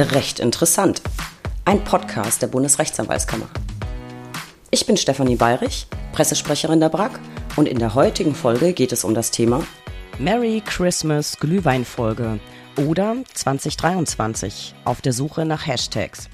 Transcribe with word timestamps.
Recht 0.00 0.38
interessant. 0.38 1.02
Ein 1.64 1.82
Podcast 1.82 2.40
der 2.40 2.46
Bundesrechtsanwaltskammer. 2.46 3.48
Ich 4.70 4.86
bin 4.86 4.96
Stefanie 4.96 5.34
Bayrich, 5.34 5.88
Pressesprecherin 6.12 6.78
der 6.78 6.88
BRAG 6.88 7.18
und 7.56 7.66
in 7.66 7.80
der 7.80 7.96
heutigen 7.96 8.36
Folge 8.36 8.74
geht 8.74 8.92
es 8.92 9.02
um 9.02 9.12
das 9.12 9.32
Thema 9.32 9.64
Merry 10.20 10.62
Christmas 10.64 11.36
Glühweinfolge 11.40 12.38
oder 12.76 13.16
2023 13.34 14.76
auf 14.84 15.00
der 15.00 15.12
Suche 15.12 15.44
nach 15.44 15.66
Hashtags. 15.66 16.28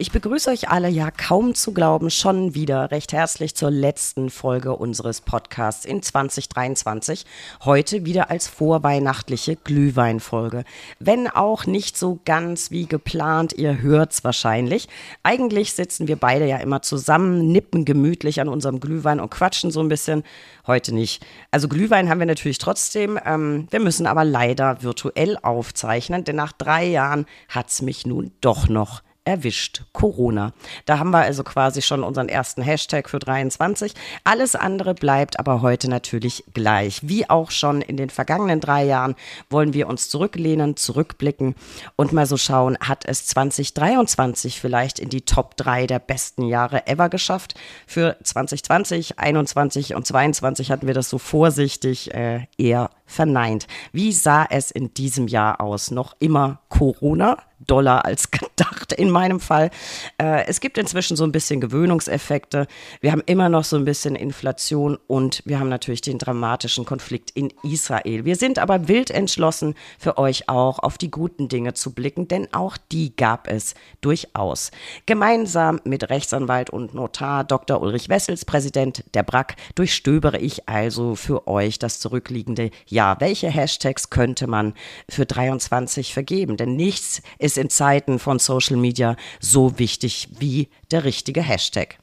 Ich 0.00 0.12
begrüße 0.12 0.48
euch 0.48 0.70
alle 0.70 0.88
ja 0.88 1.10
kaum 1.10 1.54
zu 1.54 1.74
glauben 1.74 2.08
schon 2.08 2.54
wieder 2.54 2.90
recht 2.90 3.12
herzlich 3.12 3.54
zur 3.54 3.70
letzten 3.70 4.30
Folge 4.30 4.74
unseres 4.74 5.20
Podcasts 5.20 5.84
in 5.84 6.00
2023. 6.00 7.26
Heute 7.66 8.06
wieder 8.06 8.30
als 8.30 8.48
vorweihnachtliche 8.48 9.56
Glühweinfolge. 9.56 10.64
Wenn 11.00 11.28
auch 11.28 11.66
nicht 11.66 11.98
so 11.98 12.18
ganz 12.24 12.70
wie 12.70 12.86
geplant, 12.86 13.52
ihr 13.52 13.82
hört's 13.82 14.24
wahrscheinlich. 14.24 14.88
Eigentlich 15.22 15.74
sitzen 15.74 16.08
wir 16.08 16.16
beide 16.16 16.46
ja 16.46 16.56
immer 16.56 16.80
zusammen, 16.80 17.52
nippen 17.52 17.84
gemütlich 17.84 18.40
an 18.40 18.48
unserem 18.48 18.80
Glühwein 18.80 19.20
und 19.20 19.30
quatschen 19.30 19.70
so 19.70 19.80
ein 19.80 19.90
bisschen. 19.90 20.22
Heute 20.66 20.94
nicht. 20.94 21.26
Also 21.50 21.68
Glühwein 21.68 22.08
haben 22.08 22.20
wir 22.20 22.26
natürlich 22.26 22.56
trotzdem. 22.56 23.20
Ähm, 23.22 23.68
wir 23.70 23.80
müssen 23.80 24.06
aber 24.06 24.24
leider 24.24 24.82
virtuell 24.82 25.36
aufzeichnen, 25.42 26.24
denn 26.24 26.36
nach 26.36 26.52
drei 26.52 26.86
Jahren 26.86 27.26
hat's 27.50 27.82
mich 27.82 28.06
nun 28.06 28.32
doch 28.40 28.66
noch 28.66 29.02
erwischt 29.24 29.82
Corona. 29.92 30.52
Da 30.86 30.98
haben 30.98 31.10
wir 31.10 31.18
also 31.18 31.44
quasi 31.44 31.82
schon 31.82 32.02
unseren 32.02 32.28
ersten 32.28 32.62
Hashtag 32.62 33.08
für 33.08 33.18
23. 33.18 33.94
Alles 34.24 34.56
andere 34.56 34.94
bleibt 34.94 35.38
aber 35.38 35.62
heute 35.62 35.88
natürlich 35.88 36.44
gleich. 36.54 37.00
Wie 37.02 37.28
auch 37.28 37.50
schon 37.50 37.82
in 37.82 37.96
den 37.96 38.10
vergangenen 38.10 38.60
drei 38.60 38.84
Jahren 38.84 39.14
wollen 39.48 39.74
wir 39.74 39.88
uns 39.88 40.08
zurücklehnen, 40.08 40.76
zurückblicken 40.76 41.54
und 41.96 42.12
mal 42.12 42.26
so 42.26 42.36
schauen, 42.36 42.78
hat 42.80 43.04
es 43.06 43.26
2023 43.26 44.60
vielleicht 44.60 44.98
in 44.98 45.10
die 45.10 45.22
Top 45.22 45.56
3 45.56 45.86
der 45.86 45.98
besten 45.98 46.44
Jahre 46.44 46.86
ever 46.86 47.08
geschafft. 47.08 47.54
Für 47.86 48.16
2020, 48.22 49.18
21 49.18 49.94
und 49.94 50.06
22 50.06 50.70
hatten 50.70 50.86
wir 50.86 50.94
das 50.94 51.10
so 51.10 51.18
vorsichtig 51.18 52.14
äh, 52.14 52.46
eher 52.56 52.90
verneint. 53.10 53.66
Wie 53.92 54.12
sah 54.12 54.46
es 54.48 54.70
in 54.70 54.94
diesem 54.94 55.28
Jahr 55.28 55.60
aus? 55.60 55.90
Noch 55.90 56.14
immer 56.20 56.60
Corona? 56.68 57.36
Dollar 57.66 58.04
als 58.04 58.30
gedacht 58.30 58.92
in 58.92 59.10
meinem 59.10 59.40
Fall. 59.40 59.70
Äh, 60.18 60.46
es 60.46 60.60
gibt 60.60 60.78
inzwischen 60.78 61.16
so 61.16 61.24
ein 61.24 61.32
bisschen 61.32 61.60
Gewöhnungseffekte. 61.60 62.66
Wir 63.00 63.12
haben 63.12 63.22
immer 63.26 63.48
noch 63.48 63.64
so 63.64 63.76
ein 63.76 63.84
bisschen 63.84 64.16
Inflation 64.16 64.98
und 65.06 65.42
wir 65.44 65.60
haben 65.60 65.68
natürlich 65.68 66.00
den 66.00 66.18
dramatischen 66.18 66.84
Konflikt 66.84 67.30
in 67.32 67.52
Israel. 67.62 68.24
Wir 68.24 68.36
sind 68.36 68.58
aber 68.58 68.88
wild 68.88 69.10
entschlossen, 69.10 69.74
für 69.98 70.18
euch 70.18 70.48
auch 70.48 70.78
auf 70.78 70.98
die 70.98 71.10
guten 71.10 71.48
Dinge 71.48 71.74
zu 71.74 71.92
blicken, 71.92 72.28
denn 72.28 72.48
auch 72.52 72.76
die 72.90 73.14
gab 73.14 73.48
es 73.48 73.74
durchaus. 74.00 74.70
Gemeinsam 75.06 75.80
mit 75.84 76.08
Rechtsanwalt 76.08 76.70
und 76.70 76.94
Notar 76.94 77.44
Dr. 77.44 77.80
Ulrich 77.80 78.08
Wessels, 78.08 78.44
Präsident 78.44 79.04
der 79.14 79.22
BRAC, 79.22 79.56
durchstöbere 79.74 80.38
ich 80.38 80.68
also 80.68 81.14
für 81.14 81.46
euch 81.46 81.78
das 81.78 82.00
zurückliegende 82.00 82.70
Jahr 82.86 82.99
ja, 83.00 83.16
welche 83.18 83.48
Hashtags 83.48 84.10
könnte 84.10 84.46
man 84.46 84.74
für 85.08 85.24
23 85.24 86.12
vergeben? 86.12 86.58
Denn 86.58 86.76
nichts 86.76 87.22
ist 87.38 87.56
in 87.56 87.70
Zeiten 87.70 88.18
von 88.18 88.38
Social 88.38 88.76
Media 88.76 89.16
so 89.40 89.78
wichtig 89.78 90.28
wie 90.38 90.68
der 90.90 91.04
richtige 91.04 91.40
Hashtag. 91.40 91.98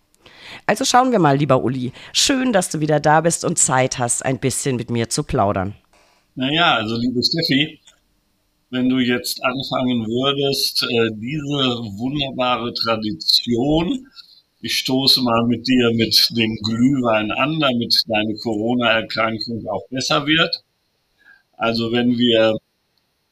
Also 0.66 0.86
schauen 0.86 1.12
wir 1.12 1.20
mal, 1.20 1.38
lieber 1.38 1.64
Uli. 1.64 1.92
Schön, 2.14 2.52
dass 2.52 2.72
du 2.72 2.80
wieder 2.80 3.00
da 3.00 3.22
bist 3.22 3.45
und 3.45 3.59
Zeit 3.59 4.00
hast, 4.00 4.25
ein 4.25 4.40
bisschen 4.40 4.75
mit 4.75 4.90
mir 4.90 5.08
zu 5.08 5.22
plaudern. 5.22 5.75
Naja, 6.34 6.78
also 6.78 6.98
liebe 6.98 7.22
Steffi, 7.23 7.80
wenn 8.72 8.90
du 8.90 8.98
jetzt 8.98 9.40
anfangen 9.44 10.03
würdest, 10.08 10.81
äh, 10.81 11.12
diese 11.14 11.59
wunderbare 12.00 12.73
Tradition, 12.73 14.08
ich 14.62 14.73
stoße 14.80 15.22
mal 15.22 15.45
mit 15.45 15.68
dir 15.68 15.92
mit 15.94 16.16
dem 16.31 16.56
Glühwein 16.66 17.30
an, 17.30 17.59
damit 17.59 17.94
deine 18.07 18.34
Corona-Erkrankung 18.41 19.63
auch 19.68 19.88
besser 19.91 20.25
wird. 20.25 20.63
Also 21.57 21.91
wenn 21.91 22.18
wir 22.18 22.57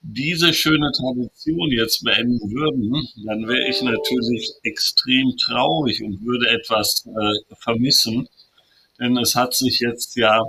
diese 0.02 0.54
schöne 0.54 0.92
Tradition 0.92 1.72
jetzt 1.72 2.04
beenden 2.04 2.52
würden, 2.52 3.08
dann 3.26 3.48
wäre 3.48 3.70
ich 3.70 3.82
natürlich 3.82 4.52
extrem 4.64 5.36
traurig 5.38 6.04
und 6.04 6.24
würde 6.24 6.50
etwas 6.50 7.06
äh, 7.08 7.56
vermissen. 7.56 8.28
Denn 9.00 9.18
es 9.18 9.36
hat 9.36 9.54
sich 9.54 9.80
jetzt 9.80 10.16
ja 10.16 10.42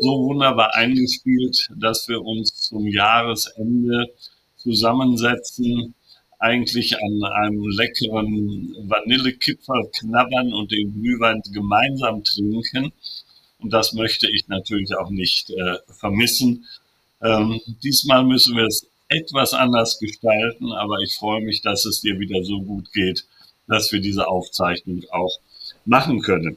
so 0.00 0.10
wunderbar 0.26 0.74
eingespielt, 0.74 1.68
dass 1.76 2.08
wir 2.08 2.20
uns 2.22 2.54
zum 2.60 2.86
Jahresende 2.86 4.06
zusammensetzen, 4.56 5.94
eigentlich 6.38 6.96
an 6.96 7.22
einem 7.24 7.66
leckeren 7.68 8.76
Vanillekipferl 8.88 9.90
knabbern 9.98 10.52
und 10.52 10.72
den 10.72 10.92
Glühwein 10.92 11.40
gemeinsam 11.52 12.22
trinken. 12.22 12.92
Und 13.58 13.72
das 13.72 13.92
möchte 13.92 14.28
ich 14.30 14.46
natürlich 14.48 14.94
auch 14.96 15.10
nicht 15.10 15.50
äh, 15.50 15.76
vermissen. 15.88 16.66
Ähm, 17.24 17.60
diesmal 17.82 18.24
müssen 18.24 18.56
wir 18.56 18.66
es 18.66 18.86
etwas 19.08 19.54
anders 19.54 19.98
gestalten, 19.98 20.72
aber 20.72 20.98
ich 20.98 21.16
freue 21.16 21.40
mich, 21.42 21.62
dass 21.62 21.84
es 21.84 22.00
dir 22.00 22.18
wieder 22.18 22.42
so 22.44 22.60
gut 22.62 22.92
geht, 22.92 23.24
dass 23.66 23.90
wir 23.92 24.00
diese 24.00 24.28
Aufzeichnung 24.28 25.02
auch 25.10 25.38
machen 25.84 26.20
können. 26.20 26.56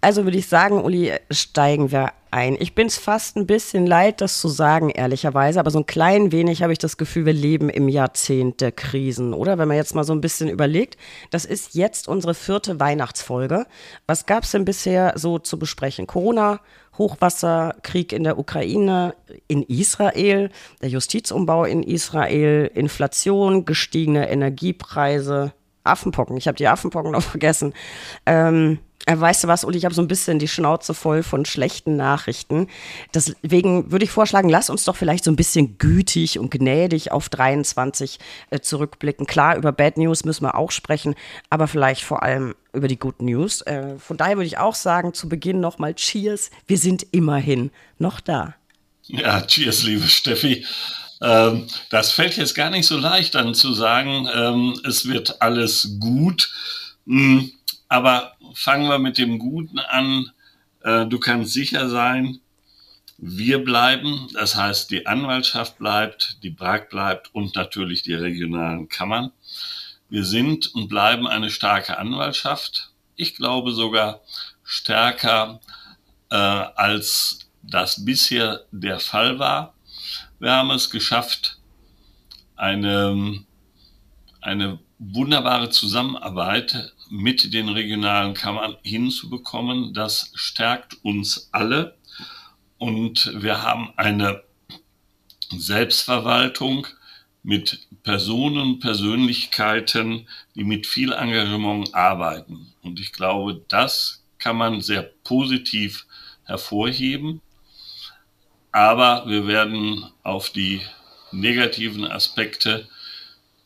Also 0.00 0.24
würde 0.24 0.36
ich 0.36 0.48
sagen, 0.48 0.84
Uli, 0.84 1.12
steigen 1.30 1.90
wir 1.90 2.12
ein. 2.30 2.56
Ich 2.60 2.74
bin 2.74 2.88
es 2.88 2.98
fast 2.98 3.36
ein 3.36 3.46
bisschen 3.46 3.86
leid, 3.86 4.20
das 4.20 4.38
zu 4.38 4.48
sagen, 4.48 4.90
ehrlicherweise, 4.90 5.58
aber 5.58 5.70
so 5.70 5.78
ein 5.78 5.86
klein 5.86 6.30
wenig 6.30 6.62
habe 6.62 6.74
ich 6.74 6.78
das 6.78 6.98
Gefühl, 6.98 7.24
wir 7.24 7.32
leben 7.32 7.70
im 7.70 7.88
Jahrzehnt 7.88 8.60
der 8.60 8.70
Krisen, 8.70 9.32
oder? 9.32 9.56
Wenn 9.56 9.68
man 9.68 9.78
jetzt 9.78 9.94
mal 9.94 10.04
so 10.04 10.12
ein 10.12 10.20
bisschen 10.20 10.50
überlegt, 10.50 10.98
das 11.30 11.46
ist 11.46 11.74
jetzt 11.74 12.06
unsere 12.06 12.34
vierte 12.34 12.80
Weihnachtsfolge. 12.80 13.66
Was 14.06 14.26
gab 14.26 14.44
es 14.44 14.50
denn 14.50 14.66
bisher 14.66 15.14
so 15.16 15.38
zu 15.38 15.58
besprechen? 15.58 16.06
Corona, 16.06 16.60
Hochwasser, 16.98 17.74
Krieg 17.82 18.12
in 18.12 18.24
der 18.24 18.38
Ukraine, 18.38 19.14
in 19.48 19.62
Israel, 19.62 20.50
der 20.80 20.88
Justizumbau 20.88 21.64
in 21.64 21.82
Israel, 21.82 22.70
Inflation, 22.74 23.64
gestiegene 23.64 24.28
Energiepreise, 24.30 25.52
Affenpocken. 25.84 26.36
Ich 26.36 26.48
habe 26.48 26.56
die 26.56 26.68
Affenpocken 26.68 27.12
noch 27.12 27.22
vergessen. 27.34 27.74
Ähm, 28.26 28.78
äh, 29.06 29.18
weißt 29.18 29.44
du 29.44 29.48
was, 29.48 29.64
Uli, 29.64 29.76
ich 29.76 29.84
habe 29.84 29.94
so 29.94 30.00
ein 30.00 30.08
bisschen 30.08 30.38
die 30.38 30.48
Schnauze 30.48 30.94
voll 30.94 31.22
von 31.22 31.44
schlechten 31.44 31.96
Nachrichten. 31.96 32.68
Deswegen 33.12 33.92
würde 33.92 34.04
ich 34.04 34.10
vorschlagen, 34.10 34.48
lass 34.48 34.70
uns 34.70 34.84
doch 34.84 34.96
vielleicht 34.96 35.24
so 35.24 35.30
ein 35.30 35.36
bisschen 35.36 35.76
gütig 35.78 36.38
und 36.38 36.50
gnädig 36.50 37.12
auf 37.12 37.28
23 37.28 38.18
äh, 38.50 38.60
zurückblicken. 38.60 39.26
Klar, 39.26 39.56
über 39.56 39.72
Bad 39.72 39.98
News 39.98 40.24
müssen 40.24 40.44
wir 40.44 40.54
auch 40.54 40.70
sprechen, 40.70 41.14
aber 41.50 41.66
vielleicht 41.66 42.02
vor 42.02 42.22
allem 42.22 42.54
über 42.74 42.88
die 42.88 42.98
Good 42.98 43.22
News. 43.22 43.62
Äh, 43.62 43.98
von 43.98 44.16
daher 44.16 44.36
würde 44.36 44.46
ich 44.46 44.58
auch 44.58 44.74
sagen, 44.74 45.14
zu 45.14 45.28
Beginn 45.28 45.60
nochmal 45.60 45.94
Cheers. 45.94 46.50
Wir 46.66 46.78
sind 46.78 47.06
immerhin 47.12 47.70
noch 47.98 48.20
da. 48.20 48.54
Ja, 49.04 49.42
Cheers, 49.42 49.84
liebe 49.84 50.06
Steffi. 50.06 50.64
Ähm, 51.20 51.66
das 51.90 52.12
fällt 52.12 52.36
jetzt 52.36 52.54
gar 52.54 52.70
nicht 52.70 52.86
so 52.86 52.98
leicht 52.98 53.34
dann 53.34 53.54
zu 53.54 53.72
sagen, 53.72 54.28
ähm, 54.34 54.78
es 54.84 55.06
wird 55.06 55.40
alles 55.40 55.96
gut. 56.00 56.50
Hm, 57.06 57.50
aber 57.88 58.36
fangen 58.54 58.88
wir 58.88 58.98
mit 58.98 59.18
dem 59.18 59.38
Guten 59.38 59.78
an. 59.78 60.30
Äh, 60.82 61.06
du 61.06 61.18
kannst 61.18 61.52
sicher 61.52 61.88
sein, 61.88 62.40
wir 63.16 63.64
bleiben, 63.64 64.28
das 64.34 64.56
heißt 64.56 64.90
die 64.90 65.06
Anwaltschaft 65.06 65.78
bleibt, 65.78 66.38
die 66.42 66.50
BRAG 66.50 66.90
bleibt 66.90 67.34
und 67.34 67.54
natürlich 67.54 68.02
die 68.02 68.14
regionalen 68.14 68.88
Kammern. 68.88 69.30
Wir 70.14 70.24
sind 70.24 70.72
und 70.76 70.86
bleiben 70.86 71.26
eine 71.26 71.50
starke 71.50 71.98
Anwaltschaft. 71.98 72.92
Ich 73.16 73.34
glaube 73.34 73.72
sogar 73.72 74.20
stärker 74.62 75.58
äh, 76.30 76.36
als 76.36 77.40
das 77.64 78.04
bisher 78.04 78.64
der 78.70 79.00
Fall 79.00 79.40
war. 79.40 79.74
Wir 80.38 80.52
haben 80.52 80.70
es 80.70 80.90
geschafft, 80.90 81.58
eine, 82.54 83.44
eine 84.40 84.78
wunderbare 85.00 85.70
Zusammenarbeit 85.70 86.92
mit 87.10 87.52
den 87.52 87.68
regionalen 87.68 88.34
Kammern 88.34 88.76
hinzubekommen. 88.84 89.94
Das 89.94 90.30
stärkt 90.36 90.94
uns 91.02 91.48
alle. 91.50 91.98
Und 92.78 93.32
wir 93.42 93.62
haben 93.62 93.92
eine 93.96 94.44
Selbstverwaltung 95.50 96.86
mit 97.44 97.86
Personen, 98.02 98.80
Persönlichkeiten, 98.80 100.26
die 100.56 100.64
mit 100.64 100.86
viel 100.86 101.12
Engagement 101.12 101.94
arbeiten. 101.94 102.72
Und 102.82 102.98
ich 102.98 103.12
glaube, 103.12 103.62
das 103.68 104.24
kann 104.38 104.56
man 104.56 104.80
sehr 104.80 105.02
positiv 105.02 106.06
hervorheben. 106.44 107.40
Aber 108.72 109.28
wir 109.28 109.46
werden 109.46 110.04
auf 110.22 110.50
die 110.50 110.80
negativen 111.32 112.04
Aspekte 112.04 112.88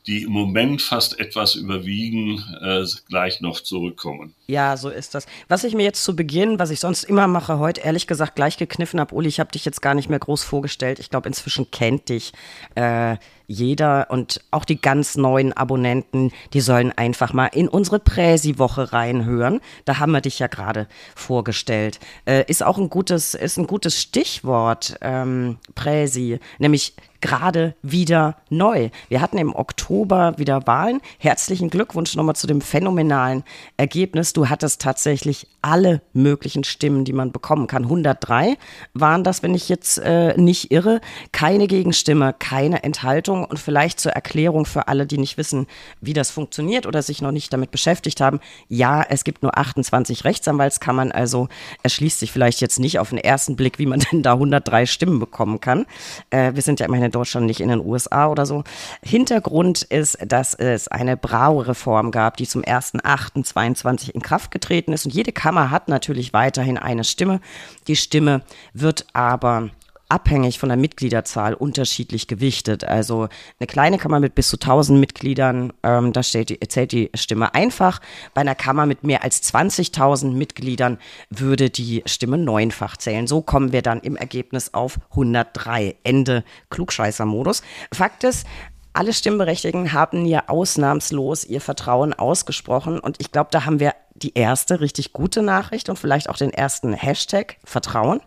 die 0.08 0.22
im 0.22 0.32
Moment 0.32 0.80
fast 0.80 1.20
etwas 1.20 1.54
überwiegen, 1.54 2.42
äh, 2.62 2.84
gleich 3.08 3.42
noch 3.42 3.60
zurückkommen. 3.60 4.34
Ja, 4.46 4.78
so 4.78 4.88
ist 4.88 5.14
das. 5.14 5.26
Was 5.48 5.64
ich 5.64 5.74
mir 5.74 5.82
jetzt 5.82 6.02
zu 6.02 6.16
Beginn, 6.16 6.58
was 6.58 6.70
ich 6.70 6.80
sonst 6.80 7.04
immer 7.04 7.26
mache, 7.26 7.58
heute 7.58 7.82
ehrlich 7.82 8.06
gesagt 8.06 8.34
gleich 8.34 8.56
gekniffen 8.56 8.98
habe, 9.00 9.14
Uli, 9.14 9.28
ich 9.28 9.38
habe 9.38 9.52
dich 9.52 9.66
jetzt 9.66 9.82
gar 9.82 9.94
nicht 9.94 10.08
mehr 10.08 10.18
groß 10.18 10.42
vorgestellt. 10.42 10.98
Ich 10.98 11.10
glaube, 11.10 11.28
inzwischen 11.28 11.70
kennt 11.70 12.08
dich 12.08 12.32
äh, 12.74 13.16
jeder 13.46 14.10
und 14.10 14.42
auch 14.50 14.64
die 14.64 14.80
ganz 14.80 15.16
neuen 15.16 15.52
Abonnenten, 15.52 16.32
die 16.54 16.60
sollen 16.62 16.92
einfach 16.96 17.34
mal 17.34 17.46
in 17.46 17.68
unsere 17.68 17.98
Präsi-Woche 17.98 18.94
reinhören. 18.94 19.60
Da 19.84 19.98
haben 19.98 20.12
wir 20.12 20.22
dich 20.22 20.38
ja 20.38 20.46
gerade 20.46 20.88
vorgestellt. 21.14 22.00
Äh, 22.24 22.44
ist 22.46 22.62
auch 22.62 22.78
ein 22.78 22.88
gutes, 22.88 23.34
ist 23.34 23.58
ein 23.58 23.66
gutes 23.66 24.00
Stichwort, 24.00 24.96
ähm, 25.02 25.58
Präsi, 25.74 26.40
nämlich 26.58 26.94
gerade 27.20 27.74
wieder 27.82 28.36
neu. 28.50 28.90
Wir 29.08 29.20
hatten 29.20 29.38
im 29.38 29.54
Oktober 29.54 30.34
wieder 30.38 30.66
Wahlen. 30.66 31.00
Herzlichen 31.18 31.70
Glückwunsch 31.70 32.14
nochmal 32.14 32.36
zu 32.36 32.46
dem 32.46 32.60
phänomenalen 32.60 33.44
Ergebnis. 33.76 34.32
Du 34.32 34.48
hattest 34.48 34.80
tatsächlich 34.80 35.46
alle 35.62 36.02
möglichen 36.12 36.64
Stimmen, 36.64 37.04
die 37.04 37.12
man 37.12 37.32
bekommen 37.32 37.66
kann. 37.66 37.84
103 37.84 38.56
waren 38.94 39.24
das, 39.24 39.42
wenn 39.42 39.54
ich 39.54 39.68
jetzt 39.68 39.98
äh, 39.98 40.36
nicht 40.36 40.70
irre. 40.70 41.00
Keine 41.32 41.66
Gegenstimme, 41.66 42.34
keine 42.38 42.84
Enthaltung. 42.84 43.44
Und 43.44 43.58
vielleicht 43.58 43.98
zur 44.00 44.12
Erklärung 44.12 44.66
für 44.66 44.88
alle, 44.88 45.06
die 45.06 45.18
nicht 45.18 45.36
wissen, 45.36 45.66
wie 46.00 46.12
das 46.12 46.30
funktioniert 46.30 46.86
oder 46.86 47.02
sich 47.02 47.20
noch 47.22 47.32
nicht 47.32 47.52
damit 47.52 47.70
beschäftigt 47.70 48.20
haben. 48.20 48.40
Ja, 48.68 49.02
es 49.02 49.24
gibt 49.24 49.42
nur 49.42 49.58
28 49.58 50.24
Rechtsanwaltskammern, 50.24 51.10
also 51.10 51.48
erschließt 51.82 52.20
sich 52.20 52.32
vielleicht 52.32 52.60
jetzt 52.60 52.78
nicht 52.78 52.98
auf 52.98 53.10
den 53.10 53.18
ersten 53.18 53.56
Blick, 53.56 53.78
wie 53.78 53.86
man 53.86 54.00
denn 54.12 54.22
da 54.22 54.34
103 54.34 54.86
Stimmen 54.86 55.18
bekommen 55.18 55.60
kann. 55.60 55.86
Äh, 56.30 56.54
wir 56.54 56.62
sind 56.62 56.80
ja 56.80 56.86
immerhin 56.86 57.07
in 57.08 57.12
Deutschland, 57.12 57.46
nicht 57.46 57.60
in 57.60 57.68
den 57.68 57.84
USA 57.84 58.28
oder 58.28 58.46
so. 58.46 58.64
Hintergrund 59.02 59.82
ist, 59.82 60.18
dass 60.26 60.54
es 60.54 60.88
eine 60.88 61.16
Braureform 61.16 62.10
gab, 62.10 62.36
die 62.36 62.46
zum 62.46 62.62
1.8.22 62.62 64.10
in 64.10 64.22
Kraft 64.22 64.50
getreten 64.50 64.92
ist. 64.92 65.06
Und 65.06 65.14
jede 65.14 65.32
Kammer 65.32 65.70
hat 65.70 65.88
natürlich 65.88 66.32
weiterhin 66.32 66.78
eine 66.78 67.04
Stimme. 67.04 67.40
Die 67.86 67.96
Stimme 67.96 68.42
wird 68.72 69.06
aber 69.12 69.70
abhängig 70.08 70.58
von 70.58 70.68
der 70.68 70.78
Mitgliederzahl 70.78 71.54
unterschiedlich 71.54 72.26
gewichtet. 72.28 72.84
Also 72.84 73.28
eine 73.58 73.66
kleine 73.66 73.98
Kammer 73.98 74.20
mit 74.20 74.34
bis 74.34 74.48
zu 74.48 74.56
1000 74.56 74.98
Mitgliedern, 74.98 75.72
ähm, 75.82 76.12
da 76.12 76.20
die, 76.20 76.60
zählt 76.60 76.92
die 76.92 77.10
Stimme 77.14 77.54
einfach. 77.54 78.00
Bei 78.34 78.40
einer 78.40 78.54
Kammer 78.54 78.86
mit 78.86 79.04
mehr 79.04 79.22
als 79.22 79.42
20.000 79.52 80.32
Mitgliedern 80.32 80.98
würde 81.30 81.70
die 81.70 82.02
Stimme 82.06 82.38
neunfach 82.38 82.96
zählen. 82.96 83.26
So 83.26 83.42
kommen 83.42 83.72
wir 83.72 83.82
dann 83.82 84.00
im 84.00 84.16
Ergebnis 84.16 84.72
auf 84.74 84.98
103. 85.10 85.96
Ende 86.04 86.44
Klugscheißer-Modus. 86.70 87.62
Fakt 87.92 88.24
ist, 88.24 88.46
alle 88.94 89.12
Stimmberechtigten 89.12 89.92
haben 89.92 90.24
ja 90.24 90.44
ausnahmslos 90.48 91.44
ihr 91.44 91.60
Vertrauen 91.60 92.14
ausgesprochen 92.14 92.98
und 92.98 93.16
ich 93.20 93.30
glaube, 93.30 93.50
da 93.52 93.64
haben 93.64 93.78
wir 93.78 93.94
die 94.14 94.34
erste 94.34 94.80
richtig 94.80 95.12
gute 95.12 95.42
Nachricht 95.42 95.88
und 95.88 95.98
vielleicht 95.98 96.28
auch 96.28 96.36
den 96.36 96.52
ersten 96.52 96.92
Hashtag 96.92 97.58
Vertrauen. 97.64 98.20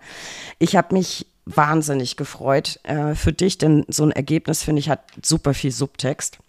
Ich 0.60 0.78
habe 0.78 0.96
mich 0.96 1.28
wahnsinnig 1.46 2.18
gefreut 2.18 2.80
äh, 2.84 3.16
für 3.16 3.34
dich, 3.34 3.58
denn 3.58 3.86
so 3.88 4.04
ein 4.04 4.12
Ergebnis, 4.12 4.64
finde 4.64 4.80
ich, 4.80 4.90
hat 4.90 5.04
super 5.22 5.54
viel 5.54 5.72
Subtext. 5.72 6.40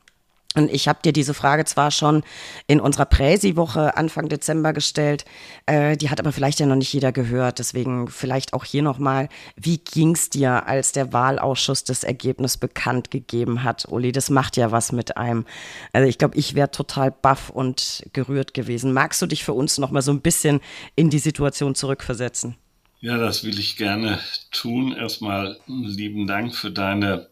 Und 0.54 0.70
ich 0.70 0.86
habe 0.86 0.98
dir 1.02 1.12
diese 1.12 1.32
Frage 1.32 1.64
zwar 1.64 1.90
schon 1.90 2.22
in 2.66 2.78
unserer 2.80 3.06
Präsi-Woche 3.06 3.96
Anfang 3.96 4.28
Dezember 4.28 4.72
gestellt, 4.72 5.24
äh, 5.64 5.96
die 5.96 6.10
hat 6.10 6.20
aber 6.20 6.32
vielleicht 6.32 6.60
ja 6.60 6.66
noch 6.66 6.76
nicht 6.76 6.92
jeder 6.92 7.10
gehört. 7.10 7.58
Deswegen 7.58 8.08
vielleicht 8.08 8.52
auch 8.52 8.64
hier 8.64 8.82
nochmal, 8.82 9.28
wie 9.56 9.78
ging's 9.78 10.28
dir, 10.28 10.66
als 10.66 10.92
der 10.92 11.12
Wahlausschuss 11.12 11.84
das 11.84 12.04
Ergebnis 12.04 12.58
bekannt 12.58 13.10
gegeben 13.10 13.64
hat? 13.64 13.86
Uli, 13.88 14.12
das 14.12 14.28
macht 14.28 14.56
ja 14.58 14.70
was 14.72 14.92
mit 14.92 15.16
einem. 15.16 15.46
Also 15.92 16.06
ich 16.06 16.18
glaube, 16.18 16.36
ich 16.36 16.54
wäre 16.54 16.70
total 16.70 17.10
baff 17.10 17.48
und 17.48 18.04
gerührt 18.12 18.52
gewesen. 18.52 18.92
Magst 18.92 19.22
du 19.22 19.26
dich 19.26 19.44
für 19.44 19.54
uns 19.54 19.78
nochmal 19.78 20.02
so 20.02 20.12
ein 20.12 20.20
bisschen 20.20 20.60
in 20.96 21.08
die 21.08 21.18
Situation 21.18 21.74
zurückversetzen? 21.74 22.56
Ja, 23.02 23.18
das 23.18 23.42
will 23.42 23.58
ich 23.58 23.76
gerne 23.76 24.20
tun. 24.52 24.92
Erstmal 24.92 25.58
lieben 25.66 26.28
Dank 26.28 26.54
für 26.54 26.70
deine, 26.70 27.28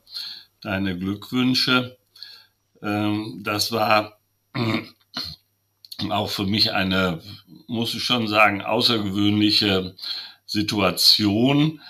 deine 0.61 0.99
Glückwünsche. 0.99 1.96
Ähm, 2.82 3.40
das 3.44 3.70
war 3.70 4.19
auch 6.11 6.28
für 6.28 6.44
mich 6.44 6.72
eine, 6.72 7.22
muss 7.69 7.94
ich 7.94 8.02
schon 8.02 8.26
sagen, 8.26 8.62
außergewöhnliche 8.62 9.94
Situation. 10.44 11.81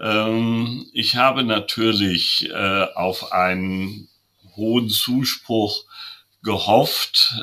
Ähm, 0.00 0.86
ich 0.92 1.14
habe 1.14 1.44
natürlich 1.44 2.50
äh, 2.50 2.86
auf 2.96 3.32
einen 3.32 4.08
hohen 4.56 4.90
Zuspruch 4.90 5.84
gehofft. 6.42 7.36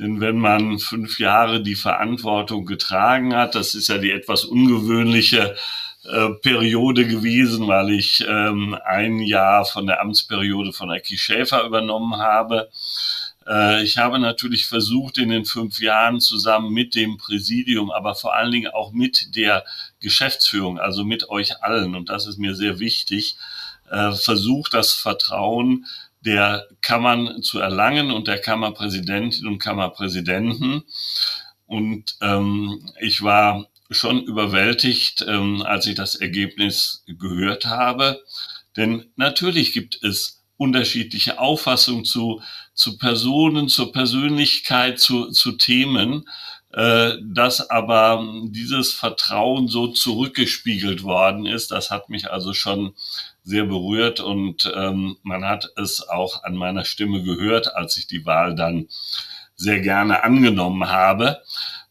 Denn 0.00 0.20
wenn 0.20 0.38
man 0.38 0.78
fünf 0.78 1.18
Jahre 1.18 1.62
die 1.62 1.74
Verantwortung 1.74 2.64
getragen 2.64 3.36
hat, 3.36 3.54
das 3.54 3.74
ist 3.74 3.88
ja 3.88 3.98
die 3.98 4.10
etwas 4.10 4.44
ungewöhnliche 4.44 5.54
äh, 6.04 6.30
Periode 6.40 7.06
gewesen, 7.06 7.68
weil 7.68 7.90
ich 7.90 8.24
ähm, 8.26 8.74
ein 8.86 9.18
Jahr 9.18 9.66
von 9.66 9.86
der 9.86 10.00
Amtsperiode 10.00 10.72
von 10.72 10.90
Ecki 10.90 11.18
Schäfer 11.18 11.64
übernommen 11.64 12.16
habe. 12.16 12.70
Äh, 13.46 13.82
ich 13.82 13.98
habe 13.98 14.18
natürlich 14.18 14.64
versucht, 14.64 15.18
in 15.18 15.28
den 15.28 15.44
fünf 15.44 15.80
Jahren 15.80 16.18
zusammen 16.18 16.72
mit 16.72 16.94
dem 16.94 17.18
Präsidium, 17.18 17.90
aber 17.90 18.14
vor 18.14 18.34
allen 18.34 18.52
Dingen 18.52 18.70
auch 18.72 18.92
mit 18.92 19.36
der 19.36 19.66
Geschäftsführung, 20.00 20.78
also 20.78 21.04
mit 21.04 21.28
euch 21.28 21.62
allen, 21.62 21.94
und 21.94 22.08
das 22.08 22.26
ist 22.26 22.38
mir 22.38 22.54
sehr 22.54 22.78
wichtig, 22.78 23.36
äh, 23.90 24.12
versucht, 24.12 24.72
das 24.72 24.94
Vertrauen 24.94 25.84
der 26.20 26.66
Kammern 26.82 27.42
zu 27.42 27.58
erlangen 27.58 28.10
und 28.10 28.28
der 28.28 28.38
Kammerpräsidentin 28.38 29.46
und 29.46 29.58
Kammerpräsidenten. 29.58 30.82
Und 31.66 32.16
ähm, 32.20 32.90
ich 33.00 33.22
war 33.22 33.66
schon 33.90 34.22
überwältigt, 34.22 35.24
ähm, 35.26 35.62
als 35.62 35.86
ich 35.86 35.94
das 35.94 36.14
Ergebnis 36.14 37.04
gehört 37.06 37.66
habe. 37.66 38.22
Denn 38.76 39.06
natürlich 39.16 39.72
gibt 39.72 40.02
es 40.02 40.44
unterschiedliche 40.56 41.38
Auffassungen 41.38 42.04
zu, 42.04 42.42
zu 42.74 42.98
Personen, 42.98 43.68
zur 43.68 43.92
Persönlichkeit, 43.92 45.00
zu, 45.00 45.30
zu 45.30 45.52
Themen, 45.52 46.28
äh, 46.72 47.14
dass 47.24 47.70
aber 47.70 48.24
dieses 48.44 48.92
Vertrauen 48.92 49.68
so 49.68 49.88
zurückgespiegelt 49.88 51.02
worden 51.02 51.46
ist. 51.46 51.70
Das 51.70 51.90
hat 51.90 52.10
mich 52.10 52.30
also 52.30 52.52
schon 52.52 52.94
sehr 53.42 53.64
berührt 53.64 54.20
und 54.20 54.70
ähm, 54.74 55.16
man 55.22 55.44
hat 55.44 55.68
es 55.76 56.06
auch 56.08 56.44
an 56.44 56.56
meiner 56.56 56.84
Stimme 56.84 57.22
gehört, 57.22 57.74
als 57.74 57.96
ich 57.96 58.06
die 58.06 58.26
Wahl 58.26 58.54
dann 58.54 58.88
sehr 59.56 59.80
gerne 59.80 60.24
angenommen 60.24 60.88
habe. 60.88 61.42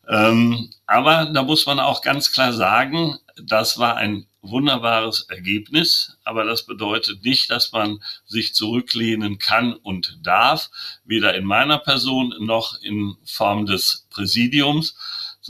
Ähm, 0.08 0.72
aber 0.88 1.26
da 1.26 1.44
muss 1.44 1.66
man 1.66 1.80
auch 1.80 2.02
ganz 2.02 2.32
klar 2.32 2.54
sagen, 2.54 3.18
das 3.42 3.78
war 3.78 3.96
ein 3.96 4.26
wunderbares 4.42 5.28
Ergebnis, 5.30 6.18
aber 6.24 6.46
das 6.46 6.66
bedeutet 6.66 7.24
nicht, 7.24 7.52
dass 7.52 7.72
man 7.72 8.00
sich 8.26 8.56
zurücklehnen 8.56 9.38
kann 9.38 9.74
und 9.74 10.20
darf, 10.24 10.70
weder 11.04 11.36
in 11.36 11.46
meiner 11.46 11.78
Person 11.78 12.34
noch 12.40 12.80
in 12.82 13.16
Form 13.26 13.66
des 13.66 14.08
Präsidiums, 14.10 14.96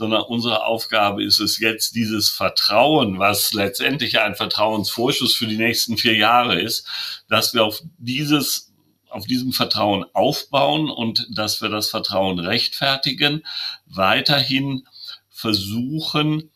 sondern 0.00 0.22
unsere 0.22 0.64
Aufgabe 0.64 1.22
ist 1.22 1.40
es 1.40 1.58
jetzt, 1.58 1.94
dieses 1.94 2.30
Vertrauen, 2.30 3.18
was 3.18 3.52
letztendlich 3.52 4.18
ein 4.18 4.34
Vertrauensvorschuss 4.34 5.34
für 5.36 5.46
die 5.46 5.58
nächsten 5.58 5.98
vier 5.98 6.16
Jahre 6.16 6.58
ist, 6.58 6.88
dass 7.28 7.52
wir 7.52 7.66
auf 7.66 7.82
dieses 7.98 8.72
auf 9.10 9.26
diesem 9.26 9.52
Vertrauen 9.52 10.06
aufbauen 10.14 10.88
und 10.88 11.26
dass 11.36 11.60
wir 11.60 11.68
das 11.68 11.90
Vertrauen 11.90 12.38
rechtfertigen, 12.38 13.44
weiterhin 13.84 14.88
versuchen, 15.28 16.50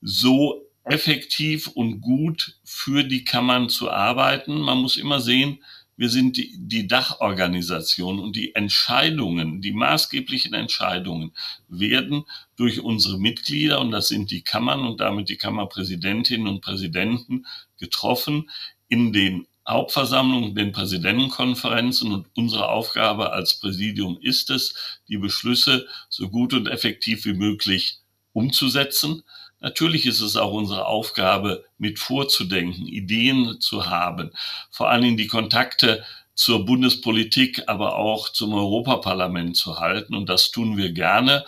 so 0.00 0.66
effektiv 0.82 1.68
und 1.68 2.00
gut 2.00 2.56
für 2.64 3.04
die 3.04 3.22
Kammern 3.22 3.68
zu 3.68 3.92
arbeiten. 3.92 4.58
Man 4.58 4.78
muss 4.78 4.96
immer 4.96 5.20
sehen, 5.20 5.62
wir 5.98 6.08
sind 6.08 6.36
die, 6.36 6.54
die 6.56 6.86
Dachorganisation 6.86 8.20
und 8.20 8.36
die 8.36 8.54
Entscheidungen, 8.54 9.60
die 9.60 9.72
maßgeblichen 9.72 10.54
Entscheidungen 10.54 11.32
werden 11.68 12.24
durch 12.56 12.80
unsere 12.80 13.18
Mitglieder, 13.18 13.80
und 13.80 13.90
das 13.90 14.08
sind 14.08 14.30
die 14.30 14.42
Kammern 14.42 14.86
und 14.86 15.00
damit 15.00 15.28
die 15.28 15.36
Kammerpräsidentinnen 15.36 16.46
und 16.46 16.60
Präsidenten, 16.60 17.46
getroffen 17.78 18.48
in 18.88 19.12
den 19.12 19.46
Hauptversammlungen, 19.68 20.54
den 20.54 20.70
Präsidentenkonferenzen 20.72 22.12
und 22.12 22.28
unsere 22.36 22.68
Aufgabe 22.68 23.32
als 23.32 23.58
Präsidium 23.58 24.18
ist 24.22 24.50
es, 24.50 25.00
die 25.08 25.18
Beschlüsse 25.18 25.86
so 26.08 26.30
gut 26.30 26.54
und 26.54 26.68
effektiv 26.68 27.24
wie 27.24 27.34
möglich 27.34 27.98
umzusetzen. 28.32 29.24
Natürlich 29.60 30.06
ist 30.06 30.20
es 30.20 30.36
auch 30.36 30.52
unsere 30.52 30.86
Aufgabe, 30.86 31.64
mit 31.78 31.98
vorzudenken, 31.98 32.86
Ideen 32.86 33.60
zu 33.60 33.88
haben, 33.90 34.30
vor 34.70 34.88
allen 34.88 35.02
Dingen 35.02 35.16
die 35.16 35.26
Kontakte 35.26 36.04
zur 36.38 36.64
Bundespolitik, 36.64 37.64
aber 37.66 37.96
auch 37.96 38.28
zum 38.28 38.54
Europaparlament 38.54 39.56
zu 39.56 39.80
halten. 39.80 40.14
Und 40.14 40.28
das 40.28 40.52
tun 40.52 40.76
wir 40.76 40.92
gerne. 40.92 41.44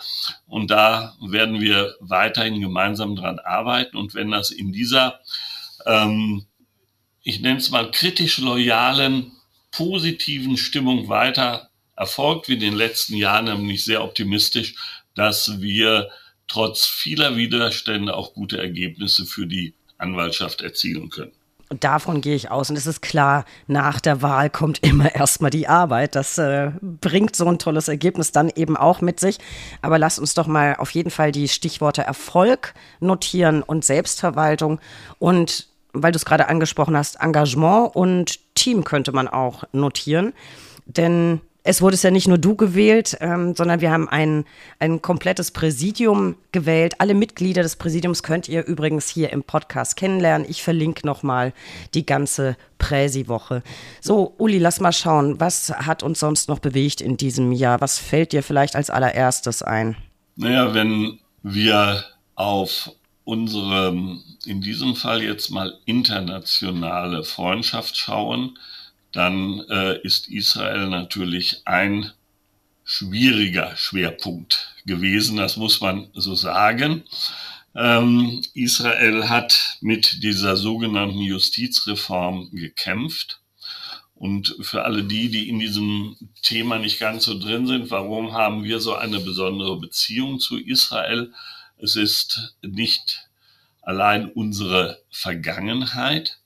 Und 0.47 0.69
da 0.69 1.15
werden 1.21 1.61
wir 1.61 1.95
weiterhin 2.01 2.59
gemeinsam 2.59 3.15
dran 3.15 3.39
arbeiten. 3.39 3.95
Und 3.95 4.15
wenn 4.15 4.31
das 4.31 4.51
in 4.51 4.73
dieser, 4.73 5.21
ähm, 5.85 6.45
ich 7.23 7.39
nenne 7.39 7.59
es 7.59 7.71
mal 7.71 7.89
kritisch 7.89 8.39
loyalen 8.39 9.31
positiven 9.71 10.57
Stimmung 10.57 11.07
weiter 11.07 11.69
erfolgt 11.95 12.49
wie 12.49 12.55
in 12.55 12.59
den 12.59 12.75
letzten 12.75 13.15
Jahren, 13.15 13.45
nämlich 13.45 13.85
sehr 13.85 14.03
optimistisch, 14.03 14.75
dass 15.15 15.61
wir 15.61 16.09
trotz 16.51 16.85
vieler 16.85 17.37
Widerstände 17.37 18.13
auch 18.13 18.33
gute 18.33 18.57
Ergebnisse 18.57 19.25
für 19.25 19.47
die 19.47 19.73
Anwaltschaft 19.97 20.61
erzielen 20.61 21.09
können. 21.09 21.31
Davon 21.79 22.19
gehe 22.19 22.35
ich 22.35 22.51
aus. 22.51 22.69
Und 22.69 22.75
es 22.75 22.85
ist 22.85 23.01
klar, 23.01 23.45
nach 23.67 24.01
der 24.01 24.21
Wahl 24.21 24.49
kommt 24.49 24.85
immer 24.85 25.15
erstmal 25.15 25.49
die 25.49 25.69
Arbeit. 25.69 26.15
Das 26.15 26.37
äh, 26.37 26.71
bringt 26.81 27.37
so 27.37 27.47
ein 27.47 27.57
tolles 27.57 27.87
Ergebnis 27.87 28.33
dann 28.33 28.51
eben 28.53 28.75
auch 28.75 28.99
mit 28.99 29.21
sich. 29.21 29.37
Aber 29.81 29.97
lasst 29.97 30.19
uns 30.19 30.33
doch 30.33 30.47
mal 30.47 30.75
auf 30.75 30.91
jeden 30.91 31.09
Fall 31.09 31.31
die 31.31 31.47
Stichworte 31.47 32.01
Erfolg 32.01 32.73
notieren 32.99 33.63
und 33.63 33.85
Selbstverwaltung. 33.85 34.81
Und 35.19 35.69
weil 35.93 36.11
du 36.11 36.17
es 36.17 36.25
gerade 36.25 36.49
angesprochen 36.49 36.97
hast, 36.97 37.21
Engagement 37.21 37.95
und 37.95 38.39
Team 38.55 38.83
könnte 38.83 39.13
man 39.13 39.29
auch 39.29 39.63
notieren. 39.71 40.33
Denn 40.85 41.39
es 41.63 41.81
wurde 41.81 41.93
es 41.93 42.01
ja 42.01 42.09
nicht 42.09 42.27
nur 42.27 42.39
du 42.39 42.55
gewählt, 42.55 43.17
ähm, 43.21 43.55
sondern 43.55 43.81
wir 43.81 43.91
haben 43.91 44.09
ein, 44.09 44.45
ein 44.79 45.01
komplettes 45.01 45.51
Präsidium 45.51 46.35
gewählt. 46.51 46.95
Alle 46.99 47.13
Mitglieder 47.13 47.61
des 47.61 47.75
Präsidiums 47.75 48.23
könnt 48.23 48.49
ihr 48.49 48.65
übrigens 48.65 49.07
hier 49.07 49.31
im 49.31 49.43
Podcast 49.43 49.95
kennenlernen. 49.95 50.47
Ich 50.49 50.63
verlinke 50.63 51.05
nochmal 51.05 51.53
die 51.93 52.05
ganze 52.05 52.57
Präsi-Woche. 52.79 53.61
So, 53.99 54.33
Uli, 54.39 54.57
lass 54.57 54.79
mal 54.79 54.91
schauen, 54.91 55.39
was 55.39 55.69
hat 55.69 56.01
uns 56.01 56.19
sonst 56.19 56.49
noch 56.49 56.59
bewegt 56.59 56.99
in 56.99 57.15
diesem 57.15 57.51
Jahr? 57.51 57.79
Was 57.79 57.99
fällt 57.99 58.31
dir 58.31 58.41
vielleicht 58.41 58.75
als 58.75 58.89
allererstes 58.89 59.61
ein? 59.61 59.95
Naja, 60.35 60.73
wenn 60.73 61.19
wir 61.43 62.03
auf 62.33 62.91
unsere, 63.23 63.95
in 64.45 64.61
diesem 64.61 64.95
Fall 64.95 65.21
jetzt 65.21 65.51
mal 65.51 65.77
internationale 65.85 67.23
Freundschaft 67.23 67.95
schauen, 67.95 68.57
dann 69.11 69.61
äh, 69.69 69.99
ist 70.01 70.29
Israel 70.29 70.87
natürlich 70.87 71.61
ein 71.65 72.11
schwieriger 72.83 73.75
Schwerpunkt 73.77 74.75
gewesen, 74.85 75.37
das 75.37 75.57
muss 75.57 75.81
man 75.81 76.09
so 76.13 76.35
sagen. 76.35 77.03
Ähm, 77.75 78.41
Israel 78.53 79.29
hat 79.29 79.77
mit 79.81 80.23
dieser 80.23 80.57
sogenannten 80.57 81.19
Justizreform 81.19 82.49
gekämpft. 82.51 83.39
Und 84.15 84.55
für 84.61 84.83
alle 84.83 85.03
die, 85.03 85.29
die 85.29 85.49
in 85.49 85.57
diesem 85.57 86.15
Thema 86.43 86.77
nicht 86.77 86.99
ganz 86.99 87.23
so 87.23 87.39
drin 87.39 87.65
sind, 87.65 87.89
warum 87.89 88.33
haben 88.33 88.63
wir 88.63 88.79
so 88.79 88.93
eine 88.93 89.19
besondere 89.19 89.79
Beziehung 89.79 90.39
zu 90.39 90.59
Israel? 90.59 91.33
Es 91.77 91.95
ist 91.95 92.55
nicht 92.61 93.27
allein 93.81 94.29
unsere 94.29 95.01
Vergangenheit, 95.09 96.40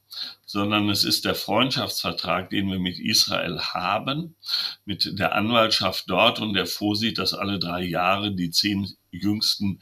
sondern 0.55 0.89
es 0.89 1.03
ist 1.03 1.25
der 1.25 1.35
Freundschaftsvertrag, 1.35 2.49
den 2.49 2.71
wir 2.71 2.79
mit 2.79 2.97
Israel 2.97 3.59
haben, 3.59 4.37
mit 4.85 5.19
der 5.19 5.35
Anwaltschaft 5.35 6.05
dort. 6.07 6.39
Und 6.39 6.53
der 6.53 6.65
vorsieht, 6.65 7.17
dass 7.17 7.33
alle 7.33 7.59
drei 7.59 7.81
Jahre 7.83 8.33
die 8.33 8.51
zehn 8.51 8.87
jüngsten 9.11 9.81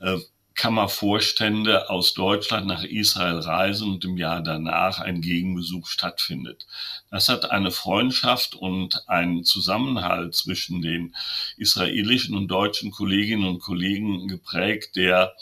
äh, 0.00 0.18
Kammervorstände 0.54 1.90
aus 1.90 2.14
Deutschland 2.14 2.66
nach 2.66 2.84
Israel 2.84 3.38
reisen 3.38 3.90
und 3.90 4.04
im 4.04 4.16
Jahr 4.16 4.42
danach 4.42 5.00
ein 5.00 5.20
Gegenbesuch 5.20 5.86
stattfindet. 5.86 6.66
Das 7.10 7.28
hat 7.28 7.50
eine 7.50 7.70
Freundschaft 7.70 8.54
und 8.54 9.08
einen 9.08 9.44
Zusammenhalt 9.44 10.34
zwischen 10.34 10.82
den 10.82 11.14
israelischen 11.56 12.36
und 12.36 12.48
deutschen 12.48 12.90
Kolleginnen 12.90 13.44
und 13.44 13.60
Kollegen 13.60 14.28
geprägt, 14.28 14.96
der 14.96 15.34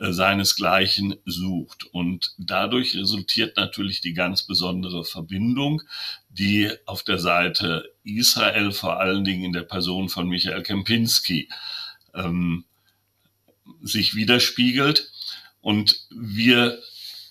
äh, 0.00 0.12
seinesgleichen 0.12 1.16
sucht. 1.24 1.86
Und 1.92 2.34
dadurch 2.38 2.96
resultiert 2.96 3.56
natürlich 3.56 4.00
die 4.00 4.14
ganz 4.14 4.42
besondere 4.42 5.04
Verbindung, 5.04 5.82
die 6.28 6.70
auf 6.86 7.02
der 7.02 7.18
Seite 7.18 7.92
Israel 8.04 8.72
vor 8.72 9.00
allen 9.00 9.24
Dingen 9.24 9.44
in 9.44 9.52
der 9.52 9.62
Person 9.62 10.08
von 10.08 10.28
Michael 10.28 10.62
Kempinski 10.62 11.48
ähm, 12.14 12.64
sich 13.82 14.14
widerspiegelt. 14.14 15.10
Und 15.60 16.06
wir 16.10 16.78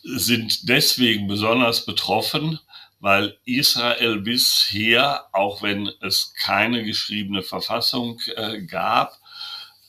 sind 0.03 0.69
deswegen 0.69 1.27
besonders 1.27 1.85
betroffen, 1.85 2.59
weil 2.99 3.37
Israel 3.45 4.19
bisher, 4.19 5.25
auch 5.33 5.61
wenn 5.61 5.89
es 6.01 6.33
keine 6.41 6.83
geschriebene 6.83 7.43
Verfassung 7.43 8.19
äh, 8.35 8.61
gab, 8.61 9.19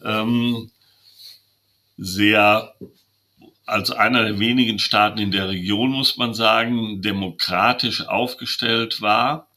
ähm, 0.05 0.71
sehr 1.97 2.75
als 3.67 3.91
einer 3.91 4.25
der 4.25 4.39
wenigen 4.39 4.79
Staaten 4.79 5.19
in 5.19 5.31
der 5.31 5.49
Region, 5.49 5.91
muss 5.91 6.17
man 6.17 6.33
sagen, 6.33 7.03
demokratisch 7.03 8.07
aufgestellt 8.07 9.03
war, 9.03 9.49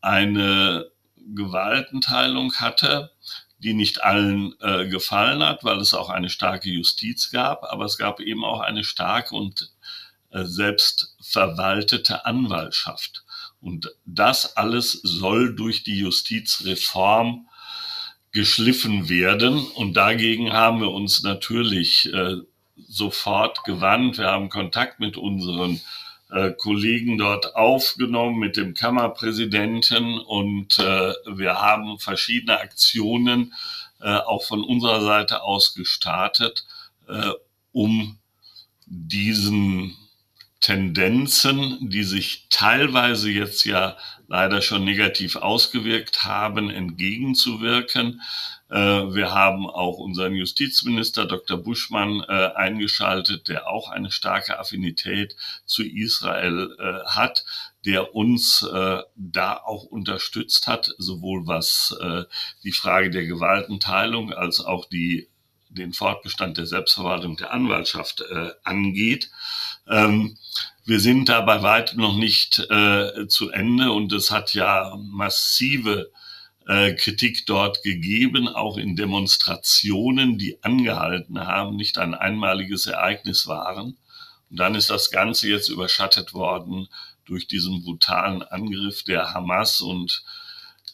eine 0.00 0.90
Gewaltenteilung 1.34 2.54
hatte, 2.54 3.10
die 3.58 3.74
nicht 3.74 4.02
allen 4.02 4.54
äh, 4.60 4.86
gefallen 4.86 5.42
hat, 5.42 5.64
weil 5.64 5.78
es 5.78 5.94
auch 5.94 6.10
eine 6.10 6.30
starke 6.30 6.70
Justiz 6.70 7.30
gab, 7.30 7.64
aber 7.64 7.84
es 7.84 7.98
gab 7.98 8.20
eben 8.20 8.44
auch 8.44 8.60
eine 8.60 8.84
starke 8.84 9.34
und 9.34 9.72
äh, 10.30 10.44
selbstverwaltete 10.44 12.24
Anwaltschaft. 12.24 13.24
Und 13.60 13.90
das 14.04 14.56
alles 14.56 14.92
soll 14.92 15.54
durch 15.54 15.82
die 15.82 15.98
Justizreform 15.98 17.48
geschliffen 18.30 19.08
werden. 19.08 19.58
Und 19.58 19.94
dagegen 19.94 20.52
haben 20.52 20.80
wir 20.80 20.90
uns 20.90 21.22
natürlich 21.22 22.12
äh, 22.12 22.36
sofort 22.76 23.64
gewandt. 23.64 24.18
Wir 24.18 24.26
haben 24.26 24.48
Kontakt 24.48 25.00
mit 25.00 25.16
unseren 25.16 25.80
äh, 26.30 26.52
Kollegen 26.52 27.18
dort 27.18 27.56
aufgenommen 27.56 28.38
mit 28.38 28.56
dem 28.56 28.74
Kammerpräsidenten 28.74 30.18
und 30.18 30.78
äh, 30.78 31.12
wir 31.26 31.60
haben 31.60 31.98
verschiedene 31.98 32.60
Aktionen 32.60 33.54
äh, 34.00 34.16
auch 34.16 34.44
von 34.44 34.62
unserer 34.62 35.00
Seite 35.00 35.42
aus 35.42 35.74
gestartet, 35.74 36.66
äh, 37.08 37.30
um 37.72 38.18
diesen 38.86 39.96
Tendenzen, 40.60 41.88
die 41.88 42.02
sich 42.02 42.46
teilweise 42.50 43.30
jetzt 43.30 43.64
ja 43.64 43.96
leider 44.26 44.60
schon 44.60 44.84
negativ 44.84 45.36
ausgewirkt 45.36 46.24
haben, 46.24 46.68
entgegenzuwirken. 46.68 48.20
Äh, 48.68 48.76
wir 48.76 49.32
haben 49.32 49.66
auch 49.66 49.98
unseren 49.98 50.34
Justizminister 50.34 51.26
Dr. 51.26 51.56
Buschmann 51.56 52.22
äh, 52.28 52.50
eingeschaltet, 52.54 53.48
der 53.48 53.68
auch 53.68 53.88
eine 53.88 54.10
starke 54.10 54.58
Affinität 54.58 55.36
zu 55.64 55.82
Israel 55.82 56.76
äh, 56.78 57.06
hat, 57.06 57.44
der 57.84 58.14
uns 58.14 58.66
da 59.14 59.54
auch 59.54 59.84
unterstützt 59.84 60.66
hat, 60.66 60.92
sowohl 60.98 61.46
was 61.46 61.96
die 62.62 62.72
Frage 62.72 63.08
der 63.08 63.24
Gewaltenteilung 63.24 64.32
als 64.32 64.60
auch 64.60 64.84
die 64.84 65.28
den 65.78 65.92
Fortbestand 65.92 66.58
der 66.58 66.66
Selbstverwaltung 66.66 67.36
der 67.36 67.52
Anwaltschaft 67.52 68.22
angeht. 68.64 69.30
Ähm, 69.88 70.36
wir 70.84 71.00
sind 71.00 71.28
da 71.28 71.40
bei 71.42 71.62
weitem 71.62 72.00
noch 72.00 72.16
nicht 72.16 72.58
äh, 72.70 73.26
zu 73.28 73.50
Ende 73.50 73.92
und 73.92 74.12
es 74.12 74.30
hat 74.30 74.54
ja 74.54 74.96
massive 74.98 76.10
äh, 76.66 76.94
Kritik 76.94 77.46
dort 77.46 77.82
gegeben, 77.82 78.48
auch 78.48 78.76
in 78.78 78.96
Demonstrationen, 78.96 80.38
die 80.38 80.62
angehalten 80.62 81.46
haben, 81.46 81.76
nicht 81.76 81.98
ein 81.98 82.14
einmaliges 82.14 82.86
Ereignis 82.86 83.46
waren. 83.46 83.98
Und 84.50 84.58
dann 84.58 84.74
ist 84.74 84.90
das 84.90 85.10
Ganze 85.10 85.48
jetzt 85.48 85.68
überschattet 85.68 86.32
worden 86.32 86.88
durch 87.24 87.46
diesen 87.46 87.82
brutalen 87.84 88.42
Angriff 88.42 89.02
der 89.04 89.34
Hamas 89.34 89.80
und 89.80 90.24
äh, 90.24 90.37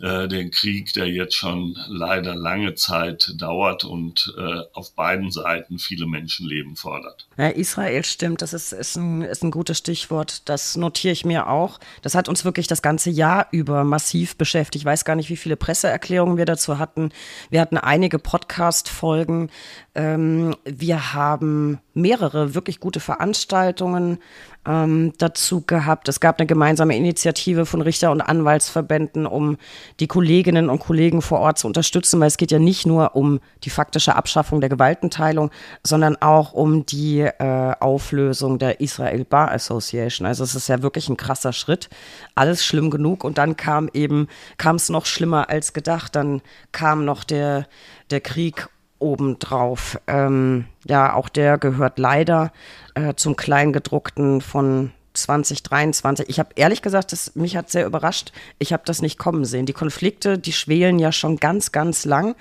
den 0.00 0.50
Krieg, 0.50 0.92
der 0.94 1.08
jetzt 1.08 1.34
schon 1.34 1.76
leider 1.88 2.34
lange 2.34 2.74
Zeit 2.74 3.32
dauert 3.36 3.84
und 3.84 4.34
äh, 4.36 4.60
auf 4.72 4.94
beiden 4.94 5.30
Seiten 5.30 5.78
viele 5.78 6.06
Menschenleben 6.06 6.76
fordert. 6.76 7.26
Ja, 7.36 7.48
Israel 7.48 8.04
stimmt, 8.04 8.42
das 8.42 8.52
ist, 8.52 8.72
ist, 8.72 8.96
ein, 8.96 9.22
ist 9.22 9.42
ein 9.42 9.50
gutes 9.50 9.78
Stichwort. 9.78 10.48
Das 10.48 10.76
notiere 10.76 11.12
ich 11.12 11.24
mir 11.24 11.48
auch. 11.48 11.78
Das 12.02 12.14
hat 12.14 12.28
uns 12.28 12.44
wirklich 12.44 12.66
das 12.66 12.82
ganze 12.82 13.10
Jahr 13.10 13.48
über 13.50 13.84
massiv 13.84 14.36
beschäftigt. 14.36 14.82
Ich 14.82 14.84
weiß 14.84 15.04
gar 15.04 15.16
nicht, 15.16 15.30
wie 15.30 15.36
viele 15.36 15.56
Presseerklärungen 15.56 16.36
wir 16.36 16.46
dazu 16.46 16.78
hatten. 16.78 17.10
Wir 17.50 17.60
hatten 17.60 17.78
einige 17.78 18.18
Podcast-Folgen. 18.18 19.50
Ähm, 19.94 20.56
wir 20.64 21.14
haben 21.14 21.78
mehrere 21.94 22.54
wirklich 22.54 22.80
gute 22.80 22.98
Veranstaltungen 22.98 24.18
ähm, 24.66 25.12
dazu 25.18 25.60
gehabt. 25.60 26.08
Es 26.08 26.18
gab 26.18 26.40
eine 26.40 26.46
gemeinsame 26.46 26.96
Initiative 26.96 27.64
von 27.64 27.80
Richter- 27.80 28.10
und 28.10 28.20
Anwaltsverbänden, 28.20 29.26
um 29.26 29.56
die 30.00 30.08
Kolleginnen 30.08 30.68
und 30.68 30.80
Kollegen 30.80 31.22
vor 31.22 31.38
Ort 31.38 31.58
zu 31.58 31.68
unterstützen, 31.68 32.18
weil 32.18 32.26
es 32.26 32.38
geht 32.38 32.50
ja 32.50 32.58
nicht 32.58 32.86
nur 32.86 33.14
um 33.14 33.40
die 33.62 33.70
faktische 33.70 34.16
Abschaffung 34.16 34.60
der 34.60 34.70
Gewaltenteilung, 34.70 35.50
sondern 35.84 36.16
auch 36.16 36.52
um 36.52 36.84
die 36.86 37.20
äh, 37.20 37.72
Auflösung 37.78 38.58
der 38.58 38.80
Israel 38.80 39.24
Bar 39.24 39.52
Association. 39.52 40.26
Also 40.26 40.42
es 40.42 40.56
ist 40.56 40.68
ja 40.68 40.82
wirklich 40.82 41.08
ein 41.08 41.16
krasser 41.16 41.52
Schritt. 41.52 41.88
Alles 42.34 42.64
schlimm 42.64 42.90
genug. 42.90 43.22
Und 43.22 43.38
dann 43.38 43.56
kam 43.56 43.88
eben, 43.92 44.26
kam 44.56 44.76
es 44.76 44.88
noch 44.88 45.06
schlimmer 45.06 45.50
als 45.50 45.72
gedacht. 45.72 46.16
Dann 46.16 46.42
kam 46.72 47.04
noch 47.04 47.22
der, 47.22 47.68
der 48.10 48.20
Krieg 48.20 48.68
obendrauf. 49.04 50.00
Ähm, 50.06 50.64
ja, 50.84 51.12
auch 51.14 51.28
der 51.28 51.58
gehört 51.58 51.98
leider 51.98 52.52
äh, 52.94 53.14
zum 53.14 53.36
Kleingedruckten 53.36 54.40
von 54.40 54.90
2023. 55.12 56.28
Ich 56.28 56.38
habe 56.38 56.50
ehrlich 56.56 56.82
gesagt, 56.82 57.12
das, 57.12 57.36
mich 57.36 57.56
hat 57.56 57.70
sehr 57.70 57.86
überrascht. 57.86 58.32
Ich 58.58 58.72
habe 58.72 58.82
das 58.86 59.02
nicht 59.02 59.18
kommen 59.18 59.44
sehen. 59.44 59.66
Die 59.66 59.72
Konflikte, 59.72 60.38
die 60.38 60.52
schwelen 60.52 60.98
ja 60.98 61.12
schon 61.12 61.36
ganz, 61.36 61.70
ganz 61.70 62.04
lang. 62.04 62.34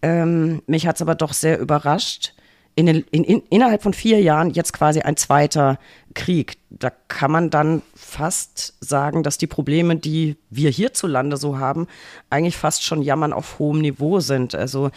Ähm, 0.00 0.62
mich 0.66 0.86
hat 0.86 0.96
es 0.96 1.02
aber 1.02 1.16
doch 1.16 1.32
sehr 1.32 1.58
überrascht. 1.58 2.32
In 2.76 2.88
in, 2.88 3.42
innerhalb 3.50 3.82
von 3.82 3.92
vier 3.92 4.20
Jahren 4.20 4.50
jetzt 4.50 4.72
quasi 4.72 5.00
ein 5.00 5.16
zweiter 5.16 5.78
Krieg. 6.14 6.58
Da 6.70 6.90
kann 7.08 7.30
man 7.30 7.50
dann 7.50 7.82
fast 7.94 8.74
sagen, 8.80 9.22
dass 9.22 9.38
die 9.38 9.46
Probleme, 9.46 9.96
die 9.96 10.36
wir 10.50 10.70
hierzulande 10.70 11.36
so 11.36 11.58
haben, 11.58 11.86
eigentlich 12.30 12.56
fast 12.56 12.84
schon 12.84 13.02
Jammern 13.02 13.32
auf 13.32 13.58
hohem 13.58 13.80
Niveau 13.80 14.20
sind. 14.20 14.54
Also 14.54 14.90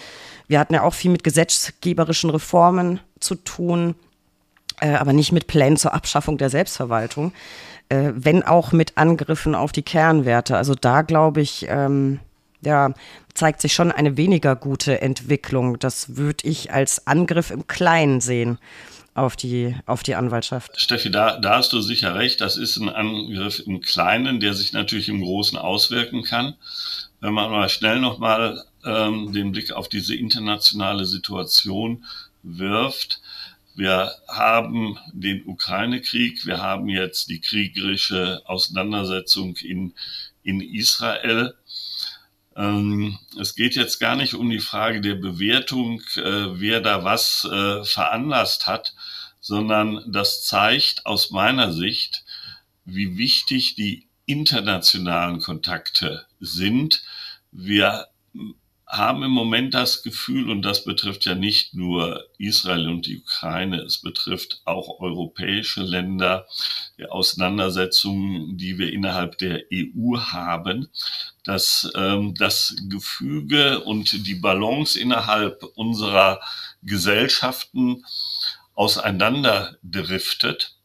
wir 0.48 0.60
hatten 0.60 0.74
ja 0.74 0.84
auch 0.84 0.94
viel 0.94 1.12
mit 1.12 1.24
gesetzgeberischen 1.24 2.30
Reformen 2.30 3.00
zu 3.20 3.36
tun 3.36 3.96
äh, 4.80 4.94
aber 4.94 5.14
nicht 5.14 5.32
mit 5.32 5.48
Plänen 5.48 5.78
zur 5.78 5.94
Abschaffung 5.94 6.38
der 6.38 6.50
Selbstverwaltung, 6.50 7.34
äh, 7.90 8.12
wenn 8.14 8.44
auch 8.44 8.72
mit 8.72 8.98
Angriffen 8.98 9.56
auf 9.56 9.72
die 9.72 9.82
Kernwerte. 9.82 10.56
Also 10.58 10.76
da 10.76 11.02
glaube 11.02 11.42
ich, 11.42 11.66
ähm, 11.70 12.20
ja, 12.62 12.92
zeigt 13.34 13.62
sich 13.62 13.74
schon 13.74 13.92
eine 13.92 14.18
weniger 14.18 14.56
gute 14.56 15.02
Entwicklung. 15.02 15.80
Das 15.80 16.16
würde 16.18 16.48
ich 16.48 16.74
als 16.74 17.08
Angriff 17.08 17.52
im 17.52 17.68
Kleinen 17.68 18.22
sehen 18.22 18.58
auf 19.18 19.36
die, 19.36 19.76
auf 19.88 20.04
die 20.04 20.16
Anwaltschaft. 20.16 20.80
Steffi, 20.80 21.10
da, 21.10 21.38
da 21.38 21.58
hast 21.58 21.74
du 21.74 21.82
sicher 21.82 22.14
recht. 22.14 22.40
Das 22.40 22.56
ist 22.56 22.78
ein 22.78 22.90
Angriff 22.90 23.60
im 23.66 23.82
Kleinen, 23.82 24.40
der 24.40 24.54
sich 24.54 24.74
natürlich 24.74 25.10
im 25.10 25.22
Großen 25.22 25.58
auswirken 25.58 26.24
kann. 26.24 26.56
Wenn 27.20 27.34
man 27.34 27.50
mal 27.50 27.68
schnell 27.68 28.00
nochmal 28.00 28.64
ähm, 28.86 29.34
den 29.34 29.52
Blick 29.52 29.72
auf 29.72 29.90
diese 29.90 30.16
internationale 30.16 31.06
Situation 31.06 32.06
wirft, 32.44 33.22
wir 33.76 34.12
haben 34.28 35.00
den 35.14 35.46
Ukraine-Krieg, 35.48 36.46
wir 36.46 36.62
haben 36.62 36.88
jetzt 36.88 37.30
die 37.30 37.42
kriegerische 37.42 38.42
Auseinandersetzung 38.46 39.56
in, 39.58 39.94
in 40.44 40.62
Israel. 40.62 41.56
Ähm, 42.56 43.20
es 43.40 43.54
geht 43.54 43.76
jetzt 43.76 44.00
gar 44.00 44.16
nicht 44.16 44.34
um 44.34 44.50
die 44.50 44.60
Frage 44.60 45.00
der 45.02 45.14
Bewertung, 45.16 46.02
äh, 46.16 46.60
wer 46.60 46.82
da 46.82 47.04
was 47.04 47.48
äh, 47.52 47.84
veranlasst 47.84 48.66
hat, 48.66 48.96
sondern 49.48 50.04
das 50.12 50.44
zeigt 50.44 51.06
aus 51.06 51.32
meiner 51.32 51.72
Sicht, 51.72 52.26
wie 52.84 53.18
wichtig 53.18 53.76
die 53.76 54.08
internationalen 54.26 55.40
Kontakte 55.40 56.26
sind. 56.42 57.04
Wir 57.52 58.08
haben 58.86 59.24
im 59.24 59.32
Moment 59.32 59.74
das 59.74 60.04
Gefühl, 60.04 60.50
und 60.50 60.64
das 60.64 60.84
betrifft 60.84 61.26
ja 61.26 61.36
nicht 61.36 61.74
nur 61.74 62.26
Israel 62.38 62.90
und 62.90 63.06
die 63.06 63.20
Ukraine, 63.20 63.82
es 63.82 64.00
betrifft 64.00 64.62
auch 64.66 65.00
europäische 65.00 65.82
Länder, 65.82 66.46
die 66.98 67.06
Auseinandersetzungen, 67.06 68.58
die 68.58 68.78
wir 68.78 68.92
innerhalb 68.92 69.38
der 69.38 69.64
EU 69.74 70.18
haben, 70.20 70.90
dass 71.44 71.90
ähm, 71.96 72.34
das 72.36 72.76
Gefüge 72.90 73.82
und 73.82 74.28
die 74.28 74.36
Balance 74.36 75.00
innerhalb 75.00 75.64
unserer 75.76 76.42
Gesellschaften 76.82 78.04
auseinanderdriftet 78.78 80.78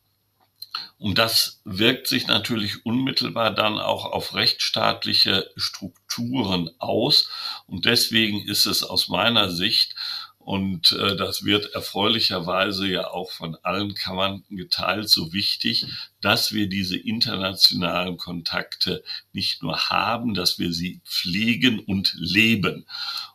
und 0.99 1.19
das 1.19 1.61
wirkt 1.65 2.07
sich 2.07 2.29
natürlich 2.29 2.87
unmittelbar 2.87 3.53
dann 3.53 3.79
auch 3.79 4.05
auf 4.05 4.35
rechtsstaatliche 4.35 5.51
Strukturen 5.57 6.71
aus. 6.79 7.29
Und 7.67 7.87
deswegen 7.87 8.47
ist 8.47 8.67
es 8.67 8.85
aus 8.85 9.09
meiner 9.09 9.51
Sicht, 9.51 9.95
und 10.39 10.91
äh, 10.93 11.15
das 11.15 11.45
wird 11.45 11.73
erfreulicherweise 11.73 12.89
ja 12.89 13.09
auch 13.09 13.31
von 13.31 13.57
allen 13.63 13.95
Kammern 13.95 14.43
geteilt, 14.51 15.09
so 15.09 15.33
wichtig, 15.33 15.87
dass 16.21 16.53
wir 16.53 16.69
diese 16.69 16.97
internationalen 16.97 18.17
Kontakte 18.17 19.05
nicht 19.33 19.63
nur 19.63 19.89
haben, 19.89 20.35
dass 20.35 20.59
wir 20.59 20.73
sie 20.73 21.01
pflegen 21.05 21.79
und 21.79 22.13
leben. 22.17 22.87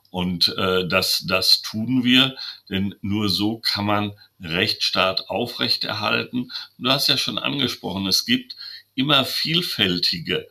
Und 0.09 0.55
äh, 0.57 0.87
das, 0.87 1.25
das 1.27 1.61
tun 1.61 2.03
wir, 2.03 2.35
denn 2.69 2.95
nur 3.01 3.29
so 3.29 3.59
kann 3.59 3.85
man 3.85 4.13
Rechtsstaat 4.39 5.29
aufrechterhalten. 5.29 6.51
Du 6.77 6.89
hast 6.89 7.07
ja 7.07 7.17
schon 7.17 7.37
angesprochen, 7.37 8.07
es 8.07 8.25
gibt 8.25 8.55
immer 8.95 9.25
vielfältige 9.25 10.47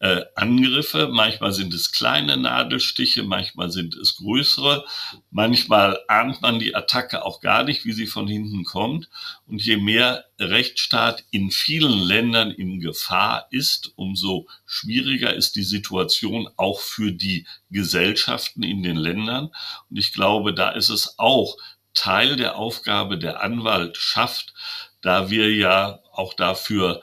äh, 0.00 0.22
Angriffe. 0.34 1.08
Manchmal 1.10 1.52
sind 1.52 1.74
es 1.74 1.92
kleine 1.92 2.36
Nadelstiche, 2.36 3.22
manchmal 3.22 3.70
sind 3.70 3.94
es 3.96 4.16
größere. 4.16 4.84
Manchmal 5.30 5.98
ahnt 6.08 6.40
man 6.42 6.58
die 6.58 6.74
Attacke 6.74 7.24
auch 7.24 7.40
gar 7.40 7.64
nicht, 7.64 7.84
wie 7.84 7.92
sie 7.92 8.06
von 8.06 8.28
hinten 8.28 8.64
kommt. 8.64 9.08
Und 9.46 9.64
je 9.64 9.76
mehr 9.76 10.24
Rechtsstaat 10.38 11.24
in 11.30 11.50
vielen 11.50 11.98
Ländern 12.00 12.50
in 12.50 12.80
Gefahr 12.80 13.48
ist, 13.50 13.92
umso 13.96 14.46
schwieriger 14.66 15.34
ist 15.34 15.56
die 15.56 15.64
Situation 15.64 16.48
auch 16.56 16.80
für 16.80 17.12
die 17.12 17.46
Gesellschaften 17.70 18.62
in 18.62 18.82
den 18.82 18.96
Ländern. 18.96 19.50
Und 19.90 19.98
ich 19.98 20.12
glaube, 20.12 20.54
da 20.54 20.70
ist 20.70 20.90
es 20.90 21.18
auch 21.18 21.56
Teil 21.94 22.36
der 22.36 22.56
Aufgabe 22.56 23.18
der 23.18 23.42
Anwaltschaft, 23.42 24.54
da 25.00 25.30
wir 25.30 25.52
ja 25.54 26.00
auch 26.12 26.34
dafür 26.34 27.02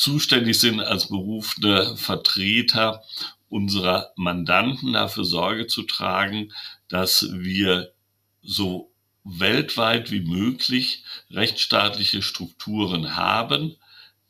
zuständig 0.00 0.58
sind 0.58 0.80
als 0.80 1.08
berufene 1.08 1.94
Vertreter 1.94 3.02
unserer 3.50 4.12
Mandanten 4.16 4.94
dafür 4.94 5.26
Sorge 5.26 5.66
zu 5.66 5.82
tragen, 5.82 6.54
dass 6.88 7.28
wir 7.32 7.92
so 8.40 8.90
weltweit 9.24 10.10
wie 10.10 10.20
möglich 10.20 11.04
rechtsstaatliche 11.30 12.22
Strukturen 12.22 13.14
haben, 13.14 13.76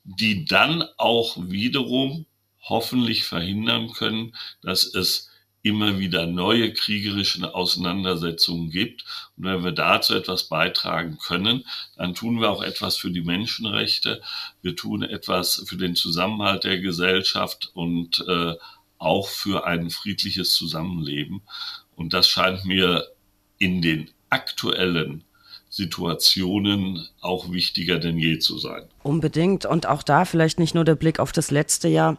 die 0.02 0.44
dann 0.44 0.83
auch 0.96 1.37
wiederum 1.38 2.26
hoffentlich 2.62 3.22
verhindern 3.22 3.92
können, 3.92 4.35
dass 4.62 4.92
es 4.92 5.30
immer 5.62 5.99
wieder 5.99 6.27
neue 6.27 6.73
kriegerische 6.73 7.55
Auseinandersetzungen 7.55 8.70
gibt. 8.70 9.05
Und 9.37 9.44
wenn 9.44 9.62
wir 9.62 9.73
dazu 9.73 10.14
etwas 10.14 10.44
beitragen 10.44 11.18
können, 11.18 11.64
dann 11.96 12.14
tun 12.14 12.40
wir 12.40 12.51
auch 12.51 12.62
etwas 12.62 12.96
für 12.96 13.11
die 13.11 13.23
Menschenrechte. 13.23 14.23
Wir 14.62 14.75
tun 14.75 15.03
etwas 15.03 15.62
für 15.66 15.77
den 15.77 15.94
Zusammenhalt 15.96 16.64
der 16.64 16.79
Gesellschaft 16.79 17.70
und 17.75 18.25
äh, 18.27 18.55
auch 18.99 19.29
für 19.29 19.66
ein 19.66 19.90
friedliches 19.90 20.55
Zusammenleben. 20.55 21.42
Und 21.94 22.12
das 22.14 22.29
scheint 22.29 22.64
mir 22.64 23.09
in 23.59 23.83
den 23.83 24.11
aktuellen 24.31 25.25
Situationen 25.68 27.07
auch 27.20 27.53
wichtiger 27.53 27.99
denn 27.99 28.18
je 28.18 28.38
zu 28.38 28.59
sein. 28.59 28.85
Unbedingt. 29.03 29.66
Und 29.66 29.87
auch 29.87 30.03
da 30.03 30.25
vielleicht 30.25 30.59
nicht 30.59 30.75
nur 30.75 30.85
der 30.85 30.96
Blick 30.96 31.20
auf 31.20 31.33
das 31.33 31.51
letzte 31.51 31.88
Jahr. 31.88 32.18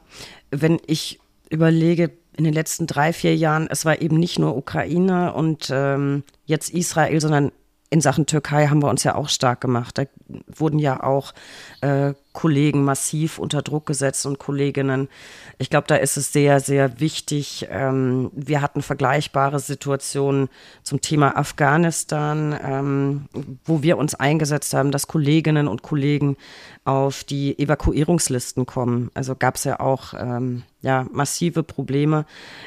Wenn 0.52 0.80
ich 0.88 1.20
überlege, 1.50 2.12
in 2.38 2.44
den 2.44 2.54
letzten 2.54 2.88
drei, 2.88 3.14
vier 3.14 3.36
Jahren, 3.36 3.68
es 3.70 3.86
war 3.86 4.02
eben 4.02 4.18
nicht 4.18 4.40
nur 4.40 4.56
Ukraine 4.56 5.34
und 5.34 5.70
ähm, 5.72 6.24
jetzt 6.46 6.70
Israel, 6.70 7.20
sondern 7.20 7.52
in 7.90 8.00
Sachen 8.00 8.26
Türkei 8.26 8.68
haben 8.68 8.82
wir 8.82 8.90
uns 8.90 9.04
ja 9.04 9.16
auch 9.16 9.28
stark 9.28 9.60
gemacht. 9.60 9.98
Da 9.98 10.06
wurden 10.48 10.80
ja 10.80 11.04
auch 11.04 11.34
äh, 11.82 12.14
Kollegen 12.34 12.84
massiv 12.84 13.40
unter 13.40 13.62
Druck 13.62 13.86
gesetzt 13.86 14.26
und 14.26 14.40
Kolleginnen. 14.40 15.10
Ich 15.58 15.70
glaube, 15.70 15.88
da 15.88 15.96
ist 15.96 16.18
es 16.18 16.32
sehr, 16.32 16.60
sehr 16.60 17.00
wichtig. 17.00 17.68
Ähm, 17.70 18.32
wir 18.34 18.62
hatten 18.62 18.82
vergleichbare 18.82 19.60
Situationen 19.60 20.50
zum 20.84 21.02
Thema 21.02 21.38
Afghanistan, 21.38 22.58
ähm, 22.64 23.26
wo 23.66 23.84
wir 23.84 23.98
uns 23.98 24.16
eingesetzt 24.16 24.74
haben, 24.74 24.92
dass 24.92 25.08
Kolleginnen 25.08 25.68
und 25.68 25.82
Kollegen 25.82 26.38
auf 26.84 27.24
die 27.24 27.60
Evakuierungslisten 27.60 28.66
kommen. 28.66 29.12
Also 29.14 29.36
gab 29.36 29.56
es 29.56 29.66
ja 29.66 29.80
auch 29.80 30.14
ähm, 30.18 30.64
ja, 30.82 31.06
massive 31.12 31.62
Probleme. 31.62 32.26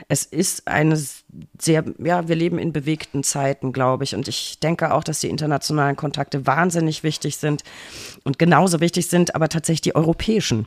Es 0.09 0.25
ist 0.25 0.69
eine 0.69 0.97
sehr, 1.61 1.85
ja, 1.99 2.29
wir 2.29 2.37
leben 2.37 2.59
in 2.59 2.73
bewegten 2.73 3.25
Zeiten, 3.25 3.73
glaube 3.73 4.05
ich. 4.05 4.15
Und 4.15 4.29
ich 4.29 4.61
denke 4.61 4.95
auch, 4.95 5.03
dass 5.03 5.21
die 5.21 5.29
internationalen 5.29 5.97
Kontakte 5.97 6.47
wahnsinnig 6.47 7.03
wichtig 7.03 7.37
sind 7.37 7.65
und 8.23 8.39
genauso 8.39 8.81
wichtig 8.81 9.09
sind, 9.09 9.35
aber 9.35 9.49
tatsächlich 9.55 9.83
die 9.83 9.97
europäischen. 9.97 10.67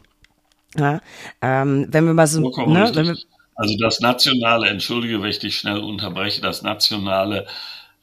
Ja, 0.75 1.01
ähm, 1.41 1.87
wenn 1.89 2.05
wir 2.05 2.13
mal 2.13 2.27
so, 2.27 2.41
ne, 2.41 2.91
wir, 2.93 3.17
also 3.55 3.75
das 3.79 3.99
nationale, 3.99 4.67
entschuldige, 4.67 5.21
wenn 5.21 5.29
ich 5.29 5.39
dich 5.39 5.57
schnell 5.57 5.79
unterbreche, 5.79 6.41
das 6.41 6.61
nationale 6.61 7.47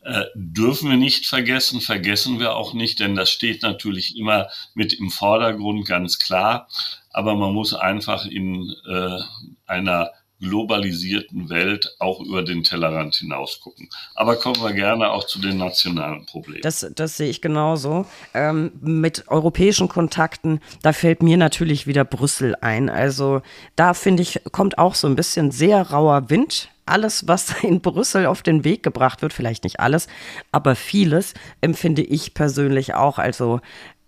äh, 0.02 0.24
dürfen 0.34 0.90
wir 0.90 0.96
nicht 0.96 1.26
vergessen, 1.26 1.80
vergessen 1.80 2.40
wir 2.40 2.56
auch 2.56 2.74
nicht, 2.74 3.00
denn 3.00 3.14
das 3.14 3.30
steht 3.30 3.62
natürlich 3.62 4.16
immer 4.16 4.48
mit 4.74 4.92
im 4.92 5.10
Vordergrund, 5.10 5.86
ganz 5.86 6.18
klar. 6.18 6.68
Aber 7.10 7.36
man 7.36 7.54
muss 7.54 7.74
einfach 7.74 8.26
in 8.26 8.74
äh, 8.88 9.18
einer 9.66 10.10
globalisierten 10.44 11.48
Welt 11.48 11.96
auch 11.98 12.20
über 12.20 12.42
den 12.42 12.62
Tellerrand 12.62 13.14
hinaus 13.16 13.60
gucken. 13.60 13.88
Aber 14.14 14.36
kommen 14.36 14.62
wir 14.62 14.72
gerne 14.72 15.10
auch 15.10 15.26
zu 15.26 15.40
den 15.40 15.56
nationalen 15.56 16.26
Problemen. 16.26 16.62
Das, 16.62 16.86
das 16.94 17.16
sehe 17.16 17.30
ich 17.30 17.40
genauso. 17.40 18.06
Ähm, 18.34 18.72
mit 18.80 19.28
europäischen 19.28 19.88
Kontakten, 19.88 20.60
da 20.82 20.92
fällt 20.92 21.22
mir 21.22 21.36
natürlich 21.36 21.86
wieder 21.86 22.04
Brüssel 22.04 22.54
ein. 22.60 22.88
Also 22.90 23.42
da 23.74 23.94
finde 23.94 24.22
ich, 24.22 24.40
kommt 24.52 24.78
auch 24.78 24.94
so 24.94 25.06
ein 25.06 25.16
bisschen 25.16 25.50
sehr 25.50 25.90
rauer 25.90 26.30
Wind 26.30 26.68
alles, 26.86 27.26
was 27.26 27.50
in 27.62 27.80
Brüssel 27.80 28.26
auf 28.26 28.42
den 28.42 28.62
Weg 28.62 28.82
gebracht 28.82 29.22
wird, 29.22 29.32
vielleicht 29.32 29.64
nicht 29.64 29.80
alles, 29.80 30.06
aber 30.52 30.76
vieles 30.76 31.32
empfinde 31.62 32.02
ich 32.02 32.34
persönlich 32.34 32.94
auch. 32.94 33.18
Also 33.18 33.60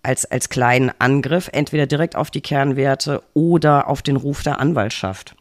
als, 0.02 0.24
als 0.24 0.50
kleinen 0.50 0.92
Angriff, 0.98 1.48
entweder 1.52 1.86
direkt 1.86 2.16
auf 2.16 2.30
die 2.30 2.42
Kernwerte 2.42 3.22
oder 3.34 3.88
auf 3.88 4.02
den 4.02 4.16
Ruf 4.16 4.42
der 4.42 4.60
Anwaltschaft 4.60 5.34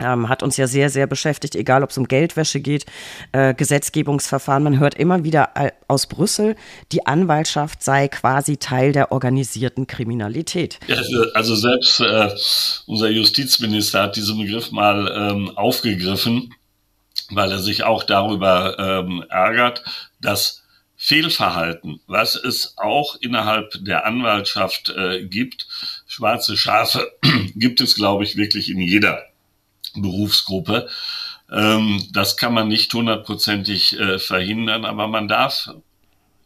ähm, 0.00 0.28
hat 0.28 0.42
uns 0.42 0.56
ja 0.56 0.66
sehr, 0.66 0.90
sehr 0.90 1.06
beschäftigt, 1.06 1.54
egal 1.54 1.82
ob 1.82 1.90
es 1.90 1.98
um 1.98 2.08
Geldwäsche 2.08 2.60
geht, 2.60 2.86
äh, 3.32 3.54
Gesetzgebungsverfahren. 3.54 4.62
Man 4.62 4.78
hört 4.78 4.94
immer 4.94 5.24
wieder 5.24 5.50
äh, 5.54 5.70
aus 5.86 6.06
Brüssel, 6.06 6.56
die 6.92 7.06
Anwaltschaft 7.06 7.82
sei 7.82 8.08
quasi 8.08 8.56
Teil 8.56 8.92
der 8.92 9.12
organisierten 9.12 9.86
Kriminalität. 9.86 10.78
Ja, 10.86 10.96
also 11.34 11.54
selbst 11.54 12.00
äh, 12.00 12.30
unser 12.86 13.08
Justizminister 13.08 14.02
hat 14.02 14.16
diesen 14.16 14.38
Begriff 14.38 14.70
mal 14.70 15.12
ähm, 15.14 15.56
aufgegriffen, 15.56 16.54
weil 17.30 17.50
er 17.50 17.58
sich 17.58 17.84
auch 17.84 18.04
darüber 18.04 18.78
ähm, 18.78 19.24
ärgert, 19.28 19.84
dass 20.20 20.62
Fehlverhalten, 21.00 22.00
was 22.08 22.34
es 22.34 22.74
auch 22.76 23.14
innerhalb 23.20 23.72
der 23.84 24.04
Anwaltschaft 24.04 24.88
äh, 24.88 25.24
gibt, 25.24 25.68
schwarze 26.08 26.56
Schafe 26.56 27.12
gibt 27.54 27.80
es, 27.80 27.94
glaube 27.94 28.24
ich, 28.24 28.36
wirklich 28.36 28.68
in 28.68 28.80
jeder 28.80 29.22
Berufsgruppe. 29.94 30.88
Ähm, 31.50 32.06
das 32.12 32.36
kann 32.36 32.54
man 32.54 32.68
nicht 32.68 32.92
hundertprozentig 32.92 33.98
äh, 33.98 34.18
verhindern, 34.18 34.84
aber 34.84 35.08
man 35.08 35.28
darf 35.28 35.70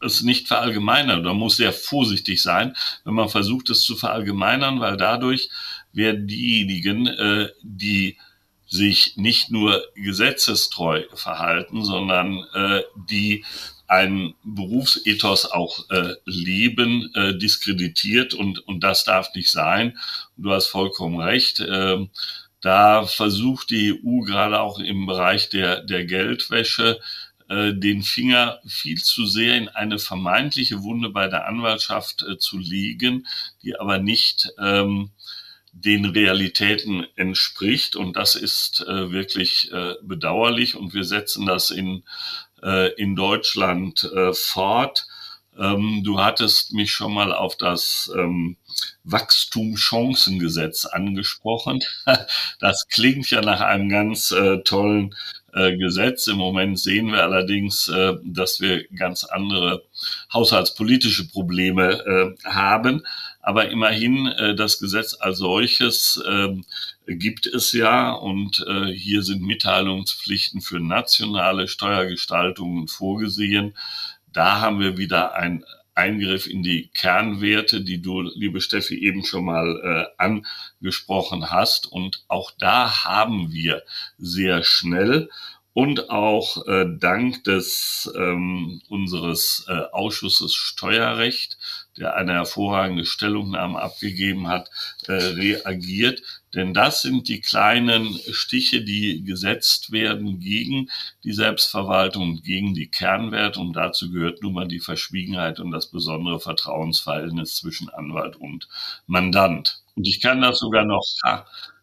es 0.01 0.21
nicht 0.21 0.47
verallgemeinern 0.47 1.21
oder 1.21 1.33
muss 1.33 1.57
sehr 1.57 1.73
vorsichtig 1.73 2.41
sein, 2.41 2.75
wenn 3.05 3.13
man 3.13 3.29
versucht, 3.29 3.69
es 3.69 3.81
zu 3.81 3.95
verallgemeinern, 3.95 4.79
weil 4.79 4.97
dadurch 4.97 5.49
werden 5.93 6.27
diejenigen, 6.27 7.07
äh, 7.07 7.49
die 7.61 8.17
sich 8.67 9.17
nicht 9.17 9.51
nur 9.51 9.83
gesetzestreu 9.95 11.03
verhalten, 11.13 11.85
sondern 11.85 12.43
äh, 12.53 12.81
die 13.09 13.45
ein 13.87 14.33
Berufsethos 14.43 15.45
auch 15.51 15.87
äh, 15.91 16.15
leben, 16.25 17.11
äh, 17.13 17.37
diskreditiert 17.37 18.33
und, 18.33 18.65
und 18.67 18.83
das 18.83 19.03
darf 19.03 19.35
nicht 19.35 19.51
sein. 19.51 19.99
Du 20.35 20.51
hast 20.51 20.67
vollkommen 20.67 21.19
recht. 21.19 21.59
Äh, 21.59 22.07
da 22.63 23.05
versucht 23.05 23.71
die 23.71 23.91
EU 23.91 24.21
gerade 24.21 24.61
auch 24.61 24.79
im 24.79 25.05
Bereich 25.05 25.49
der, 25.49 25.81
der 25.81 26.05
Geldwäsche 26.05 26.97
äh, 27.49 27.73
den 27.73 28.03
Finger 28.03 28.61
viel 28.65 29.03
zu 29.03 29.25
sehr 29.25 29.57
in 29.57 29.67
eine 29.67 29.99
vermeintliche 29.99 30.81
Wunde 30.81 31.09
bei 31.09 31.27
der 31.27 31.45
Anwaltschaft 31.45 32.23
äh, 32.23 32.37
zu 32.37 32.57
legen, 32.57 33.27
die 33.63 33.77
aber 33.77 33.97
nicht 33.97 34.49
ähm, 34.59 35.11
den 35.73 36.05
Realitäten 36.05 37.05
entspricht. 37.17 37.97
Und 37.97 38.15
das 38.15 38.35
ist 38.35 38.79
äh, 38.87 39.11
wirklich 39.11 39.69
äh, 39.73 39.95
bedauerlich. 40.01 40.77
Und 40.77 40.93
wir 40.93 41.03
setzen 41.03 41.45
das 41.45 41.69
in, 41.69 42.03
äh, 42.61 42.93
in 42.93 43.17
Deutschland 43.17 44.05
äh, 44.05 44.33
fort. 44.33 45.05
Ähm, 45.59 46.01
du 46.05 46.21
hattest 46.21 46.71
mich 46.71 46.93
schon 46.93 47.13
mal 47.13 47.33
auf 47.33 47.57
das 47.57 48.09
ähm, 48.15 48.55
Wachstumschancengesetz 49.03 50.85
angesprochen. 50.85 51.81
Das 52.59 52.87
klingt 52.87 53.29
ja 53.29 53.41
nach 53.41 53.59
einem 53.59 53.89
ganz 53.89 54.31
äh, 54.31 54.59
tollen 54.63 55.13
äh, 55.53 55.77
Gesetz. 55.77 56.27
Im 56.27 56.37
Moment 56.37 56.79
sehen 56.79 57.11
wir 57.11 57.21
allerdings, 57.21 57.87
äh, 57.87 58.13
dass 58.23 58.59
wir 58.59 58.87
ganz 58.89 59.23
andere 59.23 59.83
haushaltspolitische 60.33 61.27
Probleme 61.27 61.99
äh, 62.05 62.49
haben. 62.49 63.05
Aber 63.41 63.69
immerhin, 63.69 64.33
das 64.55 64.79
Gesetz 64.79 65.17
als 65.19 65.39
solches 65.39 66.23
ähm, 66.25 66.63
gibt 67.05 67.45
es 67.45 67.73
ja 67.73 68.13
und 68.13 68.65
hier 68.93 69.21
sind 69.21 69.41
Mitteilungspflichten 69.41 70.61
für 70.61 70.79
nationale 70.79 71.67
Steuergestaltungen 71.67 72.87
vorgesehen. 72.87 73.75
Da 74.31 74.61
haben 74.61 74.79
wir 74.79 74.97
wieder 74.97 75.35
ein 75.35 75.65
Eingriff 75.95 76.47
in 76.47 76.63
die 76.63 76.89
Kernwerte, 76.93 77.81
die 77.81 78.01
du, 78.01 78.21
liebe 78.21 78.61
Steffi, 78.61 78.97
eben 79.03 79.23
schon 79.23 79.45
mal 79.45 80.09
äh, 80.17 80.23
angesprochen 80.81 81.49
hast. 81.49 81.91
Und 81.91 82.23
auch 82.27 82.51
da 82.57 83.05
haben 83.05 83.51
wir 83.51 83.83
sehr 84.17 84.63
schnell 84.63 85.29
und 85.73 86.11
auch 86.11 86.67
äh, 86.67 86.85
dank 86.99 87.43
des 87.45 88.11
ähm, 88.15 88.81
unseres 88.89 89.65
äh, 89.67 89.73
Ausschusses 89.91 90.53
Steuerrecht, 90.53 91.57
der 91.97 92.15
eine 92.15 92.33
hervorragende 92.33 93.05
Stellungnahme 93.05 93.81
abgegeben 93.81 94.47
hat, 94.47 94.69
äh, 95.07 95.13
reagiert. 95.13 96.21
Denn 96.53 96.73
das 96.73 97.01
sind 97.01 97.27
die 97.27 97.41
kleinen 97.41 98.19
Stiche, 98.31 98.83
die 98.83 99.23
gesetzt 99.23 99.91
werden 99.91 100.39
gegen 100.39 100.89
die 101.23 101.33
Selbstverwaltung 101.33 102.41
gegen 102.41 102.73
die 102.73 102.87
Kernwerte. 102.87 103.59
Und 103.59 103.73
dazu 103.73 104.11
gehört 104.11 104.41
nun 104.41 104.53
mal 104.53 104.67
die 104.67 104.79
Verschwiegenheit 104.79 105.59
und 105.59 105.71
das 105.71 105.87
besondere 105.87 106.39
Vertrauensverhältnis 106.39 107.55
zwischen 107.55 107.89
Anwalt 107.89 108.35
und 108.35 108.67
Mandant. 109.07 109.81
Und 109.95 110.07
ich 110.07 110.21
kann 110.21 110.41
das 110.41 110.59
sogar 110.59 110.85
noch 110.85 111.03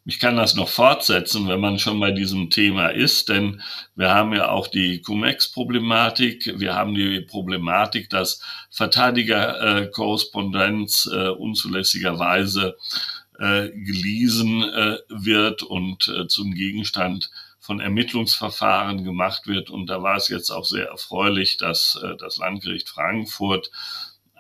ich 0.07 0.19
kann 0.19 0.37
das 0.37 0.55
noch 0.55 0.69
fortsetzen, 0.69 1.47
wenn 1.47 1.61
man 1.61 1.79
schon 1.79 2.01
bei 2.01 2.11
diesem 2.11 2.49
Thema 2.49 2.89
ist, 2.89 3.29
denn 3.29 3.61
wir 3.95 4.15
haben 4.15 4.35
ja 4.35 4.49
auch 4.49 4.67
die 4.67 5.03
Cum-Ex-Problematik. 5.03 6.59
Wir 6.59 6.75
haben 6.75 6.95
die 6.95 7.21
Problematik, 7.21 8.09
dass 8.09 8.41
Verteidigerkorrespondenz 8.71 11.07
äh, 11.13 11.29
unzulässigerweise 11.29 12.79
äh, 13.41 13.71
gelesen 13.71 14.63
äh, 14.63 14.99
wird 15.09 15.63
und 15.63 16.09
äh, 16.09 16.29
zum 16.29 16.55
Gegenstand 16.55 17.31
von 17.59 17.81
Ermittlungsverfahren 17.81 19.03
gemacht 19.03 19.47
wird. 19.47 19.71
Und 19.71 19.87
da 19.87 20.03
war 20.03 20.17
es 20.17 20.29
jetzt 20.29 20.51
auch 20.51 20.67
sehr 20.67 20.89
erfreulich, 20.89 21.57
dass 21.57 21.99
äh, 22.03 22.17
das 22.19 22.37
Landgericht 22.37 22.91
Frankfurt 22.91 23.71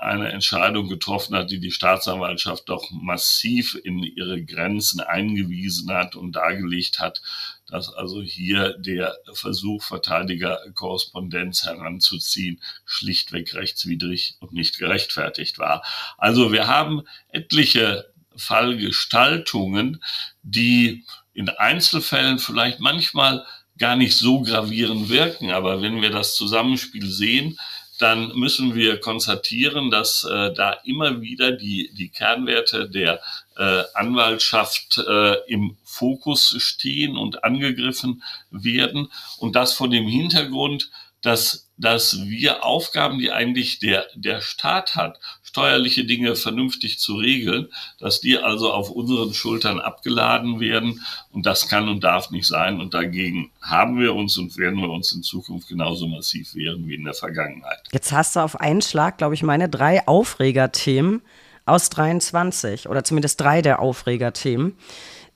eine 0.00 0.32
Entscheidung 0.32 0.88
getroffen 0.88 1.36
hat, 1.36 1.50
die 1.50 1.60
die 1.60 1.70
Staatsanwaltschaft 1.70 2.68
doch 2.68 2.90
massiv 2.90 3.78
in 3.84 4.02
ihre 4.02 4.42
Grenzen 4.42 5.00
eingewiesen 5.00 5.92
hat 5.92 6.16
und 6.16 6.32
dargelegt 6.32 7.00
hat, 7.00 7.20
dass 7.68 7.92
also 7.92 8.22
hier 8.22 8.76
der 8.78 9.16
Versuch, 9.34 9.82
Verteidigerkorrespondenz 9.82 11.64
heranzuziehen, 11.64 12.62
schlichtweg 12.84 13.54
rechtswidrig 13.54 14.36
und 14.40 14.52
nicht 14.52 14.78
gerechtfertigt 14.78 15.58
war. 15.58 15.82
Also 16.16 16.50
wir 16.52 16.66
haben 16.66 17.02
etliche 17.28 18.09
Fallgestaltungen, 18.40 20.02
die 20.42 21.04
in 21.32 21.48
Einzelfällen 21.48 22.38
vielleicht 22.38 22.80
manchmal 22.80 23.44
gar 23.78 23.96
nicht 23.96 24.16
so 24.16 24.42
gravierend 24.42 25.08
wirken, 25.08 25.50
aber 25.50 25.80
wenn 25.80 26.02
wir 26.02 26.10
das 26.10 26.34
Zusammenspiel 26.34 27.06
sehen, 27.06 27.58
dann 28.00 28.34
müssen 28.34 28.74
wir 28.74 28.98
konstatieren, 28.98 29.90
dass 29.90 30.24
äh, 30.24 30.52
da 30.54 30.72
immer 30.84 31.20
wieder 31.20 31.52
die, 31.52 31.90
die 31.94 32.08
Kernwerte 32.08 32.88
der 32.88 33.20
äh, 33.56 33.82
Anwaltschaft 33.94 34.98
äh, 34.98 35.34
im 35.48 35.76
Fokus 35.84 36.56
stehen 36.58 37.16
und 37.16 37.44
angegriffen 37.44 38.22
werden. 38.50 39.08
Und 39.38 39.54
das 39.54 39.74
vor 39.74 39.90
dem 39.90 40.08
Hintergrund, 40.08 40.90
dass, 41.20 41.70
dass 41.76 42.24
wir 42.24 42.64
Aufgaben, 42.64 43.18
die 43.18 43.32
eigentlich 43.32 43.80
der, 43.80 44.06
der 44.14 44.40
Staat 44.40 44.94
hat, 44.96 45.20
steuerliche 45.50 46.04
Dinge 46.04 46.36
vernünftig 46.36 47.00
zu 47.00 47.16
regeln, 47.16 47.68
dass 47.98 48.20
die 48.20 48.38
also 48.38 48.72
auf 48.72 48.88
unseren 48.90 49.34
Schultern 49.34 49.80
abgeladen 49.80 50.60
werden. 50.60 51.00
Und 51.32 51.44
das 51.44 51.68
kann 51.68 51.88
und 51.88 52.04
darf 52.04 52.30
nicht 52.30 52.46
sein. 52.46 52.80
Und 52.80 52.94
dagegen 52.94 53.50
haben 53.60 53.98
wir 53.98 54.14
uns 54.14 54.38
und 54.38 54.56
werden 54.56 54.80
wir 54.80 54.90
uns 54.90 55.12
in 55.12 55.24
Zukunft 55.24 55.68
genauso 55.68 56.06
massiv 56.06 56.54
wehren 56.54 56.86
wie 56.86 56.94
in 56.94 57.04
der 57.04 57.14
Vergangenheit. 57.14 57.80
Jetzt 57.90 58.12
hast 58.12 58.36
du 58.36 58.40
auf 58.40 58.60
einen 58.60 58.80
Schlag, 58.80 59.18
glaube 59.18 59.34
ich, 59.34 59.42
meine 59.42 59.68
drei 59.68 60.06
Aufregerthemen 60.06 61.20
aus 61.66 61.90
23 61.90 62.88
oder 62.88 63.02
zumindest 63.02 63.40
drei 63.40 63.60
der 63.60 63.80
Aufregerthemen. 63.80 64.76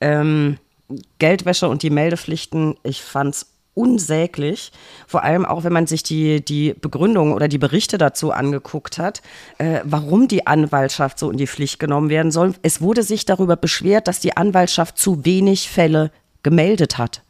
Ähm, 0.00 0.58
Geldwäsche 1.18 1.68
und 1.68 1.82
die 1.82 1.90
Meldepflichten, 1.90 2.76
ich 2.84 3.02
fand 3.02 3.34
es 3.34 3.53
unsäglich. 3.74 4.72
Vor 5.06 5.24
allem 5.24 5.44
auch, 5.44 5.64
wenn 5.64 5.72
man 5.72 5.86
sich 5.86 6.02
die, 6.02 6.44
die 6.44 6.74
Begründung 6.74 7.32
oder 7.32 7.48
die 7.48 7.58
Berichte 7.58 7.98
dazu 7.98 8.32
angeguckt 8.32 8.98
hat, 8.98 9.22
äh, 9.58 9.80
warum 9.84 10.28
die 10.28 10.46
Anwaltschaft 10.46 11.18
so 11.18 11.30
in 11.30 11.36
die 11.36 11.46
Pflicht 11.46 11.78
genommen 11.78 12.08
werden 12.08 12.30
soll. 12.32 12.54
Es 12.62 12.80
wurde 12.80 13.02
sich 13.02 13.26
darüber 13.26 13.56
beschwert, 13.56 14.08
dass 14.08 14.20
die 14.20 14.36
Anwaltschaft 14.36 14.98
zu 14.98 15.24
wenig 15.24 15.68
Fälle 15.68 16.10
gemeldet 16.42 16.98
hat. 16.98 17.22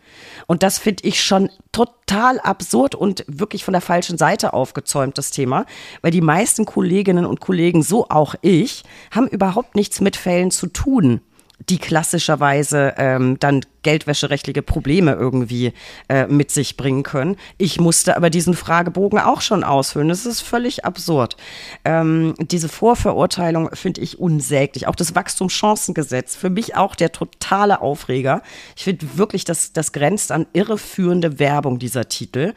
Und 0.46 0.62
das 0.62 0.78
finde 0.78 1.04
ich 1.04 1.22
schon 1.22 1.50
total 1.72 2.38
absurd 2.40 2.94
und 2.94 3.24
wirklich 3.26 3.64
von 3.64 3.72
der 3.72 3.80
falschen 3.80 4.18
Seite 4.18 4.52
aufgezäumt, 4.52 5.18
das 5.18 5.30
Thema, 5.30 5.66
weil 6.02 6.10
die 6.10 6.20
meisten 6.20 6.66
Kolleginnen 6.66 7.24
und 7.24 7.40
Kollegen, 7.40 7.82
so 7.82 8.06
auch 8.08 8.34
ich, 8.42 8.84
haben 9.10 9.26
überhaupt 9.26 9.74
nichts 9.74 10.00
mit 10.00 10.16
Fällen 10.16 10.50
zu 10.50 10.66
tun. 10.66 11.20
Die 11.58 11.78
klassischerweise 11.78 12.94
ähm, 12.98 13.38
dann 13.38 13.62
geldwäscherechtliche 13.84 14.62
Probleme 14.62 15.12
irgendwie 15.12 15.72
äh, 16.08 16.26
mit 16.26 16.50
sich 16.50 16.76
bringen 16.76 17.04
können. 17.04 17.36
Ich 17.58 17.78
musste 17.78 18.16
aber 18.16 18.30
diesen 18.30 18.54
Fragebogen 18.54 19.20
auch 19.20 19.40
schon 19.40 19.62
ausfüllen. 19.62 20.08
Das 20.08 20.26
ist 20.26 20.40
völlig 20.40 20.84
absurd. 20.84 21.36
Ähm, 21.84 22.34
diese 22.38 22.68
Vorverurteilung 22.68 23.70
finde 23.74 24.00
ich 24.00 24.18
unsäglich. 24.18 24.88
Auch 24.88 24.96
das 24.96 25.14
Wachstumschancengesetz, 25.14 26.34
für 26.34 26.50
mich 26.50 26.76
auch 26.76 26.96
der 26.96 27.12
totale 27.12 27.80
Aufreger. 27.80 28.42
Ich 28.74 28.84
finde 28.84 29.16
wirklich, 29.16 29.44
dass 29.44 29.72
das 29.72 29.92
grenzt 29.92 30.32
an 30.32 30.46
irreführende 30.54 31.38
Werbung, 31.38 31.78
dieser 31.78 32.08
Titel. 32.08 32.54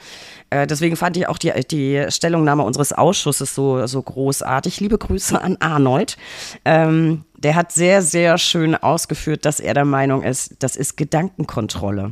Äh, 0.50 0.66
deswegen 0.66 0.96
fand 0.96 1.18
ich 1.18 1.28
auch 1.28 1.38
die, 1.38 1.52
die 1.70 2.06
Stellungnahme 2.10 2.64
unseres 2.64 2.94
Ausschusses 2.94 3.54
so, 3.54 3.86
so 3.86 4.02
großartig. 4.02 4.80
Liebe 4.80 4.98
Grüße 4.98 5.40
an 5.40 5.58
Arnold. 5.60 6.18
Ähm, 6.64 7.26
der 7.48 7.56
hat 7.56 7.72
sehr, 7.72 8.02
sehr 8.02 8.38
schön 8.38 8.76
ausgeführt, 8.76 9.46
dass 9.46 9.62
er 9.62 9.74
der 9.74 9.86
Meinung 9.86 10.22
ist, 10.22 10.56
das 10.60 10.76
ist 10.76 10.98
Gedankenkontrolle 10.98 12.12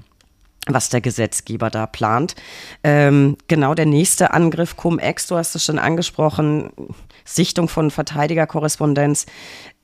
was 0.67 0.89
der 0.89 1.01
Gesetzgeber 1.01 1.69
da 1.69 1.85
plant. 1.85 2.33
Ähm, 2.83 3.37
genau 3.47 3.75
der 3.75 3.85
nächste 3.85 4.33
Angriff, 4.33 4.77
Cum-Ex, 4.77 5.27
du 5.27 5.35
hast 5.35 5.53
es 5.53 5.63
schon 5.63 5.77
angesprochen, 5.77 6.71
Sichtung 7.23 7.67
von 7.67 7.91
Verteidigerkorrespondenz, 7.91 9.27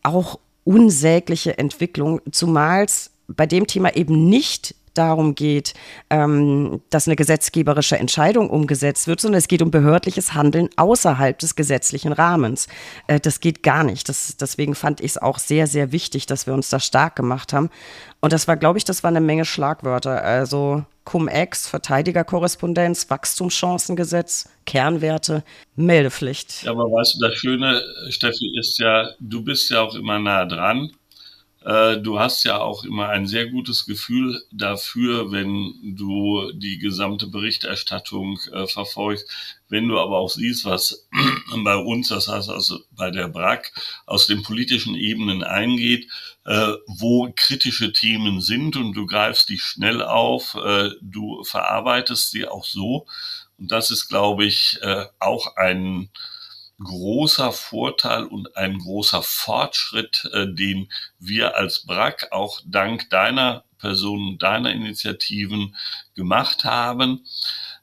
auch 0.01 0.39
unsägliche 0.63 1.55
Entwicklung, 1.59 2.19
zumal 2.31 2.85
es 2.85 3.11
bei 3.27 3.45
dem 3.45 3.67
Thema 3.67 3.93
eben 3.95 4.27
nicht 4.27 4.73
darum 4.93 5.35
geht, 5.35 5.73
ähm, 6.09 6.81
dass 6.89 7.07
eine 7.07 7.15
gesetzgeberische 7.15 7.97
Entscheidung 7.97 8.49
umgesetzt 8.49 9.07
wird, 9.07 9.21
sondern 9.21 9.39
es 9.39 9.47
geht 9.47 9.61
um 9.61 9.71
behördliches 9.71 10.33
Handeln 10.33 10.69
außerhalb 10.75 11.37
des 11.39 11.55
gesetzlichen 11.55 12.13
Rahmens. 12.13 12.67
Äh, 13.07 13.19
das 13.19 13.39
geht 13.39 13.63
gar 13.63 13.83
nicht. 13.83 14.09
Das, 14.09 14.37
deswegen 14.37 14.75
fand 14.75 14.99
ich 14.99 15.11
es 15.11 15.17
auch 15.17 15.39
sehr, 15.39 15.67
sehr 15.67 15.91
wichtig, 15.91 16.25
dass 16.25 16.47
wir 16.47 16.53
uns 16.53 16.69
da 16.69 16.79
stark 16.79 17.15
gemacht 17.15 17.53
haben. 17.53 17.69
Und 18.19 18.33
das 18.33 18.47
war, 18.47 18.57
glaube 18.57 18.77
ich, 18.77 18.85
das 18.85 19.03
war 19.03 19.09
eine 19.09 19.21
Menge 19.21 19.45
Schlagwörter. 19.45 20.23
Also 20.23 20.85
Cum-Ex, 21.05 21.67
Verteidigerkorrespondenz, 21.67 23.09
Wachstumschancengesetz, 23.09 24.49
Kernwerte, 24.65 25.43
Meldepflicht. 25.75 26.63
Ja, 26.63 26.71
aber 26.71 26.83
weißt 26.83 27.15
du, 27.15 27.27
das 27.27 27.35
Schöne, 27.35 27.81
Steffi, 28.09 28.53
ist 28.59 28.77
ja, 28.77 29.09
du 29.19 29.43
bist 29.43 29.69
ja 29.71 29.81
auch 29.81 29.95
immer 29.95 30.19
nah 30.19 30.45
dran. 30.45 30.91
Äh, 31.63 31.97
du 31.97 32.19
hast 32.19 32.43
ja 32.43 32.59
auch 32.59 32.83
immer 32.83 33.09
ein 33.09 33.27
sehr 33.27 33.47
gutes 33.47 33.85
Gefühl 33.85 34.41
dafür, 34.51 35.31
wenn 35.31 35.95
du 35.95 36.51
die 36.53 36.79
gesamte 36.79 37.27
Berichterstattung 37.27 38.39
äh, 38.51 38.65
verfolgst. 38.65 39.29
Wenn 39.69 39.87
du 39.87 39.99
aber 39.99 40.17
auch 40.17 40.29
siehst, 40.29 40.65
was 40.65 41.07
bei 41.63 41.75
uns, 41.75 42.09
das 42.09 42.27
heißt 42.27 42.49
also 42.49 42.79
bei 42.91 43.11
der 43.11 43.27
BRAC, 43.27 43.71
aus 44.07 44.25
den 44.25 44.41
politischen 44.41 44.95
Ebenen 44.95 45.43
eingeht, 45.43 46.07
äh, 46.45 46.73
wo 46.87 47.31
kritische 47.35 47.93
Themen 47.93 48.41
sind 48.41 48.75
und 48.75 48.93
du 48.93 49.05
greifst 49.05 49.49
die 49.49 49.59
schnell 49.59 50.01
auf, 50.01 50.55
äh, 50.55 50.89
du 51.01 51.43
verarbeitest 51.43 52.31
sie 52.31 52.47
auch 52.47 52.65
so. 52.65 53.05
Und 53.59 53.71
das 53.71 53.91
ist, 53.91 54.07
glaube 54.07 54.45
ich, 54.45 54.79
äh, 54.81 55.05
auch 55.19 55.55
ein 55.55 56.09
großer 56.83 57.51
Vorteil 57.51 58.25
und 58.25 58.55
ein 58.57 58.77
großer 58.77 59.23
Fortschritt, 59.23 60.29
äh, 60.33 60.47
den 60.47 60.91
wir 61.19 61.55
als 61.55 61.85
BRAC 61.85 62.31
auch 62.31 62.61
dank 62.65 63.09
deiner 63.09 63.63
Person, 63.77 64.37
deiner 64.37 64.71
Initiativen 64.71 65.75
gemacht 66.15 66.63
haben, 66.63 67.25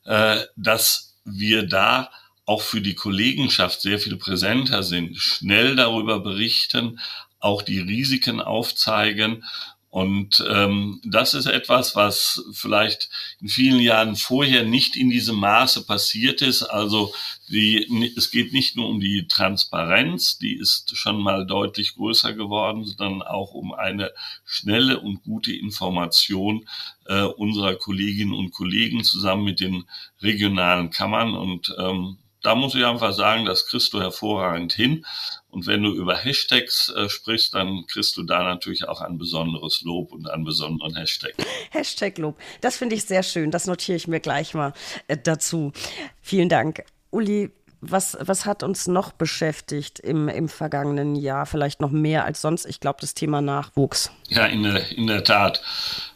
äh, 0.05 0.41
dass 0.57 1.17
wir 1.25 1.67
da 1.67 2.11
auch 2.47 2.63
für 2.63 2.81
die 2.81 2.95
Kollegenschaft 2.95 3.83
sehr 3.83 3.99
viel 3.99 4.17
präsenter 4.17 4.83
sind, 4.83 5.19
schnell 5.19 5.77
darüber 5.77 6.21
berichten, 6.21 6.99
auch 7.41 7.63
die 7.63 7.81
Risiken 7.81 8.41
aufzeigen 8.41 9.45
und 9.91 10.45
ähm, 10.51 11.01
das 11.03 11.33
ist 11.33 11.47
etwas, 11.47 11.97
was 11.97 12.45
vielleicht 12.53 13.09
in 13.41 13.49
vielen 13.49 13.81
Jahren 13.81 14.17
vorher 14.17 14.63
nicht 14.63 14.97
in 14.97 15.09
diesem 15.09 15.37
Maße 15.37 15.87
passiert 15.87 16.43
ist. 16.43 16.63
Also 16.63 17.15
die, 17.49 18.13
es 18.15 18.31
geht 18.31 18.53
nicht 18.53 18.77
nur 18.77 18.87
um 18.87 19.01
die 19.01 19.27
Transparenz, 19.29 20.37
die 20.37 20.55
ist 20.55 20.95
schon 20.95 21.23
mal 21.23 21.47
deutlich 21.47 21.95
größer 21.95 22.35
geworden, 22.35 22.85
sondern 22.85 23.23
auch 23.23 23.55
um 23.55 23.73
eine 23.73 24.13
schnelle 24.45 25.01
und 25.01 25.23
gute 25.23 25.55
Information 25.55 26.69
äh, 27.07 27.23
unserer 27.23 27.75
Kolleginnen 27.75 28.35
und 28.35 28.51
Kollegen 28.51 29.05
zusammen 29.05 29.45
mit 29.45 29.61
den 29.61 29.85
regionalen 30.21 30.91
Kammern. 30.91 31.35
Und 31.35 31.75
ähm, 31.79 32.19
da 32.43 32.55
muss 32.55 32.75
ich 32.75 32.85
einfach 32.85 33.13
sagen, 33.13 33.45
das 33.45 33.67
kriegst 33.67 33.93
du 33.93 34.01
hervorragend 34.01 34.73
hin. 34.73 35.05
Und 35.51 35.67
wenn 35.67 35.83
du 35.83 35.93
über 35.93 36.17
Hashtags 36.17 36.91
äh, 36.91 37.09
sprichst, 37.09 37.55
dann 37.55 37.87
kriegst 37.87 38.17
du 38.17 38.23
da 38.23 38.45
natürlich 38.45 38.87
auch 38.87 39.01
ein 39.01 39.19
besonderes 39.19 39.83
Lob 39.83 40.13
und 40.13 40.29
einen 40.31 40.45
besonderen 40.45 40.95
Hashtag. 40.95 41.35
Hashtag-Lob. 41.71 42.39
Das 42.61 42.77
finde 42.77 42.97
ich 42.97 43.05
sehr 43.05 43.23
schön. 43.23 43.51
Das 43.51 43.67
notiere 43.67 43.97
ich 43.97 44.09
mir 44.09 44.21
gleich 44.21 44.55
mal 44.55 44.73
äh, 45.09 45.17
dazu. 45.17 45.73
Vielen 46.21 46.49
Dank. 46.49 46.85
Uli, 47.11 47.51
was, 47.81 48.17
was 48.21 48.45
hat 48.45 48.63
uns 48.63 48.89
noch 48.89 49.13
beschäftigt 49.13 50.01
im, 50.01 50.29
im 50.29 50.49
vergangenen 50.49 51.15
Jahr? 51.15 51.47
Vielleicht 51.47 51.81
noch 51.81 51.91
mehr 51.91 52.25
als 52.25 52.41
sonst. 52.41 52.67
Ich 52.67 52.81
glaube, 52.81 52.99
das 53.01 53.15
Thema 53.15 53.41
Nachwuchs. 53.41 54.11
Ja, 54.29 54.47
in 54.47 54.65
der, 54.65 54.91
in 54.91 55.07
der 55.07 55.25
Tat. 55.25 55.63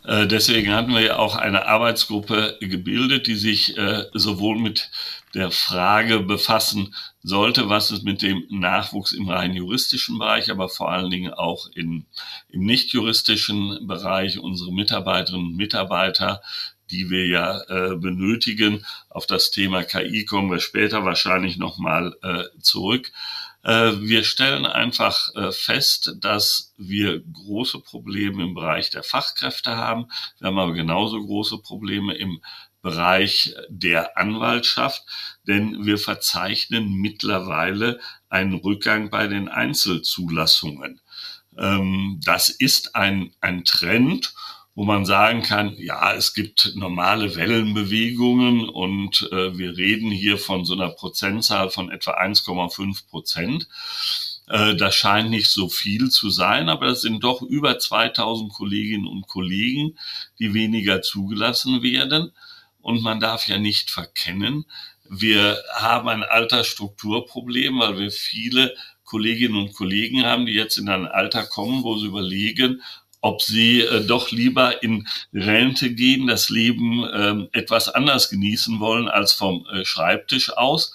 Äh, 0.05 0.27
deswegen 0.27 0.75
hatten 0.75 0.93
wir 0.93 1.01
ja 1.01 1.17
auch 1.19 1.37
eine 1.37 1.67
Arbeitsgruppe 1.67 2.59
gebildet, 2.61 3.27
die 3.27 3.37
sich 3.37 3.79
äh, 3.79 4.05
sowohl 4.13 4.59
mit 4.59 4.91
der 5.35 5.51
Frage 5.51 6.21
befassen 6.21 6.95
sollte, 7.23 7.68
was 7.68 7.90
es 7.90 8.03
mit 8.03 8.23
dem 8.23 8.45
Nachwuchs 8.51 9.12
im 9.12 9.29
rein 9.29 9.55
juristischen 9.55 10.18
Bereich, 10.18 10.51
aber 10.51 10.68
vor 10.68 10.90
allen 10.90 11.11
Dingen 11.11 11.33
auch 11.33 11.68
in, 11.75 12.07
im 12.49 12.64
nicht 12.64 12.92
juristischen 12.92 13.87
Bereich 13.87 14.38
unsere 14.38 14.73
Mitarbeiterinnen 14.73 15.49
und 15.49 15.57
Mitarbeiter, 15.57 16.42
die 16.90 17.11
wir 17.11 17.27
ja 17.27 17.61
äh, 17.68 17.97
benötigen. 17.97 18.85
Auf 19.09 19.27
das 19.27 19.51
Thema 19.51 19.83
KI 19.85 20.25
kommen 20.25 20.51
wir 20.51 20.61
später 20.61 21.05
wahrscheinlich 21.05 21.57
nochmal 21.57 22.14
äh, 22.23 22.45
zurück. 22.61 23.12
Äh, 23.64 23.92
wir 24.01 24.25
stellen 24.25 24.66
einfach 24.66 25.35
äh, 25.35 25.53
fest, 25.53 26.16
dass 26.21 26.75
wir 26.77 27.21
große 27.21 27.79
Probleme 27.79 28.42
im 28.42 28.55
Bereich 28.55 28.90
der 28.90 29.05
Fachkräfte 29.05 29.77
haben. 29.77 30.09
Wir 30.38 30.49
haben 30.49 30.59
aber 30.59 30.73
genauso 30.73 31.25
große 31.25 31.59
Probleme 31.59 32.14
im 32.14 32.42
Bereich 32.83 33.55
der 33.68 34.18
Anwaltschaft, 34.18 35.03
denn 35.47 35.87
wir 35.87 35.99
verzeichnen 35.99 36.92
mittlerweile 36.92 38.01
einen 38.29 38.55
Rückgang 38.55 39.09
bei 39.11 39.29
den 39.29 39.49
Einzelzulassungen. 39.49 41.01
Ähm, 41.57 42.21
das 42.25 42.49
ist 42.49 42.97
ein, 42.97 43.33
ein 43.40 43.64
Trend, 43.64 44.35
wo 44.75 44.85
man 44.85 45.05
sagen 45.05 45.42
kann, 45.42 45.75
ja, 45.77 46.14
es 46.14 46.33
gibt 46.33 46.73
normale 46.77 47.37
Wellenbewegungen 47.37 48.68
und 48.68 49.29
äh, 49.31 49.57
wir 49.59 49.77
reden 49.77 50.11
hier 50.11 50.38
von 50.38 50.64
so 50.64 50.75
einer 50.75 50.88
Prozentzahl 50.88 51.68
von 51.68 51.90
etwa 51.90 52.12
1,5 52.12 53.07
Prozent. 53.09 53.68
Äh, 54.49 54.75
das 54.75 54.95
scheint 54.95 55.31
nicht 55.31 55.51
so 55.51 55.68
viel 55.68 56.11
zu 56.11 56.31
sein, 56.31 56.71
aber 56.71 56.87
es 56.87 57.03
sind 57.03 57.23
doch 57.23 57.42
über 57.42 57.79
2000 57.79 58.53
Kolleginnen 58.53 59.07
und 59.07 59.27
Kollegen, 59.27 59.99
die 60.38 60.55
weniger 60.55 61.03
zugelassen 61.03 61.83
werden. 61.83 62.33
Und 62.83 63.03
man 63.03 63.21
darf 63.21 63.49
ja 63.49 63.59
nicht 63.59 63.90
verkennen, 63.90 64.66
wir 65.09 65.59
haben 65.75 66.09
ein 66.09 66.23
Altersstrukturproblem, 66.23 67.79
weil 67.79 67.99
wir 67.99 68.11
viele 68.11 68.75
Kolleginnen 69.05 69.57
und 69.57 69.75
Kollegen 69.75 70.25
haben, 70.25 70.47
die 70.47 70.53
jetzt 70.53 70.79
in 70.79 70.88
ein 70.88 71.07
Alter 71.07 71.45
kommen, 71.45 71.83
wo 71.83 71.99
sie 71.99 72.07
überlegen, 72.07 72.83
ob 73.21 73.42
sie 73.42 73.83
äh, 73.83 74.05
doch 74.07 74.31
lieber 74.31 74.83
in 74.83 75.07
Rente 75.33 75.95
gehen, 75.95 76.27
das 76.27 76.49
Leben 76.49 77.05
äh, 77.05 77.59
etwas 77.59 77.88
anders 77.88 78.31
genießen 78.31 78.81
wollen 78.81 79.09
als 79.09 79.33
vom 79.33 79.66
äh, 79.66 79.85
Schreibtisch 79.85 80.57
aus. 80.57 80.92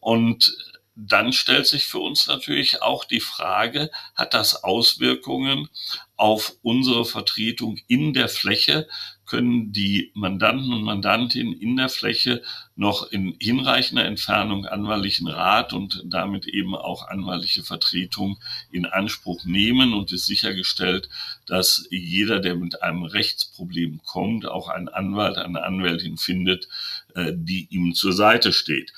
Und 0.00 0.56
dann 0.94 1.32
stellt 1.32 1.66
sich 1.66 1.84
für 1.84 2.00
uns 2.00 2.26
natürlich 2.26 2.82
auch 2.82 3.04
die 3.04 3.20
Frage, 3.20 3.90
hat 4.14 4.34
das 4.34 4.62
Auswirkungen 4.64 5.68
auf 6.16 6.54
unsere 6.62 7.04
Vertretung 7.04 7.78
in 7.86 8.12
der 8.12 8.28
Fläche? 8.28 8.86
Können 9.30 9.70
die 9.70 10.10
Mandanten 10.14 10.72
und 10.72 10.82
Mandantinnen 10.82 11.52
in 11.52 11.76
der 11.76 11.88
Fläche 11.88 12.42
noch 12.74 13.12
in 13.12 13.36
hinreichender 13.38 14.04
Entfernung 14.04 14.66
anwaltlichen 14.66 15.28
Rat 15.28 15.72
und 15.72 16.02
damit 16.04 16.48
eben 16.48 16.74
auch 16.74 17.06
anwaltliche 17.06 17.62
Vertretung 17.62 18.38
in 18.72 18.86
Anspruch 18.86 19.44
nehmen 19.44 19.92
und 19.92 20.10
ist 20.10 20.26
sichergestellt, 20.26 21.08
dass 21.46 21.86
jeder, 21.90 22.40
der 22.40 22.56
mit 22.56 22.82
einem 22.82 23.04
Rechtsproblem 23.04 24.00
kommt, 24.04 24.46
auch 24.46 24.68
einen 24.68 24.88
Anwalt, 24.88 25.38
eine 25.38 25.62
Anwältin 25.62 26.16
findet, 26.16 26.68
äh, 27.14 27.32
die 27.32 27.68
ihm 27.70 27.94
zur 27.94 28.12
Seite 28.12 28.52
steht. 28.52 28.92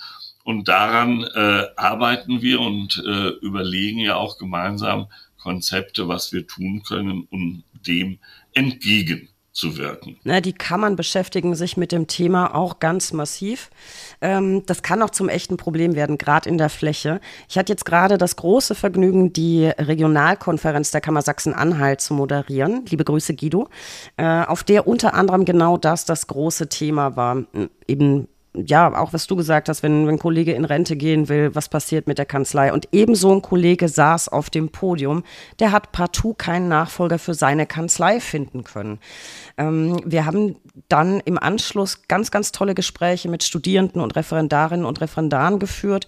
Und 0.45 0.66
daran 0.68 1.25
äh, 1.25 1.66
arbeiten 1.77 2.40
wir 2.40 2.61
und 2.61 3.05
äh, 3.07 3.29
überlegen 3.42 3.99
ja 3.99 4.16
auch 4.16 4.38
gemeinsam 4.38 5.09
Konzepte, 5.37 6.09
was 6.09 6.33
wir 6.33 6.47
tun 6.47 6.85
können, 6.85 7.27
um 7.29 7.64
dem 7.87 8.18
entgegen 8.55 9.29
zu 9.52 9.76
wirken. 9.76 10.18
Na, 10.24 10.40
die 10.40 10.54
Kammern 10.54 10.96
beschäftigen 10.96 11.54
sich 11.54 11.76
mit 11.76 11.92
dem 11.92 12.06
Thema 12.06 12.54
auch 12.54 12.78
ganz 12.78 13.12
massiv. 13.12 13.70
Ähm, 14.20 14.64
das 14.66 14.82
kann 14.82 15.02
auch 15.02 15.10
zum 15.10 15.28
echten 15.28 15.56
Problem 15.58 15.94
werden, 15.94 16.16
gerade 16.16 16.48
in 16.48 16.56
der 16.56 16.70
Fläche. 16.70 17.20
Ich 17.48 17.58
hatte 17.58 17.72
jetzt 17.72 17.84
gerade 17.84 18.16
das 18.16 18.36
große 18.36 18.74
Vergnügen, 18.74 19.32
die 19.32 19.66
Regionalkonferenz 19.66 20.90
der 20.90 21.02
Kammer 21.02 21.22
Sachsen-Anhalt 21.22 22.00
zu 22.00 22.14
moderieren. 22.14 22.86
Liebe 22.88 23.04
Grüße, 23.04 23.34
Guido. 23.34 23.68
Äh, 24.16 24.44
auf 24.44 24.64
der 24.64 24.86
unter 24.86 25.14
anderem 25.14 25.44
genau 25.44 25.76
das 25.76 26.04
das 26.06 26.26
große 26.26 26.68
Thema 26.68 27.16
war. 27.16 27.44
Eben 27.86 28.28
ja, 28.54 28.94
auch 28.94 29.14
was 29.14 29.26
du 29.26 29.34
gesagt 29.34 29.70
hast, 29.70 29.82
wenn, 29.82 30.06
wenn 30.06 30.16
ein 30.16 30.18
Kollege 30.18 30.52
in 30.52 30.66
Rente 30.66 30.94
gehen 30.94 31.30
will, 31.30 31.54
was 31.54 31.70
passiert 31.70 32.06
mit 32.06 32.18
der 32.18 32.26
Kanzlei? 32.26 32.72
Und 32.72 32.86
ebenso 32.92 33.32
ein 33.32 33.40
Kollege 33.40 33.88
saß 33.88 34.28
auf 34.28 34.50
dem 34.50 34.68
Podium, 34.68 35.24
der 35.58 35.72
hat 35.72 35.92
partout 35.92 36.34
keinen 36.34 36.68
Nachfolger 36.68 37.18
für 37.18 37.32
seine 37.32 37.64
Kanzlei 37.64 38.20
finden 38.20 38.62
können. 38.62 38.98
Ähm, 39.56 40.00
wir 40.04 40.26
haben 40.26 40.56
dann 40.88 41.20
im 41.20 41.38
Anschluss 41.38 42.02
ganz, 42.08 42.30
ganz 42.30 42.52
tolle 42.52 42.74
Gespräche 42.74 43.30
mit 43.30 43.42
Studierenden 43.42 44.02
und 44.02 44.16
Referendarinnen 44.16 44.84
und 44.84 45.00
Referendaren 45.00 45.58
geführt 45.58 46.06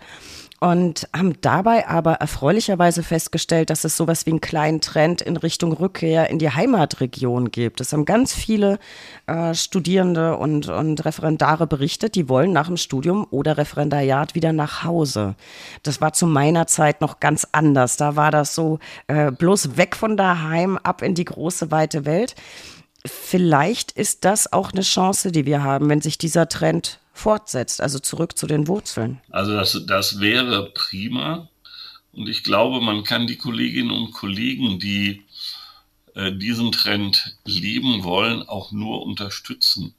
und 0.65 1.07
haben 1.15 1.35
dabei 1.43 1.87
aber 1.89 2.15
erfreulicherweise 2.15 3.03
festgestellt, 3.03 3.69
dass 3.69 3.85
es 3.85 3.99
sowas 3.99 4.25
wie 4.25 4.31
einen 4.31 4.41
kleinen 4.41 4.81
Trend 4.81 5.21
in 5.21 5.37
Richtung 5.37 5.75
Rückkehr 5.75 6.31
in 6.31 6.39
die 6.39 6.49
Heimatregion 6.49 7.51
gibt. 7.51 7.83
Es 7.83 7.93
haben 7.93 8.07
ganz 8.07 8.33
viele 8.33 8.79
äh, 9.27 9.53
Studierende 9.53 10.39
und, 10.39 10.69
und 10.69 11.05
Referendare 11.05 11.67
berichtet, 11.67 12.15
die 12.15 12.31
wollen 12.31 12.53
nach 12.53 12.69
dem 12.69 12.79
Studium 12.79 13.27
oder 13.31 13.59
Referendariat 13.59 14.35
wieder 14.35 14.55
nach 14.55 14.85
Hause. 14.85 15.35
Das 15.83 16.01
war 16.01 16.15
zu 16.15 16.27
meiner 16.27 16.67
Zeit 16.67 17.03
noch 17.03 17.21
ganz 17.21 17.47
anders. 17.53 17.99
Da 17.99 18.17
war 18.17 18.31
das 18.31 18.55
so 18.55 18.79
äh, 19.07 19.31
bloß 19.31 19.77
weg 19.77 19.95
von 19.95 20.17
daheim, 20.17 20.79
ab 20.79 21.03
in 21.03 21.15
die 21.15 21.27
große 21.27 21.73
weite 21.73 22.07
Welt. 22.07 22.37
Vielleicht 23.05 23.93
ist 23.93 24.25
das 24.25 24.51
auch 24.51 24.73
eine 24.73 24.81
Chance, 24.81 25.31
die 25.31 25.45
wir 25.45 25.63
haben, 25.63 25.91
wenn 25.91 26.01
sich 26.01 26.17
dieser 26.17 26.49
Trend 26.49 27.01
fortsetzt, 27.15 27.81
also 27.81 28.01
zurück 28.01 28.37
zu 28.37 28.47
den 28.47 28.67
Wurzeln. 28.67 29.21
Also 29.31 29.53
das, 29.55 29.81
das 29.87 30.21
wäre 30.21 30.71
prima. 30.75 31.49
Und 32.13 32.29
ich 32.29 32.45
glaube, 32.45 32.81
man 32.81 33.05
kann 33.05 33.27
die 33.27 33.37
Kolleginnen 33.37 33.93
und 33.93 34.13
Kollegen, 34.13 34.79
die 34.79 35.23
äh, 36.15 36.33
diesen 36.33 36.73
Trend 36.73 37.39
lieben 37.45 38.05
wollen, 38.05 38.43
auch 38.43 38.73
nur 38.73 39.03
unterstützen. 39.03 39.95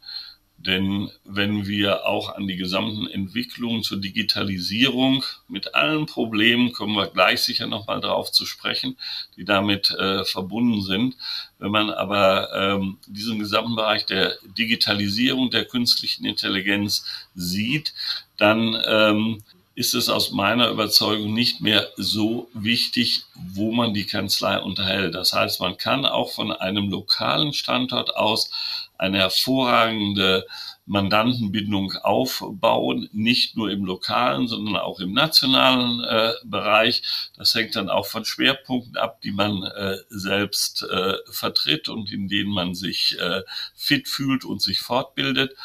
Denn 0.58 1.12
wenn 1.26 1.68
wir 1.68 2.06
auch 2.06 2.36
an 2.36 2.48
die 2.48 2.56
gesamten 2.56 3.08
Entwicklungen 3.08 3.84
zur 3.84 3.98
Digitalisierung 3.98 5.24
mit 5.48 5.76
allen 5.76 6.06
Problemen, 6.06 6.72
kommen 6.72 6.96
wir 6.96 7.08
gleich 7.08 7.41
sicher 7.41 7.68
nochmal 7.68 8.02
drauf 8.02 8.32
zu 8.32 8.46
sprechen, 8.46 8.98
die 9.36 9.46
damit 9.46 9.91
äh, 9.91 10.24
verbunden 10.24 10.82
sind. 10.82 11.18
Wenn 11.60 11.72
man 11.72 11.91
aber 11.91 12.50
ähm, 12.54 12.98
diesen 13.06 13.38
gesamten 13.38 13.76
Bereich 13.76 14.06
der 14.06 14.38
Digitalisierung 14.58 15.52
der 15.52 15.65
künstlichen 15.65 16.26
Intelligenz 16.26 17.06
sieht, 17.36 17.94
dann 18.38 18.82
ähm, 18.88 19.44
ist 19.76 19.94
es 19.94 20.08
aus 20.08 20.32
meiner 20.32 20.70
Überzeugung 20.70 21.34
nicht 21.34 21.60
mehr 21.60 21.89
so 21.98 22.50
wichtig, 22.54 23.26
wo 23.36 23.74
man 23.74 23.94
die 23.94 24.06
Kanzlei 24.06 24.58
unterhält. 24.60 25.13
Das 25.13 25.34
heißt, 25.34 25.60
man 25.60 25.78
kann 25.78 26.06
auch 26.06 26.32
von 26.32 26.54
einem 26.54 26.89
lokalen 26.89 27.52
Standort 27.52 28.15
aus 28.15 28.50
eine 28.97 29.19
hervorragende 29.19 30.45
Mandantenbindung 30.86 31.93
aufbauen, 32.03 33.10
nicht 33.12 33.58
nur 33.58 33.71
im 33.71 33.86
lokalen, 33.86 34.47
sondern 34.47 34.75
auch 34.77 34.99
im 34.99 35.13
nationalen 35.13 36.03
äh, 36.03 36.34
Bereich. 36.43 37.01
Das 37.36 37.55
hängt 37.55 37.75
dann 37.75 37.89
auch 37.89 38.05
von 38.05 38.23
Schwerpunkten 38.23 38.97
ab, 38.97 39.21
die 39.21 39.31
man 39.31 39.63
äh, 39.63 39.97
selbst 40.10 40.84
äh, 40.84 41.15
vertritt 41.29 41.89
und 41.89 42.12
in 42.12 42.27
denen 42.27 42.51
man 42.51 42.75
sich 42.75 43.17
äh, 43.19 43.41
fit 43.75 44.08
fühlt 44.08 44.45
und 44.45 44.62
sich 44.62 44.79
fortbildet. 44.79 45.55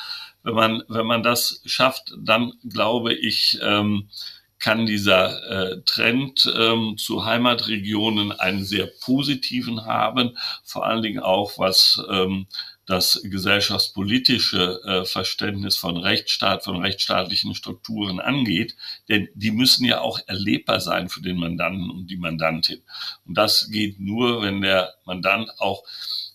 Wenn 0.42 0.54
man, 0.54 0.82
wenn 0.88 1.06
man 1.06 1.22
das 1.22 1.60
schafft, 1.66 2.14
dann 2.18 2.54
glaube 2.64 3.12
ich, 3.12 3.58
ähm, 3.62 4.08
kann 4.60 4.86
dieser 4.86 5.72
äh, 5.72 5.82
Trend 5.86 6.52
ähm, 6.54 6.96
zu 6.98 7.24
Heimatregionen 7.24 8.30
einen 8.30 8.62
sehr 8.62 8.86
positiven 9.00 9.86
haben, 9.86 10.36
vor 10.62 10.86
allen 10.86 11.02
Dingen 11.02 11.20
auch 11.20 11.58
was 11.58 12.00
ähm, 12.10 12.46
das 12.90 13.20
gesellschaftspolitische 13.22 14.80
äh, 14.84 15.04
Verständnis 15.04 15.76
von 15.76 15.96
Rechtsstaat, 15.96 16.64
von 16.64 16.82
rechtsstaatlichen 16.82 17.54
Strukturen 17.54 18.18
angeht, 18.18 18.74
denn 19.08 19.28
die 19.34 19.52
müssen 19.52 19.84
ja 19.84 20.00
auch 20.00 20.18
erlebbar 20.26 20.80
sein 20.80 21.08
für 21.08 21.22
den 21.22 21.36
Mandanten 21.36 21.88
und 21.88 22.08
die 22.08 22.16
Mandantin. 22.16 22.82
Und 23.24 23.38
das 23.38 23.70
geht 23.70 24.00
nur, 24.00 24.42
wenn 24.42 24.60
der 24.60 24.94
Mandant 25.04 25.50
auch, 25.60 25.84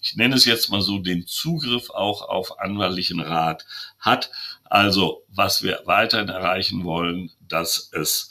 ich 0.01 0.15
nenne 0.15 0.35
es 0.35 0.45
jetzt 0.45 0.69
mal 0.69 0.81
so, 0.81 0.99
den 0.99 1.27
Zugriff 1.27 1.89
auch 1.89 2.21
auf 2.21 2.57
anwaltlichen 2.57 3.19
Rat 3.19 3.65
hat. 3.99 4.31
Also, 4.63 5.23
was 5.27 5.61
wir 5.61 5.81
weiterhin 5.83 6.29
erreichen 6.29 6.85
wollen, 6.85 7.31
dass 7.49 7.89
es 7.91 8.29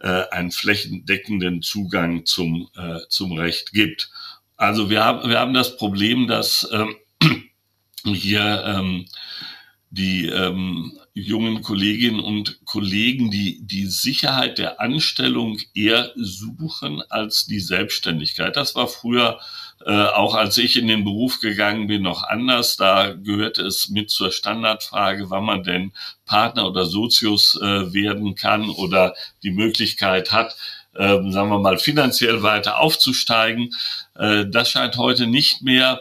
äh, 0.00 0.28
einen 0.30 0.50
flächendeckenden 0.50 1.62
Zugang 1.62 2.26
zum, 2.26 2.68
äh, 2.76 2.98
zum 3.08 3.32
Recht 3.32 3.72
gibt. 3.72 4.10
Also 4.58 4.90
wir 4.90 5.02
haben, 5.02 5.30
wir 5.30 5.38
haben 5.38 5.54
das 5.54 5.78
Problem, 5.78 6.26
dass 6.26 6.68
ähm, 6.70 6.96
hier 8.04 8.64
ähm, 8.66 9.06
die 9.90 10.26
ähm, 10.26 10.98
jungen 11.14 11.62
Kolleginnen 11.62 12.20
und 12.20 12.64
Kollegen, 12.66 13.30
die 13.30 13.60
die 13.62 13.86
Sicherheit 13.86 14.58
der 14.58 14.80
Anstellung 14.80 15.58
eher 15.74 16.12
suchen 16.16 17.02
als 17.08 17.46
die 17.46 17.60
Selbstständigkeit. 17.60 18.56
Das 18.56 18.74
war 18.74 18.88
früher 18.88 19.38
äh, 19.84 19.92
auch 19.92 20.34
als 20.34 20.58
ich 20.58 20.76
in 20.76 20.88
den 20.88 21.04
Beruf 21.04 21.40
gegangen 21.40 21.86
bin 21.86 22.02
noch 22.02 22.22
anders. 22.24 22.76
Da 22.76 23.12
gehörte 23.12 23.62
es 23.62 23.88
mit 23.88 24.10
zur 24.10 24.32
Standardfrage, 24.32 25.30
wann 25.30 25.44
man 25.44 25.62
denn 25.62 25.92
Partner 26.24 26.66
oder 26.66 26.86
Sozius 26.86 27.56
äh, 27.60 27.92
werden 27.92 28.34
kann 28.34 28.68
oder 28.68 29.14
die 29.42 29.50
Möglichkeit 29.50 30.32
hat, 30.32 30.56
äh, 30.94 31.08
sagen 31.30 31.50
wir 31.50 31.58
mal, 31.58 31.78
finanziell 31.78 32.42
weiter 32.42 32.80
aufzusteigen. 32.80 33.74
Äh, 34.14 34.46
das 34.48 34.70
scheint 34.70 34.96
heute 34.96 35.26
nicht 35.26 35.62
mehr 35.62 36.00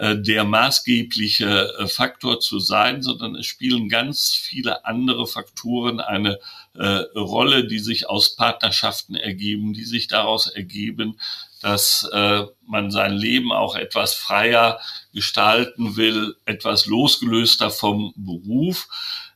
der 0.00 0.44
maßgebliche 0.44 1.74
äh, 1.78 1.86
Faktor 1.86 2.40
zu 2.40 2.58
sein, 2.58 3.02
sondern 3.02 3.34
es 3.34 3.46
spielen 3.46 3.88
ganz 3.88 4.32
viele 4.32 4.86
andere 4.86 5.26
Faktoren 5.26 6.00
eine 6.00 6.38
äh, 6.74 7.04
Rolle, 7.14 7.66
die 7.66 7.80
sich 7.80 8.08
aus 8.08 8.34
Partnerschaften 8.34 9.14
ergeben, 9.14 9.74
die 9.74 9.84
sich 9.84 10.08
daraus 10.08 10.46
ergeben, 10.46 11.18
dass 11.60 12.08
äh, 12.12 12.44
man 12.66 12.90
sein 12.90 13.12
Leben 13.12 13.52
auch 13.52 13.76
etwas 13.76 14.14
freier 14.14 14.80
gestalten 15.12 15.96
will, 15.96 16.36
etwas 16.46 16.86
losgelöster 16.86 17.70
vom 17.70 18.14
Beruf. 18.16 18.88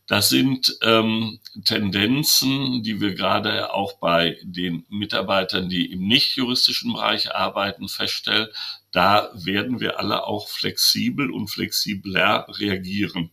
Das 0.07 0.29
sind 0.29 0.77
ähm, 0.83 1.41
Tendenzen, 1.65 2.83
die 2.83 3.01
wir 3.01 3.15
gerade 3.15 3.73
auch 3.73 3.95
bei 3.95 4.39
den 4.43 4.85
Mitarbeitern, 4.91 5.69
die 5.69 5.93
im 5.93 6.07
nicht 6.07 6.37
juristischen 6.37 6.93
Bereich 6.93 7.35
arbeiten, 7.35 7.89
feststellen. 7.89 8.49
Da 8.95 9.29
werden 9.35 9.81
wir 9.81 9.99
alle 9.99 10.25
auch 10.25 10.49
flexibel 10.49 11.33
und 11.33 11.49
flexibler 11.49 12.47
reagieren 12.49 13.31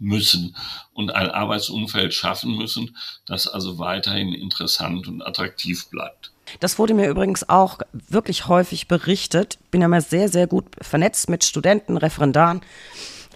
müssen 0.00 0.56
und 0.92 1.14
ein 1.14 1.30
Arbeitsumfeld 1.30 2.12
schaffen 2.12 2.56
müssen, 2.56 2.96
das 3.24 3.46
also 3.46 3.78
weiterhin 3.78 4.34
interessant 4.34 5.06
und 5.06 5.22
attraktiv 5.22 5.86
bleibt. 5.88 6.32
Das 6.58 6.80
wurde 6.80 6.94
mir 6.94 7.08
übrigens 7.08 7.48
auch 7.48 7.78
wirklich 7.92 8.48
häufig 8.48 8.88
berichtet. 8.88 9.58
Bin 9.70 9.80
ja 9.80 9.86
mal 9.86 10.02
sehr, 10.02 10.28
sehr 10.28 10.48
gut 10.48 10.64
vernetzt 10.80 11.30
mit 11.30 11.44
Studenten, 11.44 11.96
Referendaren. 11.96 12.60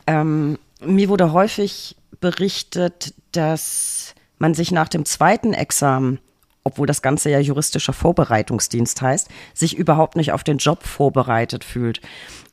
Ähm, 0.08 0.58
mir 0.80 1.08
wurde 1.08 1.30
häufig 1.30 1.94
berichtet, 2.18 3.14
dass 3.30 4.16
man 4.38 4.54
sich 4.54 4.72
nach 4.72 4.88
dem 4.88 5.04
zweiten 5.04 5.52
Examen, 5.52 6.18
obwohl 6.66 6.88
das 6.88 7.00
Ganze 7.00 7.30
ja 7.30 7.38
juristischer 7.38 7.92
Vorbereitungsdienst 7.92 9.00
heißt, 9.00 9.28
sich 9.54 9.76
überhaupt 9.76 10.16
nicht 10.16 10.32
auf 10.32 10.42
den 10.42 10.58
Job 10.58 10.82
vorbereitet 10.82 11.62
fühlt. 11.62 12.00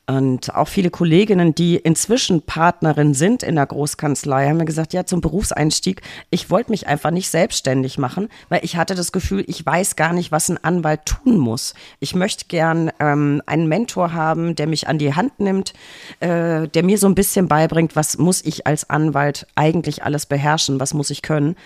Und 0.06 0.54
auch 0.54 0.68
viele 0.68 0.90
Kolleginnen, 0.90 1.54
die 1.54 1.76
inzwischen 1.76 2.42
Partnerin 2.42 3.14
sind 3.14 3.42
in 3.42 3.54
der 3.54 3.64
Großkanzlei, 3.64 4.48
haben 4.48 4.58
mir 4.58 4.66
gesagt, 4.66 4.92
ja, 4.92 5.06
zum 5.06 5.22
Berufseinstieg, 5.22 6.02
ich 6.28 6.50
wollte 6.50 6.72
mich 6.72 6.86
einfach 6.86 7.10
nicht 7.10 7.30
selbstständig 7.30 7.96
machen, 7.96 8.28
weil 8.50 8.60
ich 8.64 8.76
hatte 8.76 8.94
das 8.94 9.12
Gefühl, 9.12 9.44
ich 9.46 9.64
weiß 9.64 9.96
gar 9.96 10.12
nicht, 10.12 10.30
was 10.30 10.50
ein 10.50 10.62
Anwalt 10.62 11.06
tun 11.06 11.38
muss. 11.38 11.72
Ich 12.00 12.14
möchte 12.14 12.44
gern 12.48 12.92
ähm, 13.00 13.40
einen 13.46 13.66
Mentor 13.66 14.12
haben, 14.12 14.54
der 14.54 14.66
mich 14.66 14.88
an 14.88 14.98
die 14.98 15.14
Hand 15.14 15.40
nimmt, 15.40 15.72
äh, 16.20 16.68
der 16.68 16.82
mir 16.84 16.98
so 16.98 17.06
ein 17.06 17.14
bisschen 17.14 17.48
beibringt, 17.48 17.96
was 17.96 18.18
muss 18.18 18.44
ich 18.44 18.66
als 18.66 18.90
Anwalt 18.90 19.46
eigentlich 19.54 20.04
alles 20.04 20.26
beherrschen, 20.26 20.80
was 20.80 20.92
muss 20.92 21.08
ich 21.08 21.22
können. 21.22 21.56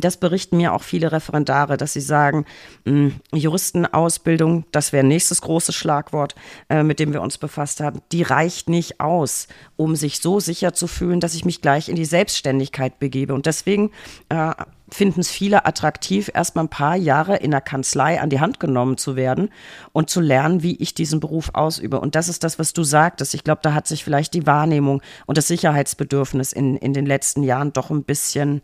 Das 0.00 0.16
berichten 0.16 0.56
mir 0.56 0.72
auch 0.72 0.82
viele 0.82 1.12
Referendare, 1.12 1.76
dass 1.76 1.92
sie 1.92 2.00
sagen, 2.00 2.44
mh, 2.84 2.92
hm, 2.92 3.20
Juristenausbildung, 3.34 4.64
das 4.72 4.92
wäre 4.92 5.04
nächstes 5.04 5.42
großes 5.42 5.74
Schlagwort, 5.74 6.34
äh, 6.68 6.82
mit 6.82 7.00
dem 7.00 7.12
wir 7.12 7.22
uns 7.22 7.38
befasst 7.38 7.80
haben, 7.80 8.00
die 8.12 8.22
reicht 8.22 8.68
nicht 8.68 9.00
aus, 9.00 9.48
um 9.76 9.96
sich 9.96 10.20
so 10.20 10.40
sicher 10.40 10.72
zu 10.72 10.86
fühlen, 10.86 11.20
dass 11.20 11.34
ich 11.34 11.44
mich 11.44 11.60
gleich 11.60 11.88
in 11.88 11.96
die 11.96 12.04
Selbstständigkeit 12.04 12.98
begebe. 12.98 13.34
Und 13.34 13.46
deswegen 13.46 13.90
äh, 14.28 14.52
finden 14.92 15.20
es 15.20 15.30
viele 15.30 15.64
attraktiv, 15.64 16.30
erst 16.32 16.54
mal 16.54 16.62
ein 16.62 16.68
paar 16.68 16.96
Jahre 16.96 17.36
in 17.36 17.50
der 17.50 17.60
Kanzlei 17.60 18.20
an 18.20 18.30
die 18.30 18.40
Hand 18.40 18.60
genommen 18.60 18.96
zu 18.96 19.16
werden 19.16 19.48
und 19.92 20.10
zu 20.10 20.20
lernen, 20.20 20.62
wie 20.62 20.76
ich 20.76 20.94
diesen 20.94 21.20
Beruf 21.20 21.50
ausübe. 21.54 22.00
Und 22.00 22.14
das 22.14 22.28
ist 22.28 22.44
das, 22.44 22.58
was 22.58 22.72
du 22.72 22.82
sagtest. 22.82 23.34
Ich 23.34 23.44
glaube, 23.44 23.60
da 23.62 23.74
hat 23.74 23.86
sich 23.86 24.04
vielleicht 24.04 24.34
die 24.34 24.46
Wahrnehmung 24.46 25.02
und 25.26 25.38
das 25.38 25.48
Sicherheitsbedürfnis 25.48 26.52
in, 26.52 26.76
in 26.76 26.92
den 26.92 27.06
letzten 27.06 27.42
Jahren 27.42 27.72
doch 27.72 27.90
ein 27.90 28.04
bisschen 28.04 28.62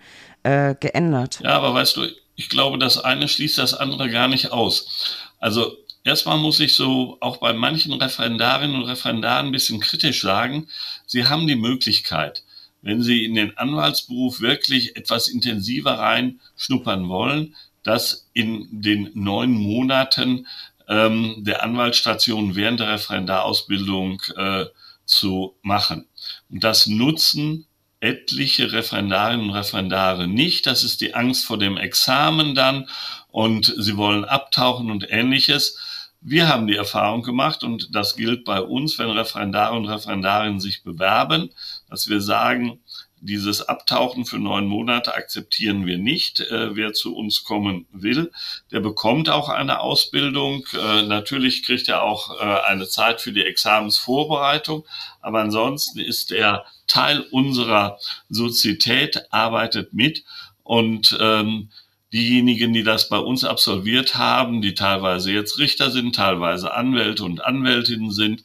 äh, 0.48 0.74
geändert. 0.80 1.40
Ja, 1.42 1.50
aber 1.50 1.74
weißt 1.74 1.96
du, 1.96 2.06
ich 2.34 2.48
glaube, 2.48 2.78
das 2.78 2.98
eine 2.98 3.28
schließt 3.28 3.58
das 3.58 3.74
andere 3.74 4.08
gar 4.08 4.28
nicht 4.28 4.50
aus. 4.50 5.18
Also 5.38 5.76
erstmal 6.04 6.38
muss 6.38 6.58
ich 6.60 6.74
so 6.74 7.18
auch 7.20 7.36
bei 7.36 7.52
manchen 7.52 7.92
Referendarinnen 7.92 8.76
und 8.76 8.88
Referendaren 8.88 9.46
ein 9.46 9.52
bisschen 9.52 9.80
kritisch 9.80 10.22
sagen, 10.22 10.68
sie 11.06 11.26
haben 11.26 11.46
die 11.46 11.56
Möglichkeit, 11.56 12.44
wenn 12.80 13.02
Sie 13.02 13.24
in 13.24 13.34
den 13.34 13.58
Anwaltsberuf 13.58 14.40
wirklich 14.40 14.96
etwas 14.96 15.28
intensiver 15.28 15.98
reinschnuppern 15.98 17.08
wollen, 17.08 17.56
das 17.82 18.28
in 18.32 18.68
den 18.70 19.10
neun 19.14 19.50
Monaten 19.50 20.46
ähm, 20.88 21.36
der 21.38 21.64
Anwaltsstation 21.64 22.54
während 22.54 22.80
der 22.80 22.92
Referendarausbildung 22.92 24.22
äh, 24.36 24.66
zu 25.04 25.56
machen. 25.62 26.06
Und 26.48 26.62
das 26.62 26.86
nutzen 26.86 27.66
etliche 28.00 28.72
Referendarinnen 28.72 29.48
und 29.48 29.54
Referendare 29.54 30.28
nicht. 30.28 30.66
Das 30.66 30.84
ist 30.84 31.00
die 31.00 31.14
Angst 31.14 31.44
vor 31.44 31.58
dem 31.58 31.76
Examen 31.76 32.54
dann 32.54 32.88
und 33.28 33.74
sie 33.76 33.96
wollen 33.96 34.24
abtauchen 34.24 34.90
und 34.90 35.10
ähnliches. 35.10 35.78
Wir 36.20 36.48
haben 36.48 36.66
die 36.66 36.76
Erfahrung 36.76 37.22
gemacht 37.22 37.62
und 37.62 37.94
das 37.94 38.16
gilt 38.16 38.44
bei 38.44 38.60
uns, 38.60 38.98
wenn 38.98 39.10
Referendare 39.10 39.76
und 39.76 39.86
Referendarinnen 39.86 40.60
sich 40.60 40.82
bewerben, 40.82 41.50
dass 41.88 42.08
wir 42.08 42.20
sagen, 42.20 42.80
dieses 43.20 43.62
Abtauchen 43.62 44.24
für 44.24 44.38
neun 44.38 44.66
Monate 44.66 45.14
akzeptieren 45.14 45.86
wir 45.86 45.98
nicht. 45.98 46.40
Äh, 46.40 46.76
wer 46.76 46.92
zu 46.92 47.16
uns 47.16 47.44
kommen 47.44 47.86
will, 47.92 48.30
der 48.70 48.80
bekommt 48.80 49.28
auch 49.28 49.48
eine 49.48 49.80
Ausbildung. 49.80 50.64
Äh, 50.72 51.02
natürlich 51.02 51.64
kriegt 51.64 51.88
er 51.88 52.02
auch 52.02 52.40
äh, 52.40 52.44
eine 52.68 52.88
Zeit 52.88 53.20
für 53.20 53.32
die 53.32 53.44
Examensvorbereitung, 53.44 54.86
aber 55.20 55.40
ansonsten 55.40 55.98
ist 55.98 56.30
er 56.30 56.64
Teil 56.88 57.20
unserer 57.30 57.98
Sozietät, 58.28 59.32
arbeitet 59.32 59.92
mit 59.92 60.24
und 60.64 61.16
ähm, 61.20 61.68
diejenigen, 62.12 62.72
die 62.72 62.82
das 62.82 63.08
bei 63.08 63.18
uns 63.18 63.44
absolviert 63.44 64.16
haben, 64.16 64.62
die 64.62 64.74
teilweise 64.74 65.30
jetzt 65.30 65.58
Richter 65.58 65.90
sind, 65.90 66.16
teilweise 66.16 66.72
Anwälte 66.72 67.24
und 67.24 67.44
Anwältinnen 67.44 68.10
sind, 68.10 68.42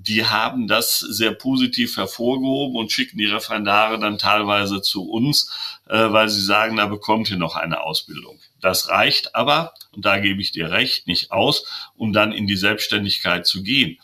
die 0.00 0.24
haben 0.24 0.68
das 0.68 1.00
sehr 1.00 1.32
positiv 1.32 1.96
hervorgehoben 1.96 2.76
und 2.76 2.92
schicken 2.92 3.18
die 3.18 3.26
Referendare 3.26 3.98
dann 3.98 4.16
teilweise 4.16 4.80
zu 4.80 5.10
uns, 5.10 5.50
äh, 5.88 6.12
weil 6.12 6.28
sie 6.28 6.40
sagen, 6.40 6.76
da 6.76 6.86
bekommt 6.86 7.30
ihr 7.30 7.36
noch 7.36 7.56
eine 7.56 7.82
Ausbildung. 7.82 8.38
Das 8.60 8.88
reicht 8.88 9.34
aber, 9.34 9.74
und 9.92 10.04
da 10.04 10.18
gebe 10.18 10.40
ich 10.40 10.52
dir 10.52 10.70
recht, 10.70 11.08
nicht 11.08 11.32
aus, 11.32 11.64
um 11.96 12.12
dann 12.12 12.32
in 12.32 12.46
die 12.46 12.56
Selbstständigkeit 12.56 13.46
zu 13.46 13.62
gehen. 13.62 13.98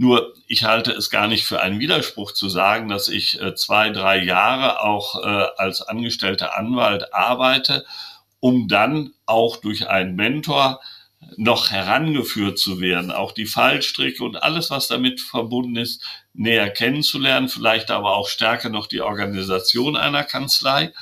Nur 0.00 0.32
ich 0.46 0.62
halte 0.62 0.92
es 0.92 1.10
gar 1.10 1.26
nicht 1.26 1.44
für 1.44 1.60
einen 1.60 1.80
Widerspruch 1.80 2.30
zu 2.30 2.48
sagen, 2.48 2.88
dass 2.88 3.08
ich 3.08 3.42
äh, 3.42 3.56
zwei, 3.56 3.90
drei 3.90 4.22
Jahre 4.22 4.80
auch 4.84 5.20
äh, 5.20 5.46
als 5.56 5.82
angestellter 5.82 6.56
Anwalt 6.56 7.12
arbeite, 7.12 7.84
um 8.38 8.68
dann 8.68 9.12
auch 9.26 9.56
durch 9.56 9.88
einen 9.88 10.14
Mentor 10.14 10.80
noch 11.36 11.72
herangeführt 11.72 12.60
zu 12.60 12.80
werden, 12.80 13.10
auch 13.10 13.32
die 13.32 13.46
Fallstricke 13.46 14.22
und 14.22 14.40
alles, 14.40 14.70
was 14.70 14.86
damit 14.86 15.20
verbunden 15.20 15.74
ist, 15.74 16.04
näher 16.32 16.70
kennenzulernen, 16.70 17.48
vielleicht 17.48 17.90
aber 17.90 18.14
auch 18.14 18.28
stärker 18.28 18.68
noch 18.68 18.86
die 18.86 19.00
Organisation 19.00 19.96
einer 19.96 20.22
Kanzlei. 20.22 20.92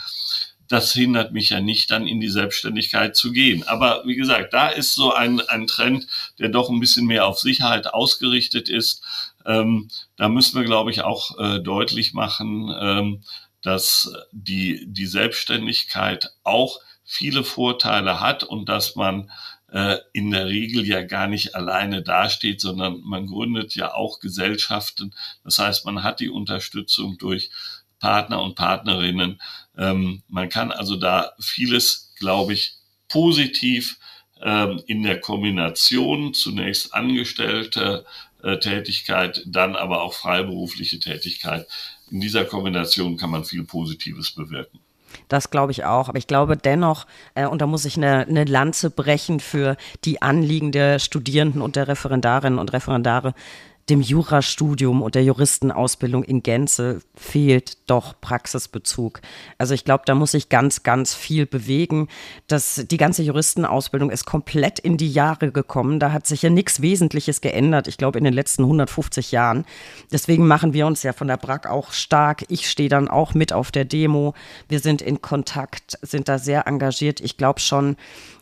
Das 0.68 0.92
hindert 0.92 1.32
mich 1.32 1.50
ja 1.50 1.60
nicht, 1.60 1.90
dann 1.90 2.06
in 2.06 2.20
die 2.20 2.28
Selbstständigkeit 2.28 3.16
zu 3.16 3.32
gehen. 3.32 3.62
Aber 3.66 4.02
wie 4.06 4.16
gesagt, 4.16 4.52
da 4.52 4.68
ist 4.68 4.94
so 4.94 5.12
ein, 5.12 5.40
ein 5.40 5.66
Trend, 5.66 6.06
der 6.38 6.48
doch 6.48 6.70
ein 6.70 6.80
bisschen 6.80 7.06
mehr 7.06 7.26
auf 7.26 7.38
Sicherheit 7.38 7.92
ausgerichtet 7.92 8.68
ist. 8.68 9.02
Ähm, 9.44 9.88
da 10.16 10.28
müssen 10.28 10.58
wir, 10.58 10.64
glaube 10.64 10.90
ich, 10.90 11.02
auch 11.02 11.38
äh, 11.38 11.60
deutlich 11.60 12.14
machen, 12.14 12.74
ähm, 12.80 13.22
dass 13.62 14.12
die, 14.32 14.86
die 14.86 15.06
Selbstständigkeit 15.06 16.30
auch 16.42 16.80
viele 17.04 17.44
Vorteile 17.44 18.20
hat 18.20 18.42
und 18.44 18.68
dass 18.68 18.96
man 18.96 19.30
äh, 19.72 19.98
in 20.12 20.30
der 20.30 20.46
Regel 20.46 20.86
ja 20.86 21.02
gar 21.02 21.26
nicht 21.26 21.54
alleine 21.54 22.02
dasteht, 22.02 22.60
sondern 22.60 23.00
man 23.00 23.26
gründet 23.26 23.74
ja 23.74 23.94
auch 23.94 24.20
Gesellschaften. 24.20 25.14
Das 25.44 25.58
heißt, 25.58 25.84
man 25.84 26.02
hat 26.02 26.20
die 26.20 26.28
Unterstützung 26.28 27.18
durch 27.18 27.50
Partner 27.98 28.42
und 28.42 28.54
Partnerinnen. 28.54 29.40
Ähm, 29.76 30.22
man 30.28 30.48
kann 30.48 30.72
also 30.72 30.96
da 30.96 31.32
vieles, 31.38 32.12
glaube 32.18 32.52
ich, 32.52 32.74
positiv 33.08 33.98
ähm, 34.42 34.82
in 34.86 35.02
der 35.02 35.20
Kombination 35.20 36.34
zunächst 36.34 36.94
angestellte 36.94 38.04
äh, 38.42 38.58
Tätigkeit, 38.58 39.42
dann 39.46 39.76
aber 39.76 40.02
auch 40.02 40.14
freiberufliche 40.14 41.00
Tätigkeit. 41.00 41.66
In 42.10 42.20
dieser 42.20 42.44
Kombination 42.44 43.16
kann 43.16 43.30
man 43.30 43.44
viel 43.44 43.64
Positives 43.64 44.32
bewirken. 44.32 44.80
Das 45.28 45.50
glaube 45.50 45.72
ich 45.72 45.84
auch. 45.84 46.08
Aber 46.08 46.18
ich 46.18 46.26
glaube 46.26 46.56
dennoch, 46.56 47.06
äh, 47.34 47.46
und 47.46 47.62
da 47.62 47.66
muss 47.66 47.84
ich 47.84 47.96
eine, 47.96 48.26
eine 48.26 48.44
Lanze 48.44 48.90
brechen 48.90 49.40
für 49.40 49.76
die 50.04 50.22
Anliegen 50.22 50.72
der 50.72 50.98
Studierenden 50.98 51.62
und 51.62 51.76
der 51.76 51.88
Referendarinnen 51.88 52.58
und 52.58 52.72
Referendare, 52.72 53.34
dem 53.88 54.00
Jurastudium 54.00 55.00
und 55.00 55.14
der 55.14 55.22
Juristenausbildung 55.22 56.24
in 56.24 56.42
Gänze 56.42 57.00
fehlt 57.14 57.78
doch 57.86 58.20
Praxisbezug. 58.20 59.20
Also 59.58 59.74
ich 59.74 59.84
glaube, 59.84 60.02
da 60.06 60.16
muss 60.16 60.32
sich 60.32 60.48
ganz, 60.48 60.82
ganz 60.82 61.14
viel 61.14 61.46
bewegen. 61.46 62.08
Das, 62.48 62.84
die 62.90 62.96
ganze 62.96 63.22
Juristenausbildung 63.22 64.10
ist 64.10 64.24
komplett 64.24 64.80
in 64.80 64.96
die 64.96 65.10
Jahre 65.10 65.52
gekommen. 65.52 66.00
Da 66.00 66.10
hat 66.10 66.26
sich 66.26 66.42
ja 66.42 66.50
nichts 66.50 66.82
Wesentliches 66.82 67.40
geändert, 67.40 67.86
ich 67.86 67.96
glaube, 67.96 68.18
in 68.18 68.24
den 68.24 68.34
letzten 68.34 68.62
150 68.62 69.30
Jahren. 69.30 69.64
Deswegen 70.10 70.48
machen 70.48 70.72
wir 70.72 70.86
uns 70.88 71.04
ja 71.04 71.12
von 71.12 71.28
der 71.28 71.36
BRAC 71.36 71.70
auch 71.70 71.92
stark. 71.92 72.44
Ich 72.48 72.68
stehe 72.68 72.88
dann 72.88 73.06
auch 73.06 73.34
mit 73.34 73.52
auf 73.52 73.70
der 73.70 73.84
Demo. 73.84 74.34
Wir 74.68 74.80
sind 74.80 75.00
in 75.00 75.22
Kontakt, 75.22 75.96
sind 76.02 76.28
da 76.28 76.38
sehr 76.38 76.66
engagiert. 76.66 77.20
Ich 77.20 77.36
glaube 77.36 77.60
schon, 77.60 77.96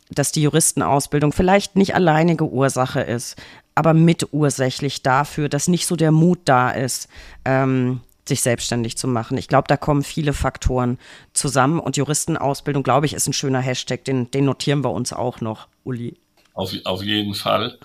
dass 0.09 0.31
die 0.31 0.43
Juristenausbildung 0.43 1.33
vielleicht 1.33 1.75
nicht 1.75 1.95
alleinige 1.95 2.45
Ursache 2.45 3.01
ist, 3.01 3.35
aber 3.75 3.93
mitursächlich 3.93 5.03
dafür, 5.03 5.49
dass 5.49 5.67
nicht 5.67 5.85
so 5.85 5.95
der 5.95 6.11
Mut 6.11 6.39
da 6.45 6.71
ist, 6.71 7.09
ähm, 7.43 7.99
sich 8.27 8.41
selbstständig 8.41 8.97
zu 8.97 9.07
machen. 9.07 9.37
Ich 9.37 9.47
glaube, 9.47 9.67
da 9.67 9.77
kommen 9.77 10.01
viele 10.01 10.33
Faktoren 10.33 10.97
zusammen 11.33 11.79
und 11.79 11.97
Juristenausbildung, 11.97 12.81
glaube 12.81 13.05
ich, 13.05 13.13
ist 13.13 13.27
ein 13.27 13.33
schöner 13.33 13.59
Hashtag, 13.59 14.03
den, 14.05 14.31
den 14.31 14.45
notieren 14.45 14.83
wir 14.83 14.91
uns 14.91 15.13
auch 15.13 15.41
noch, 15.41 15.67
Uli. 15.83 16.17
Auf, 16.53 16.73
auf 16.85 17.03
jeden 17.03 17.35
Fall. 17.35 17.77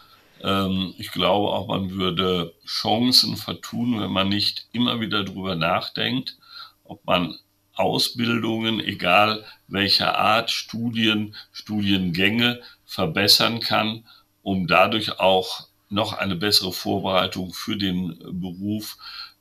Ähm, 0.43 0.95
ich 0.97 1.11
glaube 1.13 1.49
auch, 1.49 1.67
man 1.69 1.91
würde 1.91 2.55
Chancen 2.65 3.37
vertun, 3.37 4.01
wenn 4.01 4.13
man 4.13 4.29
nicht 4.29 4.69
immer 4.73 5.01
wieder 5.01 5.25
darüber 5.25 5.57
nachdenkt, 5.57 6.39
ob 6.85 7.05
man 7.05 7.37
Ausbildungen, 7.75 8.81
egal 8.81 9.45
welcher 9.69 10.19
Art, 10.19 10.51
Studien, 10.51 11.35
Studiengänge 11.53 12.61
verbessern 12.85 13.61
kann, 13.61 14.05
um 14.43 14.67
dadurch 14.67 15.19
auch 15.19 15.70
noch 15.91 16.15
eine 16.15 16.37
bessere 16.37 16.73
Vorbereitung 16.73 17.53
für 17.53 17.77
den 17.77 18.19
Beruf 18.33 18.97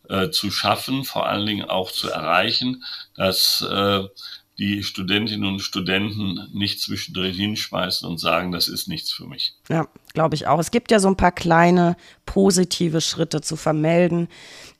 äh, 0.09 0.29
zu 0.29 0.51
schaffen, 0.51 1.05
vor 1.05 1.27
allen 1.27 1.45
Dingen 1.45 1.69
auch 1.69 1.91
zu 1.91 2.09
erreichen, 2.09 2.83
dass 3.15 3.61
äh, 3.61 4.03
die 4.59 4.83
Studentinnen 4.83 5.47
und 5.47 5.61
Studenten 5.61 6.49
nicht 6.53 6.81
zwischendrin 6.81 7.33
hinschmeißen 7.33 8.07
und 8.07 8.19
sagen, 8.19 8.51
das 8.51 8.67
ist 8.67 8.89
nichts 8.89 9.09
für 9.09 9.25
mich. 9.25 9.53
Ja, 9.69 9.87
glaube 10.13 10.35
ich 10.35 10.47
auch. 10.47 10.59
Es 10.59 10.69
gibt 10.69 10.91
ja 10.91 10.99
so 10.99 11.07
ein 11.07 11.15
paar 11.15 11.31
kleine 11.31 11.95
positive 12.25 12.99
Schritte 12.99 13.39
zu 13.39 13.55
vermelden. 13.55 14.27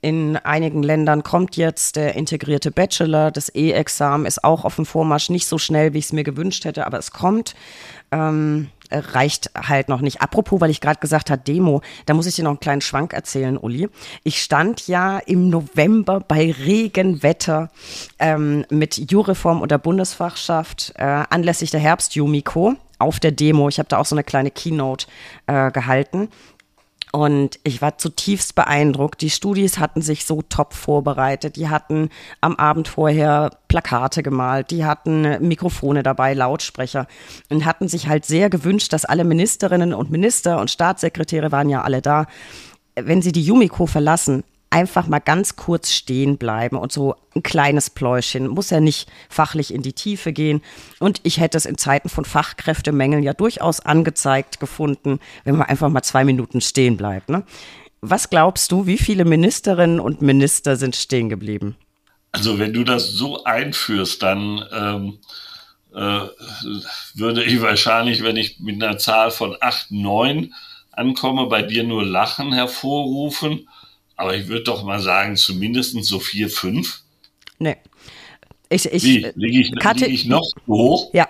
In 0.01 0.35
einigen 0.35 0.83
Ländern 0.83 1.23
kommt 1.23 1.55
jetzt 1.55 1.95
der 1.95 2.15
integrierte 2.15 2.71
Bachelor. 2.71 3.31
Das 3.31 3.53
E-Examen 3.55 4.25
ist 4.25 4.43
auch 4.43 4.65
auf 4.65 4.75
dem 4.75 4.85
Vormarsch, 4.85 5.29
nicht 5.29 5.47
so 5.47 5.57
schnell, 5.57 5.93
wie 5.93 5.99
ich 5.99 6.05
es 6.05 6.13
mir 6.13 6.25
gewünscht 6.25 6.65
hätte, 6.65 6.85
aber 6.85 6.99
es 6.99 7.11
kommt. 7.11 7.55
Ähm, 8.11 8.69
reicht 8.91 9.51
halt 9.55 9.89
noch 9.89 10.01
nicht. 10.01 10.21
Apropos, 10.21 10.61
weil 10.61 10.71
ich 10.71 10.81
gerade 10.81 10.99
gesagt 10.99 11.29
habe, 11.29 11.41
Demo, 11.41 11.81
da 12.05 12.13
muss 12.13 12.25
ich 12.25 12.35
dir 12.35 12.43
noch 12.43 12.51
einen 12.51 12.59
kleinen 12.59 12.81
Schwank 12.81 13.13
erzählen, 13.13 13.57
Uli. 13.57 13.89
Ich 14.23 14.41
stand 14.41 14.87
ja 14.87 15.19
im 15.19 15.49
November 15.49 16.19
bei 16.19 16.51
Regenwetter 16.51 17.69
ähm, 18.17 18.65
mit 18.69 19.11
Jureform 19.11 19.61
und 19.61 19.71
der 19.71 19.77
Bundesfachschaft 19.77 20.93
äh, 20.95 21.03
anlässlich 21.03 21.71
der 21.71 21.79
Herbst-Jumiko 21.79 22.75
auf 22.97 23.19
der 23.19 23.31
Demo. 23.31 23.69
Ich 23.69 23.79
habe 23.79 23.89
da 23.89 23.97
auch 23.97 24.05
so 24.05 24.15
eine 24.15 24.23
kleine 24.23 24.51
Keynote 24.51 25.07
äh, 25.47 25.71
gehalten. 25.71 26.29
Und 27.11 27.59
ich 27.63 27.81
war 27.81 27.97
zutiefst 27.97 28.53
beeindruckt. 28.53 29.21
Die 29.21 29.31
Studis 29.31 29.79
hatten 29.79 30.01
sich 30.01 30.25
so 30.25 30.43
top 30.43 30.73
vorbereitet. 30.73 31.55
Die 31.55 31.69
hatten 31.69 32.09
am 32.39 32.55
Abend 32.55 32.87
vorher 32.87 33.51
Plakate 33.67 34.21
gemalt, 34.21 34.71
die 34.71 34.85
hatten 34.85 35.47
Mikrofone 35.47 36.03
dabei, 36.03 36.33
Lautsprecher 36.33 37.07
und 37.49 37.65
hatten 37.65 37.87
sich 37.87 38.07
halt 38.07 38.25
sehr 38.25 38.49
gewünscht, 38.49 38.93
dass 38.93 39.05
alle 39.05 39.23
Ministerinnen 39.23 39.93
und 39.93 40.11
Minister 40.11 40.59
und 40.59 40.71
Staatssekretäre 40.71 41.51
waren 41.51 41.69
ja 41.69 41.83
alle 41.83 42.01
da, 42.01 42.25
wenn 42.95 43.21
sie 43.21 43.31
die 43.31 43.43
Yumiko 43.43 43.85
verlassen, 43.85 44.43
einfach 44.69 45.07
mal 45.07 45.19
ganz 45.19 45.55
kurz 45.55 45.91
stehen 45.91 46.37
bleiben 46.37 46.77
und 46.77 46.91
so 46.91 47.15
ein 47.35 47.41
kleines 47.43 47.89
Pläuschen, 47.89 48.47
muss 48.47 48.69
ja 48.69 48.79
nicht 48.79 49.09
fachlich 49.29 49.73
in 49.73 49.81
die 49.81 49.93
Tiefe 49.93 50.31
gehen. 50.31 50.61
Und 50.99 51.21
ich 51.23 51.39
hätte 51.39 51.57
es 51.57 51.65
in 51.65 51.77
Zeiten 51.77 52.09
von 52.09 52.25
Fachkräftemängeln 52.25 53.23
ja 53.23 53.33
durchaus 53.33 53.79
angezeigt 53.79 54.59
gefunden, 54.59 55.19
wenn 55.43 55.55
man 55.55 55.67
einfach 55.67 55.89
mal 55.89 56.03
zwei 56.03 56.23
Minuten 56.23 56.61
stehen 56.61 56.97
bleibt. 56.97 57.29
Ne? 57.29 57.43
Was 58.01 58.29
glaubst 58.29 58.71
du, 58.71 58.85
wie 58.85 58.97
viele 58.97 59.25
Ministerinnen 59.25 59.99
und 59.99 60.21
Minister 60.21 60.75
sind 60.75 60.95
stehen 60.95 61.29
geblieben? 61.29 61.75
Also 62.31 62.59
wenn 62.59 62.73
du 62.73 62.83
das 62.83 63.09
so 63.11 63.43
einführst, 63.43 64.21
dann 64.21 64.63
ähm, 64.71 65.19
äh, 65.95 66.27
würde 67.15 67.43
ich 67.43 67.61
wahrscheinlich, 67.61 68.23
wenn 68.23 68.37
ich 68.37 68.59
mit 68.59 68.81
einer 68.81 68.99
Zahl 68.99 69.31
von 69.31 69.57
acht, 69.59 69.89
neun 69.89 70.53
ankomme, 70.91 71.47
bei 71.47 71.63
dir 71.63 71.83
nur 71.83 72.05
Lachen 72.05 72.53
hervorrufen. 72.53 73.67
Aber 74.19 74.35
ich 74.35 74.49
würde 74.49 74.65
doch 74.65 74.83
mal 74.83 74.99
sagen, 74.99 75.37
zumindest 75.37 75.95
so 76.03 76.19
vier, 76.19 76.49
fünf. 76.49 77.03
Nee. 77.57 77.77
Ich, 78.67 78.85
ich, 78.91 79.03
Wie? 79.03 79.31
Liege 79.35 79.61
ich, 79.61 79.79
Karte, 79.79 80.05
lieg 80.05 80.13
ich 80.13 80.25
noch 80.25 80.45
hoch? 80.67 81.09
Ja. 81.13 81.29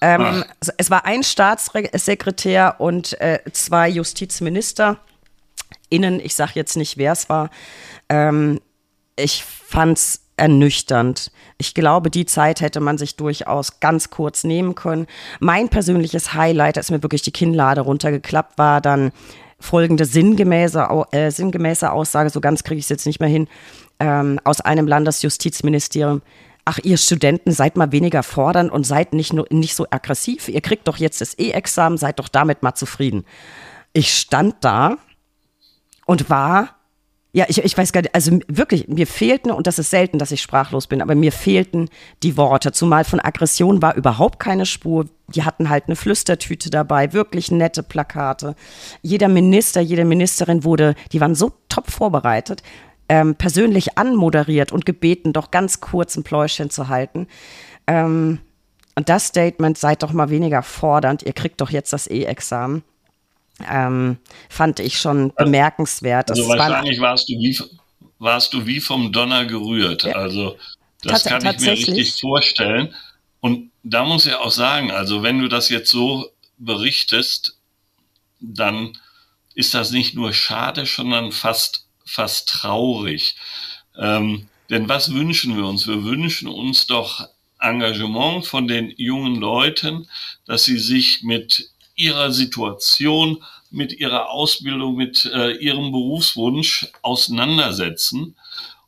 Ähm, 0.00 0.20
ah. 0.20 0.44
es 0.76 0.90
war 0.90 1.04
ein 1.04 1.22
Staatssekretär 1.22 2.80
und 2.80 3.20
äh, 3.20 3.38
zwei 3.52 3.88
Justizminister. 3.88 4.98
Innen, 5.88 6.18
ich 6.18 6.34
sage 6.34 6.54
jetzt 6.56 6.76
nicht, 6.76 6.96
wer 6.96 7.12
es 7.12 7.28
war. 7.28 7.48
Ähm, 8.08 8.60
ich 9.14 9.44
fand 9.44 9.96
es 9.96 10.22
ernüchternd. 10.36 11.30
Ich 11.58 11.74
glaube, 11.74 12.10
die 12.10 12.26
Zeit 12.26 12.60
hätte 12.60 12.80
man 12.80 12.98
sich 12.98 13.14
durchaus 13.14 13.78
ganz 13.78 14.10
kurz 14.10 14.42
nehmen 14.42 14.74
können. 14.74 15.06
Mein 15.38 15.68
persönliches 15.68 16.34
Highlight, 16.34 16.76
als 16.76 16.90
mir 16.90 17.04
wirklich 17.04 17.22
die 17.22 17.30
Kinnlade 17.30 17.82
runtergeklappt 17.82 18.58
war, 18.58 18.80
dann 18.80 19.12
folgende 19.60 20.04
sinngemäße, 20.04 21.06
äh, 21.12 21.30
sinngemäße 21.30 21.92
Aussage, 21.92 22.30
so 22.30 22.40
ganz 22.40 22.64
kriege 22.64 22.78
ich 22.78 22.86
es 22.86 22.88
jetzt 22.88 23.06
nicht 23.06 23.20
mehr 23.20 23.28
hin, 23.28 23.46
ähm, 24.00 24.40
aus 24.44 24.60
einem 24.60 24.86
Landesjustizministerium. 24.86 26.22
Ach, 26.64 26.78
ihr 26.82 26.96
Studenten, 26.98 27.52
seid 27.52 27.76
mal 27.76 27.92
weniger 27.92 28.22
fordernd 28.22 28.72
und 28.72 28.84
seid 28.84 29.12
nicht, 29.12 29.32
nur, 29.32 29.46
nicht 29.50 29.74
so 29.74 29.86
aggressiv. 29.90 30.48
Ihr 30.48 30.60
kriegt 30.60 30.88
doch 30.88 30.96
jetzt 30.96 31.20
das 31.20 31.38
E-Examen, 31.38 31.98
seid 31.98 32.18
doch 32.18 32.28
damit 32.28 32.62
mal 32.62 32.74
zufrieden. 32.74 33.24
Ich 33.92 34.14
stand 34.14 34.56
da 34.60 34.96
und 36.06 36.30
war 36.30 36.79
ja, 37.32 37.44
ich, 37.48 37.62
ich 37.62 37.78
weiß 37.78 37.92
gar 37.92 38.02
nicht, 38.02 38.14
also 38.14 38.40
wirklich, 38.48 38.88
mir 38.88 39.06
fehlten, 39.06 39.52
und 39.52 39.66
das 39.66 39.78
ist 39.78 39.90
selten, 39.90 40.18
dass 40.18 40.32
ich 40.32 40.42
sprachlos 40.42 40.88
bin, 40.88 41.00
aber 41.00 41.14
mir 41.14 41.30
fehlten 41.30 41.88
die 42.24 42.36
Worte. 42.36 42.72
Zumal 42.72 43.04
von 43.04 43.20
Aggression 43.20 43.82
war 43.82 43.94
überhaupt 43.94 44.40
keine 44.40 44.66
Spur. 44.66 45.06
Die 45.28 45.44
hatten 45.44 45.70
halt 45.70 45.84
eine 45.86 45.94
Flüstertüte 45.94 46.70
dabei, 46.70 47.12
wirklich 47.12 47.52
nette 47.52 47.84
Plakate. 47.84 48.56
Jeder 49.02 49.28
Minister, 49.28 49.80
jede 49.80 50.04
Ministerin 50.04 50.64
wurde, 50.64 50.96
die 51.12 51.20
waren 51.20 51.36
so 51.36 51.52
top 51.68 51.90
vorbereitet, 51.90 52.64
ähm, 53.08 53.36
persönlich 53.36 53.96
anmoderiert 53.96 54.72
und 54.72 54.84
gebeten, 54.84 55.32
doch 55.32 55.52
ganz 55.52 55.80
kurz 55.80 56.16
ein 56.16 56.24
Pläuschen 56.24 56.70
zu 56.70 56.88
halten. 56.88 57.28
Ähm, 57.86 58.40
und 58.96 59.08
das 59.08 59.28
Statement, 59.28 59.78
seid 59.78 60.02
doch 60.02 60.12
mal 60.12 60.30
weniger 60.30 60.62
fordernd, 60.64 61.22
ihr 61.22 61.32
kriegt 61.32 61.60
doch 61.60 61.70
jetzt 61.70 61.92
das 61.92 62.08
E-Examen 62.10 62.82
ähm, 63.68 64.18
fand 64.48 64.80
ich 64.80 64.98
schon 64.98 65.32
bemerkenswert. 65.36 66.30
Also 66.30 66.48
wahrscheinlich 66.48 67.00
warst 67.00 67.28
du 67.28 67.32
wie 67.34 67.58
warst 68.20 68.52
du 68.52 68.66
wie 68.66 68.80
vom 68.80 69.12
Donner 69.12 69.46
gerührt. 69.46 70.04
Ja. 70.04 70.12
Also 70.12 70.56
das 71.02 71.24
Tats 71.24 71.44
kann 71.44 71.54
ich 71.54 71.60
mir 71.60 71.72
richtig 71.72 72.20
vorstellen. 72.20 72.94
Und 73.40 73.70
da 73.82 74.04
muss 74.04 74.26
ich 74.26 74.34
auch 74.34 74.50
sagen, 74.50 74.90
also 74.90 75.22
wenn 75.22 75.40
du 75.40 75.48
das 75.48 75.70
jetzt 75.70 75.90
so 75.90 76.30
berichtest, 76.58 77.56
dann 78.40 78.96
ist 79.54 79.74
das 79.74 79.90
nicht 79.90 80.14
nur 80.14 80.32
schade, 80.32 80.86
sondern 80.86 81.32
fast, 81.32 81.86
fast 82.04 82.48
traurig. 82.48 83.36
Ähm, 83.98 84.48
denn 84.68 84.88
was 84.88 85.12
wünschen 85.12 85.56
wir 85.56 85.66
uns? 85.66 85.86
Wir 85.86 86.04
wünschen 86.04 86.48
uns 86.48 86.86
doch 86.86 87.26
Engagement 87.58 88.46
von 88.46 88.68
den 88.68 88.92
jungen 88.96 89.36
Leuten, 89.36 90.08
dass 90.46 90.64
sie 90.64 90.78
sich 90.78 91.22
mit 91.22 91.70
ihrer 92.00 92.32
Situation, 92.32 93.42
mit 93.70 93.92
ihrer 93.92 94.30
Ausbildung, 94.30 94.96
mit 94.96 95.24
äh, 95.26 95.52
ihrem 95.52 95.92
Berufswunsch 95.92 96.88
auseinandersetzen. 97.02 98.36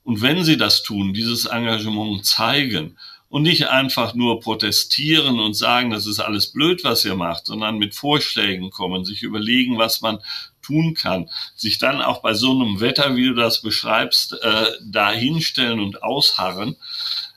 Und 0.02 0.22
wenn 0.22 0.44
sie 0.44 0.56
das 0.56 0.82
tun, 0.82 1.14
dieses 1.14 1.46
Engagement 1.46 2.26
zeigen 2.26 2.96
und 3.28 3.42
nicht 3.42 3.68
einfach 3.68 4.14
nur 4.14 4.40
protestieren 4.40 5.38
und 5.38 5.54
sagen, 5.54 5.90
das 5.90 6.06
ist 6.06 6.18
alles 6.18 6.52
blöd, 6.52 6.82
was 6.82 7.04
ihr 7.04 7.14
macht, 7.14 7.46
sondern 7.46 7.78
mit 7.78 7.94
Vorschlägen 7.94 8.70
kommen, 8.70 9.04
sich 9.04 9.22
überlegen, 9.22 9.78
was 9.78 10.00
man 10.00 10.18
tun 10.60 10.94
kann, 10.94 11.30
sich 11.54 11.78
dann 11.78 12.02
auch 12.02 12.22
bei 12.22 12.34
so 12.34 12.50
einem 12.50 12.80
Wetter, 12.80 13.16
wie 13.16 13.26
du 13.26 13.34
das 13.34 13.62
beschreibst, 13.62 14.34
äh, 14.42 14.66
da 14.84 15.12
hinstellen 15.12 15.80
und 15.80 16.02
ausharren, 16.02 16.76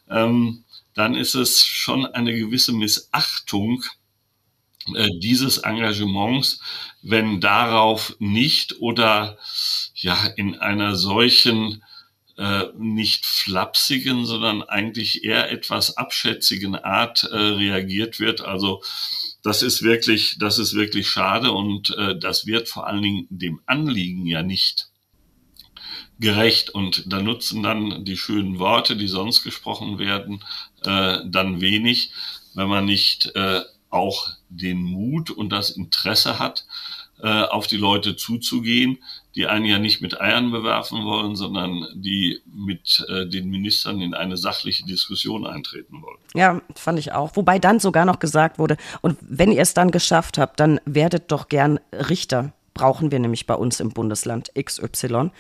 ähm, 0.10 0.64
dann 0.96 1.16
ist 1.16 1.36
es 1.36 1.66
schon 1.66 2.06
eine 2.06 2.34
gewisse 2.34 2.74
Missachtung 2.74 3.84
dieses 5.22 5.58
Engagements, 5.58 6.60
wenn 7.02 7.42
darauf 7.42 8.16
nicht 8.20 8.80
oder 8.80 9.38
ja 9.96 10.16
in 10.36 10.56
einer 10.56 10.96
solchen 10.96 11.84
äh, 12.38 12.66
nicht 12.78 13.26
flapsigen, 13.26 14.26
sondern 14.26 14.62
eigentlich 14.62 15.24
eher 15.24 15.52
etwas 15.52 15.98
abschätzigen 15.98 16.76
Art 16.76 17.24
äh, 17.24 17.36
reagiert 17.36 18.20
wird. 18.20 18.42
Also 18.42 18.82
das 19.42 19.62
ist 19.62 19.84
wirklich, 19.84 20.38
das 20.40 20.60
ist 20.60 20.74
wirklich 20.74 21.08
schade 21.08 21.52
und 21.52 21.96
äh, 21.98 22.18
das 22.18 22.46
wird 22.46 22.68
vor 22.68 22.88
allen 22.88 23.02
Dingen 23.02 23.28
dem 23.30 23.62
Anliegen 23.66 24.26
ja 24.26 24.44
nicht 24.44 24.90
gerecht. 26.20 26.70
Und 26.72 27.12
da 27.12 27.22
nutzen 27.22 27.64
dann 27.64 28.04
die 28.06 28.18
schönen 28.18 28.60
Worte, 28.60 28.98
die 28.98 29.08
sonst 29.08 29.44
gesprochen 29.44 30.00
werden, 30.00 30.44
äh, 30.84 31.20
dann 31.26 31.62
wenig, 31.62 32.12
wenn 32.54 32.68
man 32.68 32.86
nicht 32.86 33.36
äh, 33.36 33.62
auch 33.96 34.30
den 34.50 34.84
Mut 34.84 35.32
und 35.32 35.50
das 35.50 35.72
Interesse 35.72 36.38
hat, 36.38 36.66
äh, 37.22 37.44
auf 37.44 37.66
die 37.66 37.78
Leute 37.78 38.18
zuzugehen, 38.18 38.98
die 39.36 39.48
einen 39.48 39.66
ja 39.66 39.80
nicht 39.80 40.02
mit 40.02 40.20
Eiern 40.20 40.52
bewerfen 40.52 41.06
wollen, 41.06 41.36
sondern 41.36 41.88
die 41.96 42.42
mit 42.46 43.06
äh, 43.08 43.26
den 43.26 43.50
Ministern 43.50 44.02
in 44.02 44.14
eine 44.14 44.36
sachliche 44.36 44.86
Diskussion 44.86 45.48
eintreten 45.48 46.02
wollen. 46.02 46.18
Ja, 46.34 46.62
fand 46.76 47.00
ich 47.00 47.14
auch. 47.14 47.36
Wobei 47.36 47.58
dann 47.58 47.80
sogar 47.80 48.04
noch 48.04 48.20
gesagt 48.20 48.60
wurde, 48.60 48.76
und 49.02 49.18
wenn 49.22 49.52
ihr 49.52 49.62
es 49.62 49.74
dann 49.74 49.92
geschafft 49.92 50.38
habt, 50.38 50.60
dann 50.60 50.82
werdet 50.86 51.32
doch 51.32 51.48
gern 51.48 51.80
Richter. 51.94 52.52
Brauchen 52.74 53.12
wir 53.12 53.20
nämlich 53.20 53.48
bei 53.48 53.56
uns 53.56 53.80
im 53.80 53.92
Bundesland 53.92 54.52
XY. 54.62 55.32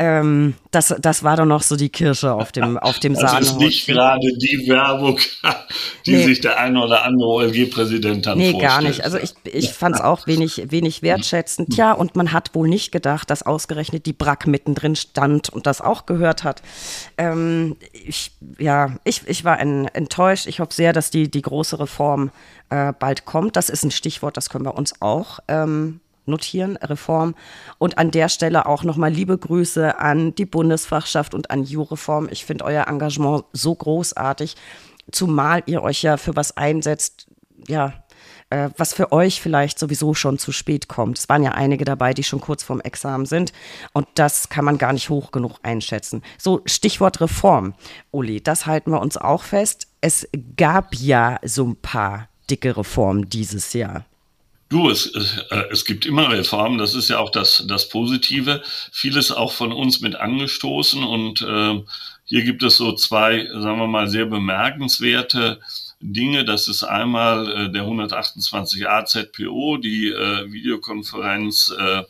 Ähm, 0.00 0.54
das, 0.70 0.94
das 1.00 1.24
war 1.24 1.36
dann 1.36 1.48
noch 1.48 1.62
so 1.62 1.74
die 1.74 1.88
Kirsche 1.88 2.32
auf 2.32 2.52
dem, 2.52 2.78
auf 2.78 3.00
dem 3.00 3.16
Sahnehäubchen. 3.16 3.40
Das 3.40 3.50
ist 3.50 3.58
nicht 3.58 3.86
gerade 3.88 4.32
die 4.38 4.68
Werbung, 4.68 5.18
die 6.06 6.12
nee. 6.12 6.24
sich 6.24 6.40
der 6.40 6.60
eine 6.60 6.84
oder 6.84 7.04
andere 7.04 7.28
OLG-Präsident 7.28 8.24
dann 8.24 8.38
nee, 8.38 8.52
vorstellt. 8.52 8.72
Gar 8.72 8.82
nicht. 8.82 9.02
Also 9.02 9.18
ich, 9.18 9.34
ich 9.42 9.70
fand 9.70 9.96
es 9.96 10.00
auch 10.00 10.28
wenig, 10.28 10.70
wenig 10.70 11.02
wertschätzend. 11.02 11.76
Ja, 11.76 11.92
und 11.92 12.14
man 12.14 12.32
hat 12.32 12.54
wohl 12.54 12.68
nicht 12.68 12.92
gedacht, 12.92 13.28
dass 13.28 13.42
ausgerechnet 13.42 14.06
die 14.06 14.12
Brack 14.12 14.46
mittendrin 14.46 14.94
stand 14.94 15.48
und 15.48 15.66
das 15.66 15.80
auch 15.80 16.06
gehört 16.06 16.44
hat. 16.44 16.62
Ähm, 17.16 17.76
ich, 17.92 18.30
ja, 18.60 18.94
ich, 19.02 19.22
ich 19.26 19.44
war 19.44 19.58
enttäuscht. 19.58 20.46
Ich 20.46 20.60
hoffe 20.60 20.74
sehr, 20.74 20.92
dass 20.92 21.10
die, 21.10 21.28
die 21.28 21.42
große 21.42 21.80
Reform 21.80 22.30
äh, 22.70 22.92
bald 22.92 23.24
kommt. 23.24 23.56
Das 23.56 23.68
ist 23.68 23.84
ein 23.84 23.90
Stichwort, 23.90 24.36
das 24.36 24.48
können 24.48 24.64
wir 24.64 24.76
uns 24.76 25.02
auch 25.02 25.40
ähm, 25.48 25.98
notieren, 26.28 26.76
Reform. 26.76 27.34
Und 27.78 27.98
an 27.98 28.10
der 28.10 28.28
Stelle 28.28 28.66
auch 28.66 28.84
nochmal 28.84 29.10
liebe 29.10 29.36
Grüße 29.36 29.98
an 29.98 30.34
die 30.34 30.46
Bundesfachschaft 30.46 31.34
und 31.34 31.50
an 31.50 31.64
Jureform. 31.64 32.28
Ich 32.30 32.44
finde 32.44 32.64
euer 32.64 32.86
Engagement 32.86 33.44
so 33.52 33.74
großartig, 33.74 34.56
zumal 35.10 35.62
ihr 35.66 35.82
euch 35.82 36.02
ja 36.02 36.16
für 36.16 36.36
was 36.36 36.56
einsetzt, 36.56 37.26
ja, 37.66 37.94
äh, 38.50 38.70
was 38.76 38.94
für 38.94 39.12
euch 39.12 39.40
vielleicht 39.40 39.78
sowieso 39.78 40.14
schon 40.14 40.38
zu 40.38 40.52
spät 40.52 40.88
kommt. 40.88 41.18
Es 41.18 41.28
waren 41.28 41.42
ja 41.42 41.52
einige 41.52 41.84
dabei, 41.84 42.14
die 42.14 42.24
schon 42.24 42.40
kurz 42.40 42.62
vorm 42.62 42.80
Examen 42.80 43.26
sind. 43.26 43.52
Und 43.92 44.06
das 44.14 44.48
kann 44.48 44.64
man 44.64 44.78
gar 44.78 44.92
nicht 44.92 45.10
hoch 45.10 45.30
genug 45.30 45.58
einschätzen. 45.62 46.22
So, 46.38 46.62
Stichwort 46.64 47.20
Reform. 47.20 47.74
Uli, 48.10 48.42
das 48.42 48.66
halten 48.66 48.90
wir 48.90 49.00
uns 49.00 49.16
auch 49.16 49.42
fest. 49.42 49.88
Es 50.00 50.28
gab 50.56 50.94
ja 50.94 51.38
so 51.44 51.66
ein 51.66 51.76
paar 51.76 52.28
dicke 52.50 52.76
Reformen 52.76 53.28
dieses 53.28 53.72
Jahr. 53.72 54.04
Du, 54.68 54.90
es, 54.90 55.06
äh, 55.06 55.64
es 55.70 55.86
gibt 55.86 56.04
immer 56.04 56.30
Reformen, 56.30 56.76
das 56.76 56.94
ist 56.94 57.08
ja 57.08 57.18
auch 57.18 57.30
das, 57.30 57.64
das 57.66 57.88
Positive. 57.88 58.62
Vieles 58.92 59.32
auch 59.32 59.52
von 59.52 59.72
uns 59.72 60.00
mit 60.00 60.16
angestoßen 60.16 61.02
und 61.02 61.40
äh, 61.40 61.82
hier 62.24 62.44
gibt 62.44 62.62
es 62.62 62.76
so 62.76 62.92
zwei, 62.92 63.46
sagen 63.46 63.78
wir 63.78 63.86
mal, 63.86 64.08
sehr 64.08 64.26
bemerkenswerte 64.26 65.60
Dinge. 66.00 66.44
Das 66.44 66.68
ist 66.68 66.82
einmal 66.82 67.48
äh, 67.50 67.72
der 67.72 67.84
128a 67.84 69.06
ZPO, 69.06 69.78
die 69.78 70.08
äh, 70.08 70.52
Videokonferenz 70.52 71.74
äh, 71.78 72.02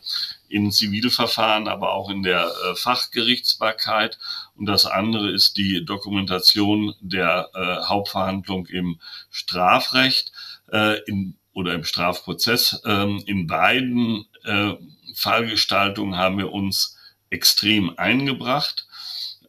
in 0.49 0.71
Zivilverfahren, 0.71 1.69
aber 1.69 1.93
auch 1.93 2.09
in 2.09 2.23
der 2.23 2.45
äh, 2.45 2.75
Fachgerichtsbarkeit. 2.75 4.19
Und 4.57 4.65
das 4.65 4.85
andere 4.85 5.31
ist 5.31 5.55
die 5.55 5.85
Dokumentation 5.85 6.93
der 6.99 7.49
äh, 7.53 7.87
Hauptverhandlung 7.87 8.65
im 8.65 8.99
Strafrecht. 9.31 10.33
Äh, 10.71 10.99
in 11.05 11.35
oder 11.59 11.73
im 11.73 11.83
Strafprozess. 11.83 12.81
Ähm, 12.85 13.21
in 13.25 13.47
beiden 13.47 14.25
äh, 14.45 14.73
Fallgestaltungen 15.15 16.17
haben 16.17 16.37
wir 16.37 16.51
uns 16.51 16.97
extrem 17.29 17.97
eingebracht. 17.97 18.87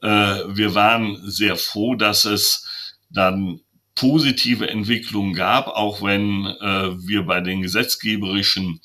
Äh, 0.03 0.09
wir 0.09 0.75
waren 0.75 1.19
sehr 1.31 1.57
froh, 1.57 1.95
dass 1.95 2.25
es 2.25 2.67
dann 3.11 3.61
positive 3.95 4.69
Entwicklungen 4.69 5.35
gab, 5.35 5.69
auch 5.69 6.03
wenn 6.03 6.47
äh, 6.47 7.07
wir 7.07 7.25
bei 7.25 7.41
den 7.41 7.63
gesetzgeberischen 7.63 8.81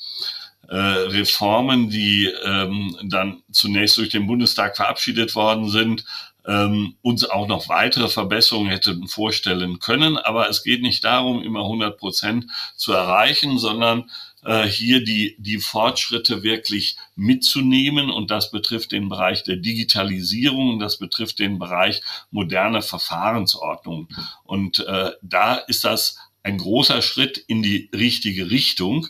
äh, 0.68 0.76
Reformen, 0.76 1.90
die 1.90 2.32
ähm, 2.44 2.98
dann 3.04 3.44
zunächst 3.52 3.98
durch 3.98 4.10
den 4.10 4.28
Bundestag 4.28 4.76
verabschiedet 4.76 5.36
worden 5.36 5.70
sind, 5.70 6.06
ähm, 6.48 6.96
uns 7.02 7.24
auch 7.24 7.48
noch 7.48 7.70
weitere 7.70 8.08
Verbesserungen 8.08 8.70
hätten 8.70 9.08
vorstellen 9.08 9.80
können. 9.80 10.18
Aber 10.18 10.50
es 10.50 10.64
geht 10.64 10.82
nicht 10.82 11.04
darum, 11.04 11.42
immer 11.42 11.62
100 11.62 11.98
Prozent 11.98 12.48
zu 12.76 12.94
erreichen, 12.94 13.58
sondern 13.58 14.10
äh, 14.44 14.68
hier 14.68 15.04
die, 15.04 15.36
die 15.40 15.58
Fortschritte 15.58 16.44
wirklich 16.44 16.98
mitzunehmen. 17.16 18.10
Und 18.10 18.32
das 18.32 18.52
betrifft 18.52 18.92
den 18.92 19.10
Bereich 19.10 19.44
der 19.44 19.58
Digitalisierung, 19.58 20.80
das 20.80 20.98
betrifft 20.98 21.40
den 21.40 21.58
Bereich 21.58 22.02
moderne 22.32 22.82
Verfahrensordnung. 22.82 24.08
Und 24.44 24.80
äh, 24.80 25.12
da 25.22 25.56
ist 25.56 25.84
das 25.84 26.18
ein 26.44 26.60
großer 26.60 27.02
Schritt 27.02 27.40
in 27.40 27.64
die 27.64 27.90
richtige 27.94 28.52
Richtung. 28.52 29.08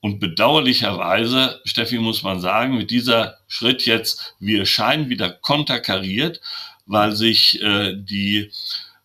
Und 0.00 0.20
bedauerlicherweise, 0.20 1.60
Steffi, 1.64 1.98
muss 1.98 2.22
man 2.22 2.40
sagen, 2.40 2.76
mit 2.76 2.90
dieser 2.90 3.38
Schritt 3.48 3.86
jetzt, 3.86 4.34
wir 4.38 4.66
scheinen 4.66 5.08
wieder 5.08 5.30
konterkariert, 5.30 6.40
weil 6.84 7.16
sich 7.16 7.60
äh, 7.62 7.94
die 7.96 8.50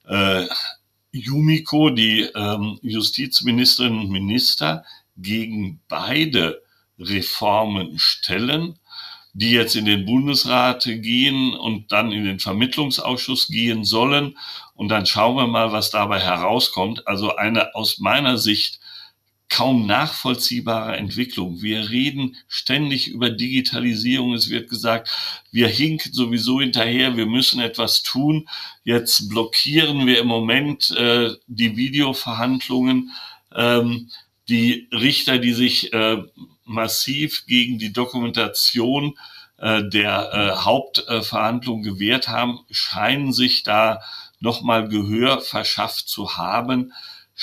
äh, 0.08 0.46
Yumiko, 1.12 1.90
die 1.90 2.22
ähm, 2.36 2.80
Justizministerinnen 2.82 4.00
und 4.00 4.10
Minister, 4.12 4.86
gegen 5.18 5.82
beide 5.88 6.62
Reformen 7.00 7.98
stellen, 7.98 8.80
die 9.34 9.52
jetzt 9.52 9.76
in 9.76 9.86
den 9.86 10.06
Bundesrat 10.06 10.84
gehen 10.84 11.54
und 11.54 11.92
dann 11.92 12.12
in 12.12 12.26
den 12.26 12.40
Vermittlungsausschuss 12.40 13.48
gehen 13.48 13.86
sollen. 13.86 14.38
Und 14.74 14.90
dann 14.90 15.06
schauen 15.06 15.38
wir 15.38 15.48
mal, 15.48 15.72
was 15.72 15.90
dabei 15.90 16.20
herauskommt. 16.20 17.08
Also 17.08 17.36
eine 17.36 17.74
aus 17.76 18.00
meiner 18.00 18.38
Sicht 18.38 18.81
kaum 19.52 19.86
nachvollziehbare 19.86 20.96
Entwicklung. 20.96 21.62
Wir 21.62 21.90
reden 21.90 22.38
ständig 22.48 23.10
über 23.10 23.30
Digitalisierung. 23.30 24.34
Es 24.34 24.50
wird 24.50 24.70
gesagt, 24.70 25.10
wir 25.52 25.68
hinken 25.68 26.14
sowieso 26.14 26.62
hinterher, 26.62 27.18
wir 27.18 27.26
müssen 27.26 27.60
etwas 27.60 28.02
tun. 28.02 28.48
Jetzt 28.86 29.30
blockieren 29.30 30.08
wir 30.08 30.20
im 30.22 30.28
Moment 30.28 30.92
äh, 30.92 31.32
die 31.48 31.76
Videoverhandlungen. 31.76 33.12
Ähm, 33.54 34.10
die 34.48 34.88
Richter, 34.94 35.38
die 35.38 35.54
sich 35.54 35.92
äh, 35.92 36.24
massiv 36.64 37.46
gegen 37.46 37.78
die 37.78 37.92
Dokumentation 37.92 39.18
äh, 39.58 39.84
der 39.84 40.32
äh, 40.34 40.64
Hauptverhandlung 40.64 41.84
gewehrt 41.84 42.30
haben, 42.30 42.62
scheinen 42.72 43.34
sich 43.34 43.64
da 43.64 44.02
nochmal 44.40 44.88
Gehör 44.88 45.42
verschafft 45.42 46.08
zu 46.08 46.38
haben. 46.38 46.94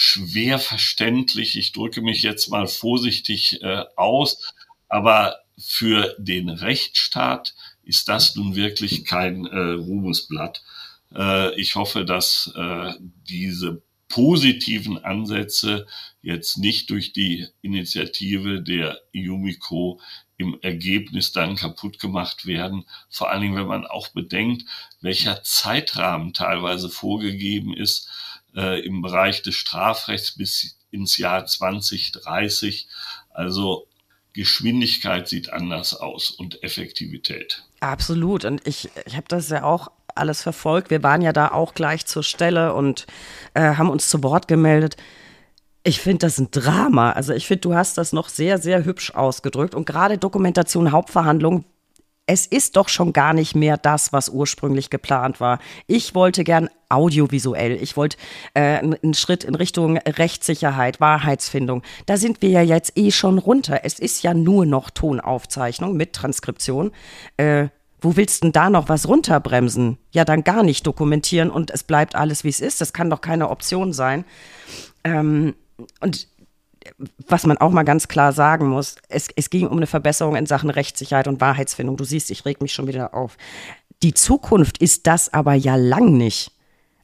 Schwer 0.01 0.61
verständlich, 0.61 1.59
ich 1.59 1.73
drücke 1.73 2.03
mich 2.03 2.23
jetzt 2.23 2.51
mal 2.51 2.69
vorsichtig 2.69 3.61
äh, 3.63 3.85
aus, 3.97 4.55
aber 4.89 5.41
für 5.59 6.15
den 6.21 6.51
Rechtsstaat 6.51 7.57
ist 7.83 8.09
das 8.09 8.37
nun 8.37 8.55
wirklich 8.55 9.05
kein 9.05 9.45
äh, 9.47 9.59
Ruhmesblatt. 9.59 10.63
Äh, 11.13 11.61
ich 11.61 11.75
hoffe, 11.75 12.05
dass 12.05 12.53
äh, 12.55 12.93
diese 13.29 13.83
positiven 14.09 14.99
Ansätze 15.05 15.89
jetzt 16.23 16.59
nicht 16.59 16.91
durch 16.91 17.13
die 17.13 17.49
Initiative 17.61 18.63
der 18.63 19.01
Yumiko 19.11 20.01
im 20.37 20.59
Ergebnis 20.63 21.33
dann 21.33 21.57
kaputt 21.57 21.99
gemacht 21.99 22.47
werden. 22.47 22.85
Vor 23.11 23.31
allen 23.31 23.43
Dingen, 23.43 23.57
wenn 23.57 23.67
man 23.67 23.85
auch 23.85 24.07
bedenkt, 24.07 24.63
welcher 25.01 25.43
Zeitrahmen 25.43 26.35
teilweise 26.35 26.89
vorgegeben 26.89 27.77
ist 27.77 28.09
äh, 28.55 28.81
im 28.81 29.03
Bereich 29.03 29.43
des 29.43 29.55
Strafrechts 29.55 30.37
bis 30.37 30.79
ins 30.91 31.19
Jahr 31.19 31.47
2030. 31.47 32.89
Also 33.31 33.89
Geschwindigkeit 34.33 35.29
sieht 35.29 35.53
anders 35.53 35.95
aus 35.95 36.31
und 36.31 36.63
Effektivität. 36.63 37.65
Absolut. 37.81 38.45
Und 38.45 38.67
ich, 38.67 38.91
ich 39.07 39.17
habe 39.17 39.27
das 39.29 39.49
ja 39.49 39.65
auch 39.65 39.91
alles 40.15 40.43
verfolgt. 40.43 40.91
Wir 40.91 41.03
waren 41.03 41.23
ja 41.23 41.33
da 41.33 41.49
auch 41.49 41.75
gleich 41.75 42.07
zur 42.07 42.23
Stelle 42.23 42.75
und 42.75 43.07
äh, 43.55 43.75
haben 43.75 43.91
uns 43.91 44.09
zu 44.09 44.23
Wort 44.23 44.49
gemeldet. 44.49 44.97
Ich 45.85 46.01
finde 46.01 46.27
das 46.27 46.39
ein 46.39 46.51
Drama. 46.51 47.13
Also 47.13 47.33
ich 47.33 47.47
finde, 47.47 47.61
du 47.63 47.75
hast 47.75 47.99
das 47.99 48.13
noch 48.13 48.29
sehr, 48.29 48.59
sehr 48.59 48.85
hübsch 48.85 49.15
ausgedrückt. 49.15 49.75
Und 49.75 49.87
gerade 49.87 50.19
Dokumentation 50.19 50.93
Hauptverhandlung, 50.93 51.65
es 52.27 52.47
ist 52.47 52.77
doch 52.77 52.89
schon 52.89 53.13
gar 53.13 53.33
nicht 53.33 53.55
mehr 53.55 53.77
das, 53.77 54.13
was 54.13 54.29
ursprünglich 54.29 54.91
geplant 54.91 55.41
war. 55.41 55.61
Ich 55.87 56.15
wollte 56.15 56.45
gern 56.45 56.69
audiovisuell. 56.89 57.73
Ich 57.83 57.97
wollte 57.97 58.17
äh, 58.55 58.79
einen 58.79 59.15
Schritt 59.15 59.45
in 59.45 59.55
Richtung 59.55 59.99
Rechtssicherheit, 59.99 61.01
Wahrheitsfindung. 61.01 61.83
Da 62.07 62.17
sind 62.17 62.43
wir 62.43 62.51
ja 62.51 62.63
jetzt 62.63 62.93
eh 62.97 63.11
schon 63.11 63.39
runter. 63.39 63.81
Es 63.85 63.99
ist 63.99 64.23
ja 64.23 64.35
nur 64.35 64.67
noch 64.67 64.91
Tonaufzeichnung 64.91 65.97
mit 65.97 66.13
Transkription. 66.13 66.93
Äh, 67.37 67.69
wo 68.01 68.17
willst 68.17 68.45
denn 68.45 68.53
da 68.53 68.71
noch 68.71 68.89
was 68.89 69.09
runterbremsen? 69.09 69.99
Ja, 70.13 70.25
dann 70.25 70.45
gar 70.45 70.63
nicht 70.63 70.87
dokumentieren 70.87 71.51
und 71.51 71.71
es 71.71 71.83
bleibt 71.83 72.15
alles, 72.15 72.45
wie 72.45 72.49
es 72.49 72.61
ist. 72.61 72.81
Das 72.81 72.93
kann 72.93 73.11
doch 73.11 73.21
keine 73.21 73.51
Option 73.51 73.93
sein. 73.93 74.25
Ähm, 75.03 75.55
und 76.01 76.29
was 77.27 77.45
man 77.45 77.59
auch 77.59 77.71
mal 77.71 77.83
ganz 77.83 78.09
klar 78.09 78.33
sagen 78.33 78.69
muss, 78.69 78.97
es, 79.09 79.29
es 79.35 79.51
ging 79.51 79.67
um 79.67 79.77
eine 79.77 79.87
Verbesserung 79.87 80.37
in 80.37 80.47
Sachen 80.47 80.71
Rechtssicherheit 80.71 81.29
und 81.29 81.41
Wahrheitsfindung. 81.41 81.97
Du 81.97 82.05
siehst, 82.05 82.31
ich 82.31 82.45
reg 82.45 82.63
mich 82.63 82.73
schon 82.73 82.87
wieder 82.87 83.15
auf. 83.15 83.37
Die 84.03 84.15
Zukunft 84.15 84.79
ist 84.79 85.07
das 85.07 85.33
aber 85.33 85.55
ja 85.55 85.75
lang 85.75 86.17
nicht. 86.17 86.53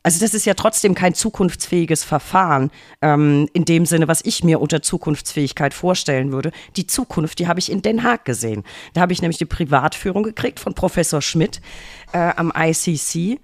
Also 0.04 0.20
das 0.20 0.34
ist 0.34 0.44
ja 0.44 0.52
trotzdem 0.52 0.94
kein 0.94 1.14
zukunftsfähiges 1.14 2.04
Verfahren 2.04 2.70
ähm, 3.00 3.48
in 3.54 3.64
dem 3.64 3.86
Sinne, 3.86 4.06
was 4.06 4.20
ich 4.22 4.44
mir 4.44 4.60
unter 4.60 4.82
Zukunftsfähigkeit 4.82 5.72
vorstellen 5.72 6.30
würde. 6.30 6.52
Die 6.76 6.86
Zukunft, 6.86 7.38
die 7.38 7.48
habe 7.48 7.58
ich 7.58 7.72
in 7.72 7.80
Den 7.80 8.02
Haag 8.02 8.26
gesehen. 8.26 8.64
Da 8.92 9.00
habe 9.00 9.14
ich 9.14 9.22
nämlich 9.22 9.38
die 9.38 9.46
Privatführung 9.46 10.22
gekriegt 10.22 10.60
von 10.60 10.74
Professor 10.74 11.22
Schmidt 11.22 11.62
äh, 12.12 12.18
am 12.18 12.52
ICC. 12.54 13.40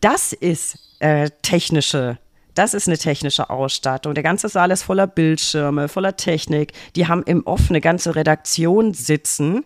Das 0.00 0.34
ist 0.34 0.78
äh, 0.98 1.30
technische 1.40 2.18
das 2.56 2.74
ist 2.74 2.88
eine 2.88 2.98
technische 2.98 3.50
Ausstattung. 3.50 4.14
Der 4.14 4.22
ganze 4.22 4.48
Saal 4.48 4.70
ist 4.70 4.82
voller 4.82 5.06
Bildschirme, 5.06 5.88
voller 5.88 6.16
Technik. 6.16 6.72
Die 6.96 7.06
haben 7.06 7.22
im 7.24 7.46
Off 7.46 7.68
ganze 7.80 8.16
Redaktion 8.16 8.94
sitzen, 8.94 9.64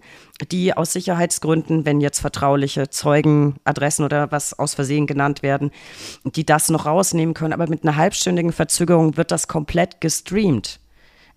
die 0.51 0.77
aus 0.77 0.93
Sicherheitsgründen, 0.93 1.87
wenn 1.87 2.01
jetzt 2.01 2.21
vertrauliche 2.21 2.91
Zeugenadressen 2.91 4.05
oder 4.05 4.33
was 4.33 4.59
aus 4.59 4.75
Versehen 4.75 5.07
genannt 5.07 5.43
werden, 5.43 5.71
die 6.25 6.45
das 6.45 6.69
noch 6.69 6.87
rausnehmen 6.87 7.35
können. 7.35 7.53
Aber 7.53 7.69
mit 7.69 7.85
einer 7.85 7.97
halbstündigen 7.97 8.53
Verzögerung 8.53 9.17
wird 9.17 9.31
das 9.31 9.47
komplett 9.47 10.01
gestreamt. 10.01 10.81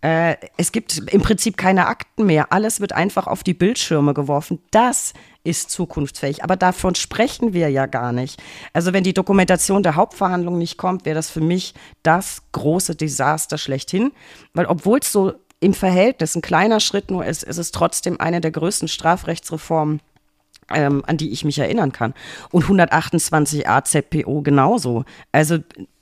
Äh, 0.04 0.36
es 0.58 0.74
gibt 0.74 0.98
im 1.14 1.22
Prinzip 1.22 1.56
keine 1.56 1.88
Akten 1.88 2.26
mehr. 2.26 2.52
Alles 2.52 2.82
wird 2.82 2.92
einfach 2.92 3.26
auf 3.26 3.42
die 3.42 3.54
Bildschirme 3.54 4.14
geworfen. 4.14 4.60
Das 4.72 5.14
ist 5.46 5.72
zukunftsfähig. 5.72 6.44
Aber 6.44 6.58
davon 6.58 6.96
sprechen 6.96 7.54
wir 7.54 7.70
ja 7.70 7.86
gar 7.86 8.12
nicht. 8.12 8.42
Also 8.74 8.92
wenn 8.92 9.06
die 9.06 9.14
Dokumentation 9.14 9.82
der 9.82 9.96
Hauptverhandlung 9.96 10.58
nicht 10.58 10.78
kommt, 10.78 11.06
wäre 11.06 11.16
das 11.16 11.30
für 11.30 11.40
mich 11.40 11.74
das 12.04 12.42
große 12.52 12.96
Desaster 12.96 13.58
schlechthin. 13.58 14.12
Weil 14.54 14.66
obwohl 14.66 15.00
es 15.00 15.12
so 15.12 15.34
im 15.62 15.74
Verhältnis 15.74 16.36
ein 16.36 16.42
kleiner 16.42 16.82
Schritt 16.82 17.10
nur 17.10 17.26
ist, 17.26 17.44
ist 17.44 17.58
es 17.58 17.72
trotzdem 17.72 18.20
eine 18.20 18.42
der 18.42 18.52
größten 18.52 18.90
Strafrechtsreformen 18.90 20.02
ähm, 20.74 21.04
an 21.06 21.18
die 21.18 21.32
ich 21.32 21.46
mich 21.46 21.60
erinnern 21.60 21.92
kann. 21.92 22.14
Und 22.52 22.64
128 22.64 23.68
AZPO 23.68 24.42
genauso. 24.42 25.04
Also 25.32 25.60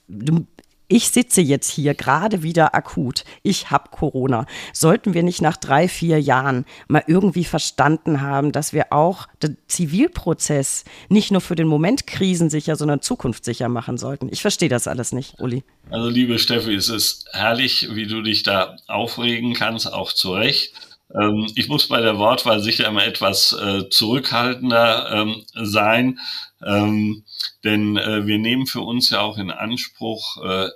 du, 0.08 0.46
ich 0.92 1.08
sitze 1.08 1.40
jetzt 1.40 1.70
hier 1.70 1.94
gerade 1.94 2.42
wieder 2.42 2.74
akut. 2.74 3.24
Ich 3.42 3.70
habe 3.70 3.88
Corona. 3.90 4.44
Sollten 4.74 5.14
wir 5.14 5.22
nicht 5.22 5.40
nach 5.40 5.56
drei, 5.56 5.88
vier 5.88 6.20
Jahren 6.20 6.66
mal 6.86 7.02
irgendwie 7.06 7.44
verstanden 7.44 8.20
haben, 8.20 8.52
dass 8.52 8.74
wir 8.74 8.92
auch 8.92 9.26
den 9.42 9.56
Zivilprozess 9.68 10.84
nicht 11.08 11.30
nur 11.30 11.40
für 11.40 11.54
den 11.54 11.66
Moment 11.66 12.06
krisensicher, 12.06 12.76
sondern 12.76 13.00
zukunftssicher 13.00 13.70
machen 13.70 13.96
sollten? 13.96 14.28
Ich 14.30 14.42
verstehe 14.42 14.68
das 14.68 14.86
alles 14.86 15.12
nicht, 15.12 15.40
Uli. 15.40 15.64
Also 15.88 16.10
liebe 16.10 16.38
Steffi, 16.38 16.74
es 16.74 16.90
ist 16.90 17.24
herrlich, 17.32 17.88
wie 17.92 18.06
du 18.06 18.20
dich 18.20 18.42
da 18.42 18.76
aufregen 18.86 19.54
kannst, 19.54 19.90
auch 19.90 20.12
zu 20.12 20.34
Recht. 20.34 20.74
Ähm, 21.14 21.50
ich 21.54 21.68
muss 21.68 21.88
bei 21.88 22.02
der 22.02 22.18
Wortwahl 22.18 22.60
sicher 22.60 22.86
immer 22.86 23.06
etwas 23.06 23.52
äh, 23.52 23.88
zurückhaltender 23.88 25.10
ähm, 25.10 25.42
sein. 25.54 26.18
Ähm, 26.64 27.24
denn 27.64 27.96
äh, 27.96 28.26
wir 28.26 28.38
nehmen 28.38 28.66
für 28.66 28.80
uns 28.80 29.10
ja 29.10 29.20
auch 29.20 29.38
in 29.38 29.50
Anspruch, 29.50 30.36
äh, 30.44 30.68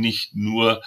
nicht 0.00 0.34
nur 0.34 0.82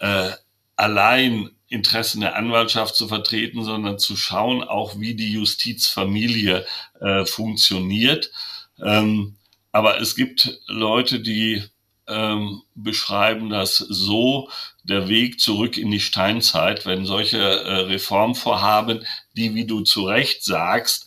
äh, 0.00 0.30
allein 0.76 1.50
Interessen 1.68 2.20
der 2.20 2.36
Anwaltschaft 2.36 2.94
zu 2.96 3.08
vertreten, 3.08 3.64
sondern 3.64 3.98
zu 3.98 4.16
schauen, 4.16 4.62
auch 4.62 5.00
wie 5.00 5.14
die 5.14 5.32
Justizfamilie 5.32 6.66
äh, 7.00 7.24
funktioniert. 7.24 8.30
Ähm, 8.82 9.36
aber 9.70 10.00
es 10.00 10.14
gibt 10.14 10.60
Leute, 10.66 11.20
die 11.20 11.62
ähm, 12.08 12.62
beschreiben 12.74 13.48
das 13.48 13.78
so, 13.78 14.50
der 14.84 15.08
Weg 15.08 15.40
zurück 15.40 15.78
in 15.78 15.90
die 15.90 16.00
Steinzeit, 16.00 16.84
wenn 16.84 17.06
solche 17.06 17.38
äh, 17.38 17.74
Reformvorhaben, 17.82 19.06
die, 19.36 19.54
wie 19.54 19.64
du 19.64 19.80
zu 19.82 20.04
Recht 20.04 20.44
sagst, 20.44 21.06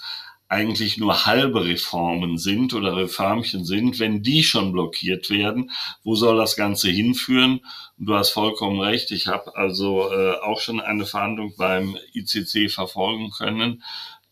eigentlich 0.56 0.98
nur 0.98 1.26
halbe 1.26 1.66
Reformen 1.66 2.38
sind 2.38 2.74
oder 2.74 2.96
Reformchen 2.96 3.66
sind, 3.66 4.00
wenn 4.00 4.24
die 4.24 4.42
schon 4.42 4.72
blockiert 4.72 5.30
werden, 5.30 5.70
wo 6.04 6.16
soll 6.16 6.38
das 6.38 6.56
Ganze 6.56 6.90
hinführen? 6.90 7.60
Du 7.98 8.16
hast 8.16 8.30
vollkommen 8.30 8.80
recht. 8.80 9.12
Ich 9.12 9.28
habe 9.28 9.54
also 9.58 10.10
äh, 10.14 10.38
auch 10.40 10.62
schon 10.62 10.80
eine 10.80 11.06
Verhandlung 11.06 11.54
beim 11.58 11.98
ICC 12.14 12.72
verfolgen 12.72 13.32
können. 13.32 13.84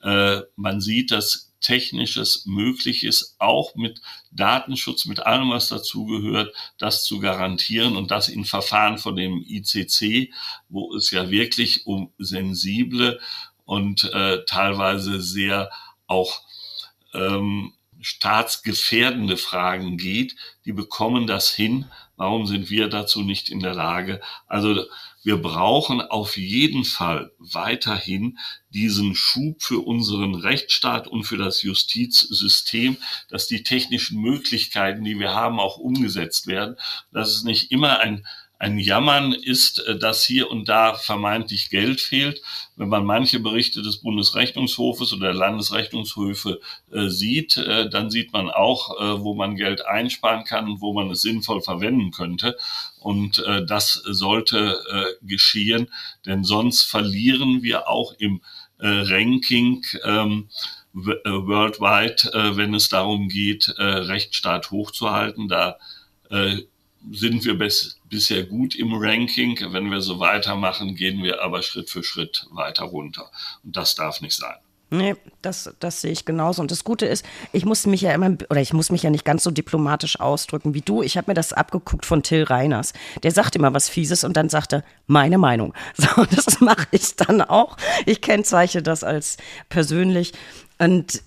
Äh, 0.01 0.41
man 0.55 0.79
sieht, 0.79 1.11
dass 1.11 1.51
Technisches 1.59 2.45
möglich 2.45 3.03
ist, 3.03 3.35
auch 3.39 3.75
mit 3.75 4.01
Datenschutz, 4.31 5.05
mit 5.05 5.21
allem, 5.25 5.49
was 5.49 5.69
dazugehört, 5.69 6.53
das 6.77 7.05
zu 7.05 7.19
garantieren 7.19 7.97
und 7.97 8.11
das 8.11 8.29
in 8.29 8.45
Verfahren 8.45 8.97
von 8.97 9.15
dem 9.15 9.43
ICC, 9.45 10.31
wo 10.69 10.93
es 10.95 11.11
ja 11.11 11.29
wirklich 11.29 11.85
um 11.85 12.11
sensible 12.17 13.19
und 13.65 14.03
äh, 14.13 14.43
teilweise 14.45 15.21
sehr 15.21 15.69
auch 16.07 16.41
ähm, 17.13 17.73
staatsgefährdende 18.03 19.37
Fragen 19.37 19.97
geht, 19.97 20.35
die 20.65 20.73
bekommen 20.73 21.25
das 21.25 21.49
hin. 21.49 21.85
Warum 22.17 22.45
sind 22.47 22.69
wir 22.69 22.89
dazu 22.89 23.21
nicht 23.21 23.49
in 23.49 23.61
der 23.61 23.73
Lage? 23.73 24.21
Also 24.45 24.85
wir 25.23 25.37
brauchen 25.37 26.01
auf 26.01 26.35
jeden 26.35 26.83
Fall 26.83 27.31
weiterhin 27.39 28.37
diesen 28.69 29.15
Schub 29.15 29.63
für 29.63 29.79
unseren 29.79 30.35
Rechtsstaat 30.35 31.07
und 31.07 31.23
für 31.23 31.37
das 31.37 31.63
Justizsystem, 31.63 32.97
dass 33.29 33.47
die 33.47 33.63
technischen 33.63 34.19
Möglichkeiten, 34.19 35.05
die 35.05 35.17
wir 35.17 35.33
haben, 35.33 35.59
auch 35.59 35.77
umgesetzt 35.77 36.47
werden, 36.47 36.75
dass 37.13 37.29
es 37.29 37.43
nicht 37.43 37.71
immer 37.71 37.99
ein 37.99 38.27
ein 38.63 38.79
Jammern 38.79 39.33
ist, 39.33 39.79
äh, 39.79 39.99
dass 39.99 40.23
hier 40.23 40.49
und 40.49 40.69
da 40.69 40.93
vermeintlich 40.93 41.69
Geld 41.69 41.99
fehlt. 41.99 42.41
Wenn 42.77 42.87
man 42.87 43.05
manche 43.05 43.41
Berichte 43.41 43.81
des 43.81 43.97
Bundesrechnungshofes 43.97 45.11
oder 45.11 45.27
der 45.27 45.33
Landesrechnungshöfe 45.33 46.61
äh, 46.91 47.09
sieht, 47.09 47.57
äh, 47.57 47.89
dann 47.89 48.09
sieht 48.09 48.31
man 48.31 48.49
auch, 48.49 48.97
äh, 48.99 49.21
wo 49.21 49.35
man 49.35 49.57
Geld 49.57 49.85
einsparen 49.85 50.45
kann 50.45 50.69
und 50.69 50.81
wo 50.81 50.93
man 50.93 51.11
es 51.11 51.21
sinnvoll 51.21 51.61
verwenden 51.61 52.11
könnte. 52.11 52.57
Und 53.01 53.39
äh, 53.39 53.65
das 53.65 53.93
sollte 54.05 54.81
äh, 54.89 55.25
geschehen, 55.25 55.91
denn 56.25 56.45
sonst 56.45 56.83
verlieren 56.83 57.63
wir 57.63 57.89
auch 57.89 58.13
im 58.17 58.41
Ranking 58.85 59.81
ähm, 60.03 60.49
worldwide, 60.93 62.57
wenn 62.57 62.73
es 62.73 62.89
darum 62.89 63.29
geht, 63.29 63.73
Rechtsstaat 63.77 64.71
hochzuhalten. 64.71 65.47
Da 65.47 65.77
sind 67.11 67.45
wir 67.45 67.57
bis, 67.57 67.99
bisher 68.13 68.43
gut 68.43 68.75
im 68.75 68.93
Ranking. 68.93 69.57
Wenn 69.71 69.89
wir 69.89 70.01
so 70.01 70.19
weitermachen, 70.19 70.95
gehen 70.95 71.23
wir 71.23 71.41
aber 71.41 71.63
Schritt 71.63 71.89
für 71.89 72.03
Schritt 72.03 72.45
weiter 72.51 72.85
runter. 72.85 73.31
Und 73.63 73.75
das 73.75 73.95
darf 73.95 74.21
nicht 74.21 74.35
sein. 74.35 74.55
Nee, 74.91 75.15
das, 75.41 75.73
das 75.79 76.01
sehe 76.01 76.11
ich 76.11 76.23
genauso. 76.23 76.61
Und 76.61 76.69
das 76.69 76.83
Gute 76.83 77.07
ist, 77.07 77.25
ich 77.51 77.65
muss 77.65 77.87
mich 77.87 78.01
ja 78.01 78.13
immer, 78.13 78.37
oder 78.51 78.61
ich 78.61 78.73
muss 78.73 78.91
mich 78.91 79.01
ja 79.01 79.09
nicht 79.09 79.25
ganz 79.25 79.43
so 79.43 79.49
diplomatisch 79.49 80.19
ausdrücken 80.19 80.75
wie 80.75 80.81
du. 80.81 81.01
Ich 81.01 81.17
habe 81.17 81.31
mir 81.31 81.33
das 81.33 81.51
abgeguckt 81.51 82.05
von 82.05 82.21
Till 82.21 82.43
Reiners. 82.43 82.93
Der 83.23 83.31
sagt 83.31 83.55
immer 83.55 83.73
was 83.73 83.89
Fieses 83.89 84.23
und 84.23 84.37
dann 84.37 84.49
sagt 84.49 84.73
er, 84.73 84.83
meine 85.07 85.39
Meinung. 85.39 85.73
So, 85.97 86.25
das 86.25 86.59
mache 86.59 86.87
ich 86.91 87.15
dann 87.15 87.41
auch. 87.41 87.77
Ich 88.05 88.21
kennzeichne 88.21 88.83
das 88.83 89.03
als 89.03 89.37
persönlich. 89.69 90.33
Und 90.77 91.23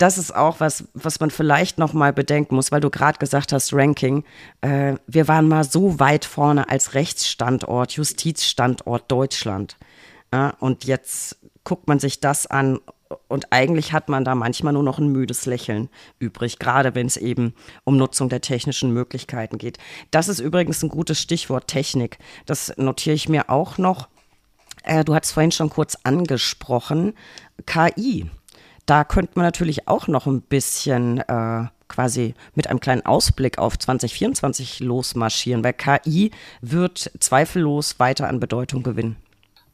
das 0.00 0.16
ist 0.16 0.34
auch 0.34 0.60
was, 0.60 0.84
was 0.94 1.20
man 1.20 1.30
vielleicht 1.30 1.78
noch 1.78 1.92
mal 1.92 2.12
bedenken 2.12 2.54
muss, 2.54 2.72
weil 2.72 2.80
du 2.80 2.88
gerade 2.88 3.18
gesagt 3.18 3.52
hast, 3.52 3.74
Ranking. 3.74 4.24
Äh, 4.62 4.94
wir 5.06 5.28
waren 5.28 5.46
mal 5.46 5.64
so 5.64 6.00
weit 6.00 6.24
vorne 6.24 6.70
als 6.70 6.94
Rechtsstandort, 6.94 7.92
Justizstandort 7.92 9.10
Deutschland. 9.12 9.76
Ja, 10.32 10.54
und 10.58 10.84
jetzt 10.84 11.36
guckt 11.64 11.86
man 11.86 11.98
sich 11.98 12.20
das 12.20 12.46
an 12.46 12.78
und 13.28 13.52
eigentlich 13.52 13.92
hat 13.92 14.08
man 14.08 14.24
da 14.24 14.34
manchmal 14.34 14.72
nur 14.72 14.84
noch 14.84 14.98
ein 14.98 15.08
müdes 15.08 15.44
Lächeln 15.44 15.90
übrig, 16.18 16.58
gerade 16.58 16.94
wenn 16.94 17.06
es 17.06 17.16
eben 17.16 17.54
um 17.84 17.96
Nutzung 17.96 18.28
der 18.28 18.40
technischen 18.40 18.92
Möglichkeiten 18.92 19.58
geht. 19.58 19.78
Das 20.10 20.28
ist 20.28 20.38
übrigens 20.38 20.82
ein 20.82 20.88
gutes 20.88 21.20
Stichwort 21.20 21.66
Technik. 21.66 22.18
Das 22.46 22.72
notiere 22.78 23.16
ich 23.16 23.28
mir 23.28 23.50
auch 23.50 23.76
noch. 23.76 24.08
Äh, 24.84 25.04
du 25.04 25.14
hast 25.14 25.32
vorhin 25.32 25.52
schon 25.52 25.68
kurz 25.68 25.98
angesprochen. 26.04 27.14
KI 27.66 28.30
da 28.90 29.04
könnte 29.04 29.34
man 29.36 29.44
natürlich 29.44 29.86
auch 29.86 30.08
noch 30.08 30.26
ein 30.26 30.42
bisschen 30.42 31.18
äh, 31.18 31.66
quasi 31.86 32.34
mit 32.56 32.66
einem 32.66 32.80
kleinen 32.80 33.06
Ausblick 33.06 33.58
auf 33.58 33.78
2024 33.78 34.80
losmarschieren, 34.80 35.62
weil 35.62 35.74
KI 35.74 36.32
wird 36.60 37.12
zweifellos 37.20 38.00
weiter 38.00 38.26
an 38.26 38.40
Bedeutung 38.40 38.82
gewinnen. 38.82 39.14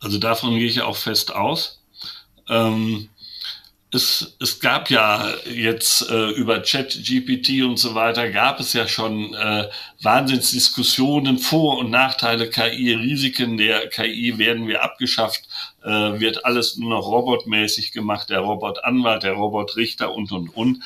Also 0.01 0.19
davon 0.19 0.51
gehe 0.51 0.67
ich 0.67 0.83
auch 0.83 0.97
fest 0.97 1.35
aus. 1.35 1.83
Ähm, 2.51 3.09
es, 3.97 4.37
es 4.39 4.61
gab 4.61 4.91
ja 4.91 5.35
jetzt 5.45 6.09
äh, 6.09 6.31
über 6.31 6.63
Chat-GPT 6.63 7.65
und 7.65 7.79
so 7.79 7.95
weiter, 7.95 8.31
gab 8.31 8.61
es 8.61 8.73
ja 8.75 8.87
schon 8.87 9.35
äh, 9.35 9.69
Wahnsinnsdiskussionen, 10.03 11.39
Vor- 11.39 11.79
und 11.79 11.91
Nachteile 11.91 12.49
KI, 12.49 12.93
Risiken 12.93 13.57
der 13.57 13.89
KI, 13.89 14.39
werden 14.39 14.69
wir 14.69 14.85
abgeschafft, 14.85 15.49
äh, 15.83 15.89
wird 16.21 16.45
alles 16.45 16.77
nur 16.77 16.91
noch 16.91 17.07
robotmäßig 17.07 17.91
gemacht, 17.93 18.31
der 18.31 18.41
Robotanwalt, 18.41 19.25
der 19.25 19.33
Robotrichter 19.33 20.15
und, 20.15 20.31
und, 20.31 20.55
und. 20.55 20.83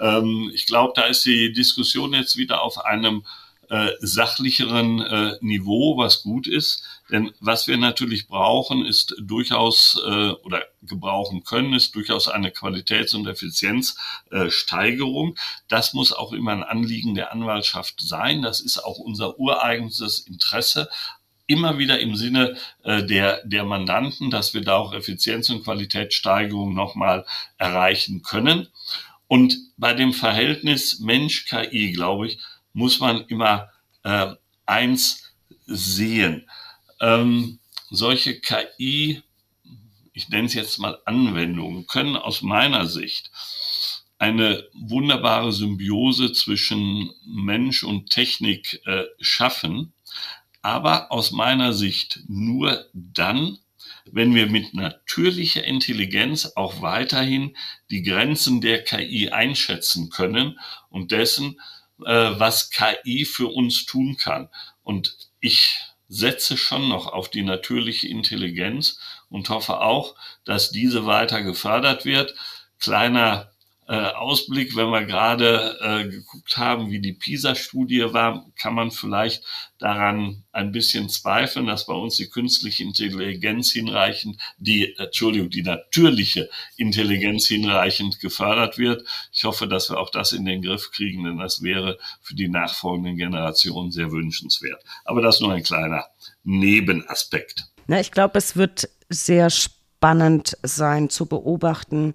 Ähm, 0.00 0.50
ich 0.52 0.66
glaube, 0.66 0.94
da 0.96 1.02
ist 1.02 1.24
die 1.24 1.52
Diskussion 1.52 2.14
jetzt 2.14 2.36
wieder 2.36 2.62
auf 2.62 2.84
einem 2.84 3.24
äh, 3.70 3.90
sachlicheren 4.00 5.00
äh, 5.00 5.36
Niveau, 5.40 5.96
was 5.96 6.22
gut 6.22 6.46
ist. 6.46 6.82
Denn 7.10 7.32
was 7.40 7.66
wir 7.66 7.76
natürlich 7.76 8.28
brauchen, 8.28 8.86
ist 8.86 9.14
durchaus 9.20 10.00
äh, 10.06 10.30
oder 10.30 10.62
gebrauchen 10.82 11.44
können, 11.44 11.74
ist 11.74 11.94
durchaus 11.94 12.28
eine 12.28 12.50
Qualitäts- 12.50 13.14
und 13.14 13.26
Effizienzsteigerung. 13.26 15.34
Äh, 15.34 15.38
das 15.68 15.92
muss 15.92 16.12
auch 16.12 16.32
immer 16.32 16.52
ein 16.52 16.62
Anliegen 16.62 17.14
der 17.14 17.32
Anwaltschaft 17.32 18.00
sein. 18.00 18.42
Das 18.42 18.60
ist 18.60 18.78
auch 18.78 18.98
unser 18.98 19.38
ureigenstes 19.38 20.20
Interesse 20.20 20.88
immer 21.46 21.78
wieder 21.78 22.00
im 22.00 22.16
Sinne 22.16 22.56
äh, 22.84 23.04
der, 23.04 23.42
der 23.44 23.64
Mandanten, 23.64 24.30
dass 24.30 24.54
wir 24.54 24.62
da 24.62 24.76
auch 24.76 24.94
Effizienz- 24.94 25.50
und 25.50 25.64
Qualitätssteigerung 25.64 26.74
nochmal 26.74 27.26
erreichen 27.58 28.22
können. 28.22 28.68
Und 29.26 29.56
bei 29.76 29.94
dem 29.94 30.12
Verhältnis 30.12 31.00
Mensch-KI, 31.00 31.92
glaube 31.92 32.28
ich, 32.28 32.38
muss 32.72 33.00
man 33.00 33.24
immer 33.26 33.70
äh, 34.04 34.34
eins 34.66 35.34
sehen. 35.66 36.48
Ähm, 37.04 37.58
solche 37.90 38.40
KI, 38.40 39.22
ich 40.14 40.28
nenne 40.30 40.46
es 40.46 40.54
jetzt 40.54 40.78
mal 40.78 40.98
Anwendungen, 41.04 41.86
können 41.86 42.16
aus 42.16 42.40
meiner 42.40 42.86
Sicht 42.86 43.30
eine 44.16 44.64
wunderbare 44.72 45.52
Symbiose 45.52 46.32
zwischen 46.32 47.10
Mensch 47.26 47.84
und 47.84 48.08
Technik 48.08 48.80
äh, 48.86 49.04
schaffen, 49.20 49.92
aber 50.62 51.12
aus 51.12 51.30
meiner 51.30 51.74
Sicht 51.74 52.20
nur 52.26 52.86
dann, 52.94 53.58
wenn 54.10 54.34
wir 54.34 54.46
mit 54.46 54.72
natürlicher 54.72 55.62
Intelligenz 55.62 56.52
auch 56.56 56.80
weiterhin 56.80 57.54
die 57.90 58.02
Grenzen 58.02 58.62
der 58.62 58.82
KI 58.82 59.28
einschätzen 59.28 60.08
können 60.08 60.58
und 60.88 61.10
dessen, 61.10 61.60
äh, 62.06 62.30
was 62.38 62.70
KI 62.70 63.26
für 63.26 63.48
uns 63.48 63.84
tun 63.84 64.16
kann. 64.16 64.48
Und 64.82 65.18
ich 65.40 65.76
setze 66.14 66.56
schon 66.56 66.88
noch 66.88 67.06
auf 67.06 67.28
die 67.28 67.42
natürliche 67.42 68.08
Intelligenz 68.08 68.98
und 69.28 69.48
hoffe 69.50 69.80
auch, 69.80 70.14
dass 70.44 70.70
diese 70.70 71.06
weiter 71.06 71.42
gefördert 71.42 72.04
wird. 72.04 72.34
Kleiner 72.78 73.50
Ausblick, 73.92 74.76
wenn 74.76 74.88
wir 74.90 75.04
gerade 75.04 75.78
äh, 75.80 76.08
geguckt 76.08 76.56
haben, 76.56 76.90
wie 76.90 77.00
die 77.00 77.12
PISA-Studie 77.12 78.12
war, 78.12 78.46
kann 78.56 78.74
man 78.74 78.90
vielleicht 78.90 79.44
daran 79.78 80.44
ein 80.52 80.72
bisschen 80.72 81.08
zweifeln, 81.10 81.66
dass 81.66 81.86
bei 81.86 81.94
uns 81.94 82.16
die 82.16 82.28
künstliche 82.28 82.82
Intelligenz 82.82 83.72
hinreichend, 83.72 84.40
die, 84.56 84.94
Entschuldigung, 84.96 85.50
die 85.50 85.62
natürliche 85.62 86.48
Intelligenz 86.76 87.46
hinreichend 87.46 88.20
gefördert 88.20 88.78
wird. 88.78 89.06
Ich 89.32 89.44
hoffe, 89.44 89.68
dass 89.68 89.90
wir 89.90 89.98
auch 89.98 90.10
das 90.10 90.32
in 90.32 90.44
den 90.44 90.62
Griff 90.62 90.90
kriegen, 90.90 91.24
denn 91.24 91.38
das 91.38 91.62
wäre 91.62 91.98
für 92.22 92.34
die 92.34 92.48
nachfolgenden 92.48 93.16
Generationen 93.16 93.90
sehr 93.90 94.10
wünschenswert. 94.10 94.82
Aber 95.04 95.20
das 95.20 95.40
nur 95.40 95.52
ein 95.52 95.62
kleiner 95.62 96.06
Nebenaspekt. 96.42 97.66
Na, 97.86 98.00
ich 98.00 98.12
glaube, 98.12 98.38
es 98.38 98.56
wird 98.56 98.88
sehr 99.10 99.50
spannend 99.50 100.56
sein 100.62 101.10
zu 101.10 101.26
beobachten, 101.26 102.14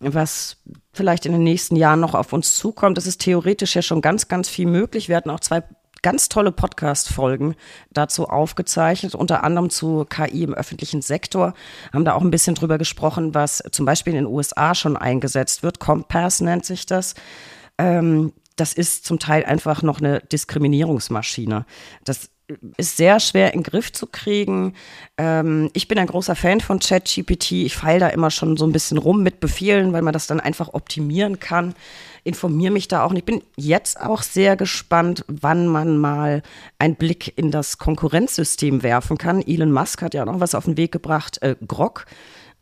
was 0.00 0.56
vielleicht 0.92 1.26
in 1.26 1.32
den 1.32 1.42
nächsten 1.42 1.76
Jahren 1.76 2.00
noch 2.00 2.14
auf 2.14 2.32
uns 2.32 2.56
zukommt. 2.56 2.98
Es 2.98 3.06
ist 3.06 3.20
theoretisch 3.20 3.76
ja 3.76 3.82
schon 3.82 4.00
ganz, 4.00 4.28
ganz 4.28 4.48
viel 4.48 4.66
möglich. 4.66 5.08
Wir 5.08 5.16
hatten 5.16 5.30
auch 5.30 5.40
zwei 5.40 5.62
ganz 6.02 6.30
tolle 6.30 6.52
Podcast-Folgen 6.52 7.54
dazu 7.90 8.26
aufgezeichnet, 8.26 9.14
unter 9.14 9.44
anderem 9.44 9.68
zu 9.68 10.06
KI 10.08 10.44
im 10.44 10.54
öffentlichen 10.54 11.02
Sektor. 11.02 11.54
Haben 11.92 12.04
da 12.04 12.14
auch 12.14 12.22
ein 12.22 12.30
bisschen 12.30 12.54
drüber 12.54 12.78
gesprochen, 12.78 13.34
was 13.34 13.62
zum 13.70 13.84
Beispiel 13.84 14.14
in 14.14 14.24
den 14.24 14.32
USA 14.32 14.74
schon 14.74 14.96
eingesetzt 14.96 15.62
wird. 15.62 15.78
Compass 15.78 16.40
nennt 16.40 16.64
sich 16.64 16.86
das. 16.86 17.14
Ähm, 17.78 18.32
das 18.56 18.72
ist 18.72 19.04
zum 19.04 19.18
Teil 19.18 19.44
einfach 19.44 19.82
noch 19.82 20.00
eine 20.00 20.20
Diskriminierungsmaschine. 20.20 21.66
Das 22.04 22.30
ist 22.76 22.96
sehr 22.96 23.20
schwer 23.20 23.54
in 23.54 23.60
den 23.60 23.70
Griff 23.70 23.92
zu 23.92 24.06
kriegen. 24.06 24.74
Ähm, 25.18 25.70
ich 25.72 25.88
bin 25.88 25.98
ein 25.98 26.06
großer 26.06 26.36
Fan 26.36 26.60
von 26.60 26.78
ChatGPT. 26.78 27.52
Ich 27.52 27.76
feile 27.76 28.00
da 28.00 28.08
immer 28.08 28.30
schon 28.30 28.56
so 28.56 28.66
ein 28.66 28.72
bisschen 28.72 28.98
rum 28.98 29.22
mit 29.22 29.40
Befehlen, 29.40 29.92
weil 29.92 30.02
man 30.02 30.12
das 30.12 30.26
dann 30.26 30.40
einfach 30.40 30.74
optimieren 30.74 31.40
kann. 31.40 31.74
Informiere 32.24 32.72
mich 32.72 32.88
da 32.88 33.04
auch. 33.04 33.10
Und 33.10 33.16
ich 33.16 33.24
bin 33.24 33.42
jetzt 33.56 34.00
auch 34.00 34.22
sehr 34.22 34.56
gespannt, 34.56 35.24
wann 35.28 35.66
man 35.66 35.98
mal 35.98 36.42
einen 36.78 36.96
Blick 36.96 37.36
in 37.36 37.50
das 37.50 37.78
Konkurrenzsystem 37.78 38.82
werfen 38.82 39.18
kann. 39.18 39.42
Elon 39.42 39.72
Musk 39.72 40.02
hat 40.02 40.14
ja 40.14 40.24
noch 40.24 40.40
was 40.40 40.54
auf 40.54 40.64
den 40.64 40.76
Weg 40.76 40.92
gebracht, 40.92 41.40
äh, 41.42 41.56
Grog 41.66 42.06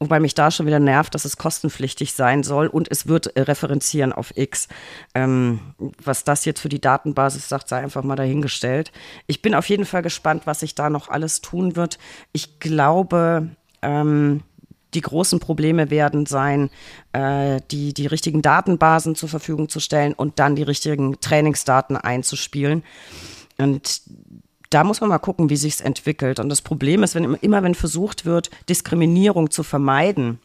Wobei 0.01 0.21
mich 0.21 0.35
da 0.35 0.51
schon 0.51 0.67
wieder 0.67 0.79
nervt, 0.79 1.15
dass 1.15 1.25
es 1.25 1.37
kostenpflichtig 1.37 2.13
sein 2.13 2.45
soll 2.45 2.69
und 2.69 2.89
es 2.91 3.09
wird 3.09 3.37
äh, 3.37 3.43
referenzieren 3.43 4.13
auf 4.13 4.37
X. 4.37 4.69
Ähm, 5.15 5.61
was 6.03 6.25
das 6.25 6.45
jetzt 6.45 6.61
für 6.61 6.69
die 6.69 6.81
Datenbasis 6.81 7.49
sagt, 7.49 7.69
sei 7.69 7.79
einfach 7.79 8.05
mal 8.05 8.17
dahingestellt. 8.17 8.93
Ich 9.27 9.43
bin 9.43 9.55
auf 9.55 9.69
jeden 9.69 9.87
Fall 9.87 10.03
gespannt, 10.03 10.47
was 10.47 10.61
sich 10.61 10.75
da 10.75 10.89
noch 10.89 11.09
alles 11.09 11.41
tun 11.41 11.75
wird. 11.75 11.99
Ich 12.33 12.61
glaube, 12.61 13.49
ähm, 13.83 14.43
die 14.95 15.01
großen 15.01 15.41
Probleme 15.41 15.91
werden 15.91 16.27
sein, 16.27 16.71
äh, 17.13 17.61
die, 17.71 17.93
die 17.93 18.07
richtigen 18.07 18.41
Datenbasen 18.41 19.15
zur 19.15 19.29
Verfügung 19.29 19.69
zu 19.69 19.81
stellen 19.81 20.13
und 20.15 20.39
dann 20.39 20.57
die 20.57 20.63
richtigen 20.63 21.21
Trainingsdaten 21.21 21.97
einzuspielen. 21.97 22.85
Und 23.59 24.03
da 24.71 24.85
muss 24.85 25.01
man 25.01 25.11
mal 25.11 25.19
gucken, 25.19 25.51
wie 25.51 25.57
sich 25.57 25.75
es 25.75 25.81
entwickelt. 25.81 26.41
Und 26.41 26.49
das 26.49 26.63
Problem 26.63 27.03
ist, 27.03 27.15
wenn 27.15 27.35
immer 27.35 27.63
wenn 27.63 27.75
versucht 27.75 28.25
wird, 28.25 28.51
Diskriminierung 28.69 29.51
zu 29.51 29.63
vermeiden, 29.63 30.41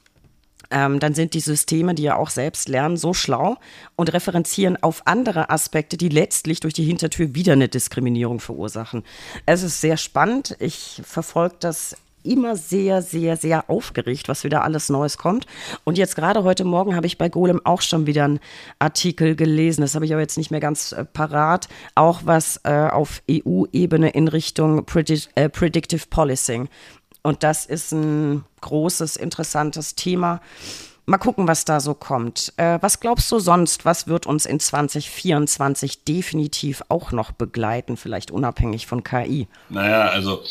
ähm, 0.72 1.00
dann 1.00 1.14
sind 1.14 1.34
die 1.34 1.40
Systeme, 1.40 1.94
die 1.94 2.04
ja 2.04 2.16
auch 2.16 2.30
selbst 2.30 2.68
lernen, 2.68 2.98
so 2.98 3.14
schlau 3.14 3.58
und 3.96 4.12
referenzieren 4.12 4.82
auf 4.82 5.06
andere 5.06 5.50
Aspekte, 5.50 5.98
die 5.98 6.10
letztlich 6.10 6.62
durch 6.62 6.74
die 6.74 6.84
Hintertür 6.84 7.36
wieder 7.36 7.54
eine 7.54 7.70
Diskriminierung 7.70 8.40
verursachen. 8.40 9.04
Es 9.46 9.62
ist 9.62 9.82
sehr 9.82 9.98
spannend. 9.98 10.56
Ich 10.60 11.02
verfolge 11.06 11.56
das 11.60 11.96
immer 12.24 12.56
sehr, 12.56 13.02
sehr, 13.02 13.38
sehr 13.38 13.70
aufgeregt, 13.70 14.28
was 14.28 14.44
wieder 14.44 14.64
alles 14.64 14.90
Neues 14.90 15.18
kommt. 15.18 15.46
Und 15.84 15.98
jetzt 15.98 16.16
gerade 16.16 16.44
heute 16.44 16.64
Morgen 16.64 16.96
habe 16.96 17.08
ich 17.08 17.18
bei 17.18 17.30
Golem 17.30 17.62
auch 17.66 17.82
schon 17.82 18.08
wieder 18.08 18.26
einen 18.26 18.40
Artikel 18.80 19.36
gelesen. 19.36 19.82
Das 19.82 19.96
habe 19.96 20.06
ich 20.06 20.14
aber 20.14 20.22
jetzt 20.22 20.38
nicht 20.38 20.52
mehr 20.52 20.60
ganz 20.60 20.92
äh, 20.92 21.06
parat. 21.06 21.68
Auch 21.96 22.22
was 22.26 22.60
äh, 22.64 22.88
auf 22.92 23.22
EU-Ebene 23.30 24.10
in 24.10 24.28
Richtung 24.28 24.86
Predict 24.86 25.30
äh, 25.36 25.50
Predictive 25.50 26.06
Policing. 26.10 26.70
Und 27.22 27.44
das 27.44 27.66
ist 27.66 27.94
ein 27.94 28.44
großes, 28.62 29.16
interessantes 29.16 29.96
Thema. 29.96 30.42
Mal 31.06 31.18
gucken, 31.18 31.49
was 31.49 31.66
da 31.66 31.82
so 31.82 31.93
kommt. 31.93 32.54
Äh, 32.56 32.78
was 32.82 33.01
glaubst 33.01 33.30
du 33.30 33.39
sonst, 33.39 33.84
was 33.84 34.08
wird 34.08 34.26
uns 34.26 34.45
in 34.45 34.62
2024 34.62 36.06
definitiv 36.06 36.82
auch 36.88 37.12
noch 37.12 37.32
begleiten, 37.32 37.97
vielleicht 37.97 38.32
unabhängig 38.32 38.88
von 38.88 39.04
KI? 39.04 39.47
Naja, 39.70 40.08
also 40.08 40.43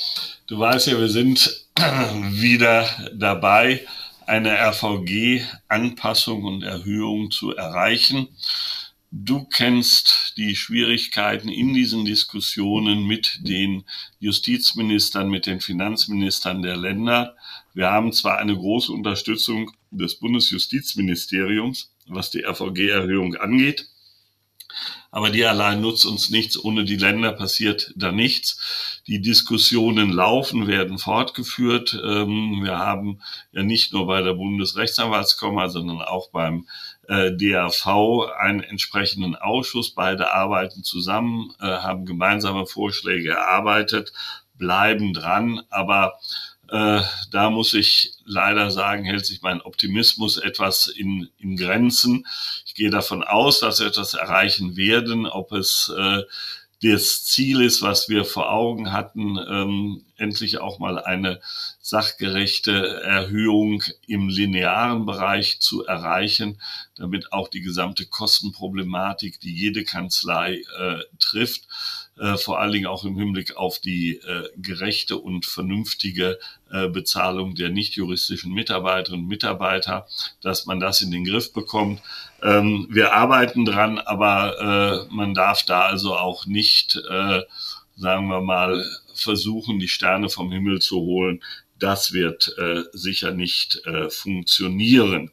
du 0.48 0.58
weißt 0.58 0.88
ja, 0.88 0.98
wir 0.98 1.08
sind 1.08 1.66
wieder 2.32 2.86
dabei, 3.14 3.80
eine 4.26 4.50
RVG-Anpassung 4.50 6.44
und 6.44 6.62
Erhöhung 6.62 7.30
zu 7.30 7.56
erreichen. 7.56 8.28
Du 9.10 9.44
kennst 9.44 10.34
die 10.36 10.54
Schwierigkeiten 10.54 11.48
in 11.48 11.72
diesen 11.74 12.04
Diskussionen 12.04 13.06
mit 13.06 13.40
den 13.40 13.84
Justizministern, 14.20 15.28
mit 15.28 15.46
den 15.46 15.60
Finanzministern 15.60 16.62
der 16.62 16.76
Länder. 16.76 17.36
Wir 17.74 17.90
haben 17.90 18.12
zwar 18.12 18.38
eine 18.38 18.54
große 18.54 18.92
Unterstützung 18.92 19.72
des 19.90 20.18
Bundesjustizministeriums, 20.18 21.94
was 22.06 22.30
die 22.30 22.44
RVG-Erhöhung 22.44 23.36
angeht. 23.36 23.88
Aber 25.10 25.28
die 25.28 25.44
allein 25.44 25.82
nutzt 25.82 26.06
uns 26.06 26.30
nichts. 26.30 26.62
Ohne 26.62 26.84
die 26.84 26.96
Länder 26.96 27.32
passiert 27.32 27.92
da 27.96 28.12
nichts. 28.12 29.00
Die 29.06 29.20
Diskussionen 29.20 30.10
laufen, 30.10 30.66
werden 30.66 30.96
fortgeführt. 30.98 32.00
Ähm, 32.02 32.60
wir 32.62 32.78
haben 32.78 33.20
ja 33.52 33.62
nicht 33.62 33.92
nur 33.92 34.06
bei 34.06 34.22
der 34.22 34.32
Bundesrechtsanwaltskammer, 34.32 35.68
sondern 35.68 36.00
auch 36.00 36.30
beim 36.30 36.66
äh, 37.08 37.30
DAV 37.36 38.30
einen 38.38 38.62
entsprechenden 38.62 39.36
Ausschuss. 39.36 39.90
Beide 39.94 40.32
arbeiten 40.32 40.82
zusammen, 40.82 41.52
äh, 41.60 41.66
haben 41.66 42.06
gemeinsame 42.06 42.66
Vorschläge 42.66 43.32
erarbeitet, 43.32 44.14
bleiben 44.56 45.12
dran. 45.12 45.62
Aber 45.68 46.14
äh, 46.72 47.02
da 47.30 47.50
muss 47.50 47.74
ich 47.74 48.14
leider 48.24 48.70
sagen, 48.70 49.04
hält 49.04 49.26
sich 49.26 49.42
mein 49.42 49.60
Optimismus 49.60 50.38
etwas 50.38 50.86
in, 50.86 51.28
in 51.38 51.56
Grenzen. 51.56 52.26
Ich 52.64 52.74
gehe 52.74 52.88
davon 52.88 53.22
aus, 53.22 53.60
dass 53.60 53.80
wir 53.80 53.86
etwas 53.86 54.14
erreichen 54.14 54.74
werden. 54.74 55.26
Ob 55.26 55.52
es 55.52 55.92
äh, 55.94 56.22
das 56.82 57.24
Ziel 57.24 57.60
ist, 57.60 57.82
was 57.82 58.08
wir 58.08 58.24
vor 58.24 58.50
Augen 58.50 58.90
hatten, 58.90 59.36
ähm, 59.36 60.04
endlich 60.16 60.60
auch 60.60 60.78
mal 60.78 60.98
eine 60.98 61.42
sachgerechte 61.92 63.02
Erhöhung 63.02 63.82
im 64.06 64.30
linearen 64.30 65.04
Bereich 65.04 65.60
zu 65.60 65.84
erreichen, 65.84 66.58
damit 66.96 67.34
auch 67.34 67.48
die 67.48 67.60
gesamte 67.60 68.06
Kostenproblematik, 68.06 69.38
die 69.40 69.54
jede 69.54 69.84
Kanzlei 69.84 70.62
äh, 70.78 71.00
trifft, 71.18 71.68
äh, 72.18 72.38
vor 72.38 72.60
allen 72.60 72.72
Dingen 72.72 72.86
auch 72.86 73.04
im 73.04 73.18
Hinblick 73.18 73.58
auf 73.58 73.78
die 73.78 74.16
äh, 74.16 74.48
gerechte 74.56 75.18
und 75.18 75.44
vernünftige 75.44 76.38
äh, 76.70 76.88
Bezahlung 76.88 77.56
der 77.56 77.68
nicht 77.68 77.94
juristischen 77.94 78.54
Mitarbeiterinnen 78.54 79.26
und 79.26 79.28
Mitarbeiter, 79.28 80.06
dass 80.40 80.64
man 80.64 80.80
das 80.80 81.02
in 81.02 81.10
den 81.10 81.26
Griff 81.26 81.52
bekommt. 81.52 82.00
Ähm, 82.42 82.86
wir 82.88 83.12
arbeiten 83.12 83.66
dran, 83.66 83.98
aber 83.98 85.08
äh, 85.10 85.14
man 85.14 85.34
darf 85.34 85.62
da 85.64 85.82
also 85.82 86.16
auch 86.16 86.46
nicht, 86.46 86.96
äh, 86.96 87.42
sagen 87.96 88.28
wir 88.28 88.40
mal, 88.40 88.82
versuchen, 89.14 89.78
die 89.78 89.88
Sterne 89.88 90.28
vom 90.28 90.50
Himmel 90.50 90.80
zu 90.80 90.96
holen. 90.96 91.42
Das 91.82 92.12
wird 92.12 92.54
äh, 92.58 92.82
sicher 92.92 93.32
nicht 93.32 93.82
äh, 93.86 94.08
funktionieren. 94.08 95.30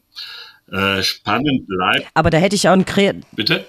Äh, 0.70 1.02
spannend 1.02 1.66
bleibt. 1.66 2.08
Aber 2.14 2.30
da 2.30 2.38
hätte 2.38 2.56
ich 2.56 2.68
auch 2.68 2.72
ein 2.72 2.84
Kre 2.84 3.14
Bitte? 3.32 3.64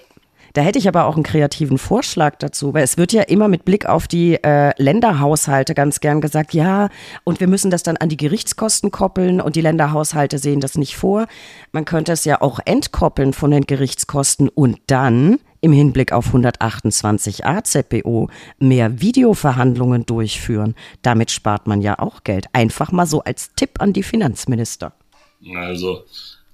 Da 0.52 0.60
hätte 0.60 0.78
ich 0.78 0.86
aber 0.86 1.06
auch 1.06 1.14
einen 1.14 1.22
kreativen 1.22 1.78
Vorschlag 1.78 2.36
dazu, 2.36 2.74
weil 2.74 2.84
es 2.84 2.98
wird 2.98 3.12
ja 3.12 3.22
immer 3.22 3.48
mit 3.48 3.64
Blick 3.64 3.86
auf 3.86 4.06
die 4.06 4.34
äh, 4.34 4.72
Länderhaushalte 4.76 5.74
ganz 5.74 6.00
gern 6.00 6.20
gesagt, 6.20 6.52
ja, 6.52 6.90
und 7.24 7.40
wir 7.40 7.46
müssen 7.46 7.70
das 7.70 7.82
dann 7.82 7.96
an 7.96 8.10
die 8.10 8.18
Gerichtskosten 8.18 8.90
koppeln 8.90 9.40
und 9.40 9.56
die 9.56 9.62
Länderhaushalte 9.62 10.38
sehen 10.38 10.60
das 10.60 10.76
nicht 10.76 10.96
vor. 10.96 11.26
Man 11.72 11.86
könnte 11.86 12.12
es 12.12 12.26
ja 12.26 12.42
auch 12.42 12.60
entkoppeln 12.66 13.32
von 13.32 13.50
den 13.50 13.64
Gerichtskosten 13.64 14.50
und 14.50 14.78
dann 14.88 15.38
im 15.62 15.72
Hinblick 15.72 16.12
auf 16.12 16.26
128 16.26 17.46
AZBO 17.46 18.28
mehr 18.58 19.00
Videoverhandlungen 19.00 20.04
durchführen. 20.04 20.74
Damit 21.00 21.30
spart 21.30 21.66
man 21.66 21.80
ja 21.80 21.98
auch 21.98 22.24
Geld. 22.24 22.46
Einfach 22.52 22.92
mal 22.92 23.06
so 23.06 23.22
als 23.22 23.54
Tipp 23.54 23.80
an 23.80 23.94
die 23.94 24.02
Finanzminister. 24.02 24.92
Also, 25.56 26.04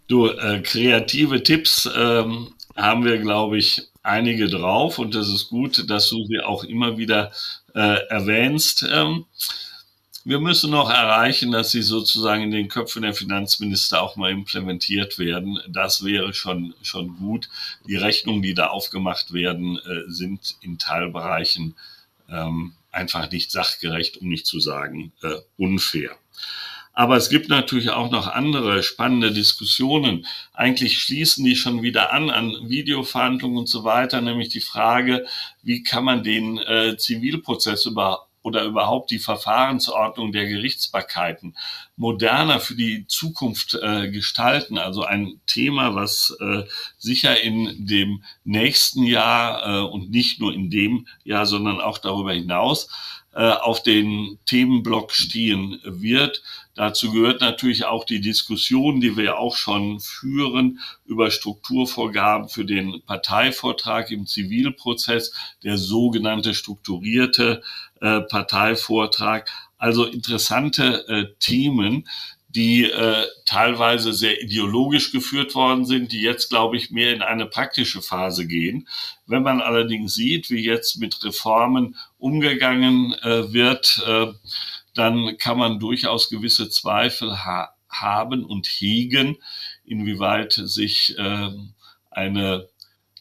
du, 0.07 0.29
äh, 0.29 0.61
kreative 0.61 1.43
Tipps 1.43 1.89
ähm, 1.97 2.49
haben 2.77 3.05
wir, 3.05 3.19
glaube 3.19 3.59
ich, 3.59 3.89
einige 4.03 4.49
drauf 4.49 4.99
und 4.99 5.15
das 5.15 5.29
ist 5.29 5.49
gut, 5.49 5.91
dass 5.91 6.09
du 6.11 6.25
sie 6.25 6.41
auch 6.41 6.65
immer 6.65 6.97
wieder 6.97 7.33
äh, 7.75 8.07
erwähnst. 8.09 8.87
Ähm, 8.91 9.25
wir 10.29 10.41
müssen 10.41 10.71
noch 10.71 10.91
erreichen, 10.91 11.53
dass 11.53 11.71
sie 11.71 11.81
sozusagen 11.81 12.43
in 12.43 12.51
den 12.51 12.69
Köpfen 12.69 13.01
der 13.01 13.15
Finanzminister 13.15 14.03
auch 14.03 14.17
mal 14.17 14.31
implementiert 14.31 15.19
werden. 15.19 15.59
Das 15.67 16.05
wäre 16.05 16.35
schon, 16.35 16.75
schon 16.83 17.17
gut. 17.17 17.49
Die 17.87 17.97
Rechnungen, 17.97 18.43
die 18.43 18.53
da 18.53 18.67
aufgemacht 18.67 19.33
werden, 19.33 19.79
äh, 19.79 20.03
sind 20.09 20.57
in 20.61 20.77
Teilbereichen 20.77 21.77
ähm, 22.29 22.75
einfach 22.93 23.31
nicht 23.31 23.51
sachgerecht, 23.51 24.19
um 24.19 24.29
nicht 24.29 24.47
zu 24.47 24.61
sagen 24.61 25.13
äh, 25.23 25.37
unfair. 25.57 26.11
Aber 26.93 27.17
es 27.17 27.31
gibt 27.31 27.49
natürlich 27.49 27.89
auch 27.89 28.11
noch 28.11 28.27
andere 28.27 28.83
spannende 28.83 29.33
Diskussionen. 29.33 30.27
Eigentlich 30.53 31.01
schließen 31.01 31.43
die 31.43 31.57
schon 31.57 31.81
wieder 31.83 32.13
an 32.13 32.29
an 32.29 32.69
Videoverhandlungen 32.69 33.57
und 33.57 33.69
so 33.69 33.83
weiter, 33.85 34.21
nämlich 34.21 34.51
die 34.51 34.61
Frage, 34.61 35.25
wie 35.63 35.83
kann 35.83 36.05
man 36.05 36.23
den 36.23 36.59
äh, 36.59 36.99
Zivilprozess 36.99 37.87
über 37.87 38.28
oder 38.49 38.65
überhaupt 38.65 39.11
die 39.11 39.19
Verfahrensordnung 39.19 40.33
der 40.33 40.49
Gerichtsbarkeiten 40.49 41.55
moderner 41.97 42.61
für 42.61 42.75
die 42.75 43.07
Zukunft 43.07 43.79
äh, 43.81 44.11
gestalten. 44.11 44.79
Also 44.79 45.05
ein 45.05 45.41
Thema, 45.47 45.95
was 45.95 46.37
äh, 46.41 46.65
sicher 46.97 47.41
in 47.41 47.87
dem 47.87 48.25
nächsten 48.45 49.05
Jahr 49.05 49.67
äh, 49.67 49.81
und 49.87 50.11
nicht 50.11 50.41
nur 50.41 50.55
in 50.55 50.71
dem 50.71 51.07
Jahr, 51.25 51.45
sondern 51.45 51.81
auch 51.81 51.99
darüber 51.99 52.33
hinaus 52.33 52.89
auf 53.33 53.83
den 53.83 54.39
Themenblock 54.47 55.13
stehen 55.13 55.81
wird. 55.85 56.43
Dazu 56.75 57.13
gehört 57.13 57.41
natürlich 57.41 57.85
auch 57.85 58.05
die 58.05 58.21
Diskussion, 58.21 59.01
die 59.01 59.17
wir 59.17 59.39
auch 59.39 59.57
schon 59.57 60.01
führen 60.01 60.81
über 61.05 61.31
Strukturvorgaben 61.31 62.49
für 62.49 62.65
den 62.65 63.03
Parteivortrag 63.05 64.11
im 64.11 64.27
Zivilprozess, 64.27 65.33
der 65.63 65.77
sogenannte 65.77 66.55
strukturierte 66.55 67.63
äh, 68.01 68.21
Parteivortrag. 68.21 69.51
Also 69.77 70.05
interessante 70.05 71.07
äh, 71.09 71.27
Themen, 71.39 72.09
die 72.49 72.85
äh, 72.85 73.27
teilweise 73.45 74.13
sehr 74.15 74.43
ideologisch 74.43 75.13
geführt 75.13 75.55
worden 75.55 75.85
sind, 75.85 76.13
die 76.13 76.23
jetzt, 76.23 76.49
glaube 76.49 76.77
ich, 76.77 76.91
mehr 76.91 77.13
in 77.13 77.21
eine 77.21 77.47
praktische 77.47 78.01
Phase 78.01 78.47
gehen. 78.47 78.89
Wenn 79.27 79.43
man 79.43 79.61
allerdings 79.61 80.15
sieht, 80.15 80.49
wie 80.51 80.65
jetzt 80.65 80.97
mit 80.99 81.23
Reformen 81.25 81.97
umgegangen 82.17 83.13
äh, 83.23 83.53
wird, 83.53 84.03
äh, 84.07 84.29
dann 84.95 85.37
kann 85.37 85.59
man 85.59 85.79
durchaus 85.79 86.31
gewisse 86.31 86.71
Zweifel 86.71 87.45
ha 87.45 87.75
haben 87.91 88.45
und 88.45 88.67
hegen, 88.67 89.39
inwieweit 89.85 90.53
sich 90.53 91.17
äh, 91.19 91.51
eine 92.11 92.69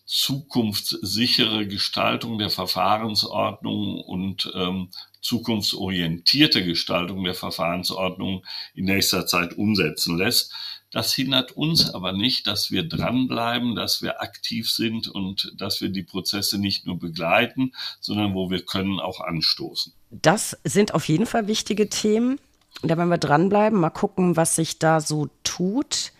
zukunftssichere 0.07 1.67
Gestaltung 1.67 2.39
der 2.39 2.49
Verfahrensordnung 2.49 4.01
und 4.01 4.49
ähm, 4.55 4.89
zukunftsorientierte 5.21 6.63
Gestaltung 6.63 7.25
der 7.25 7.33
Verfahrensordnung 7.33 8.45
in 8.73 8.85
nächster 8.85 9.27
Zeit 9.27 9.57
umsetzen 9.57 10.17
lässt. 10.17 10.53
Das 10.91 11.13
hindert 11.13 11.51
uns 11.51 11.93
aber 11.93 12.13
nicht, 12.13 12.47
dass 12.47 12.71
wir 12.71 12.83
dranbleiben, 12.83 13.75
dass 13.75 14.01
wir 14.01 14.21
aktiv 14.21 14.71
sind 14.71 15.09
und 15.09 15.53
dass 15.57 15.81
wir 15.81 15.89
die 15.89 16.03
Prozesse 16.03 16.57
nicht 16.57 16.87
nur 16.87 16.97
begleiten, 16.97 17.73
sondern 17.99 18.33
wo 18.33 18.49
wir 18.49 18.65
können 18.65 19.01
auch 19.01 19.19
anstoßen. 19.19 19.91
Das 20.09 20.57
sind 20.63 20.93
auf 20.93 21.09
jeden 21.09 21.25
Fall 21.25 21.47
wichtige 21.47 21.89
Themen. 21.89 22.39
Da 22.81 22.97
werden 22.97 23.09
wir 23.09 23.17
dranbleiben, 23.17 23.77
mal 23.77 23.89
gucken, 23.89 24.37
was 24.37 24.55
sich 24.55 24.79
da 24.79 25.01
so 25.01 25.27
tut. 25.43 26.13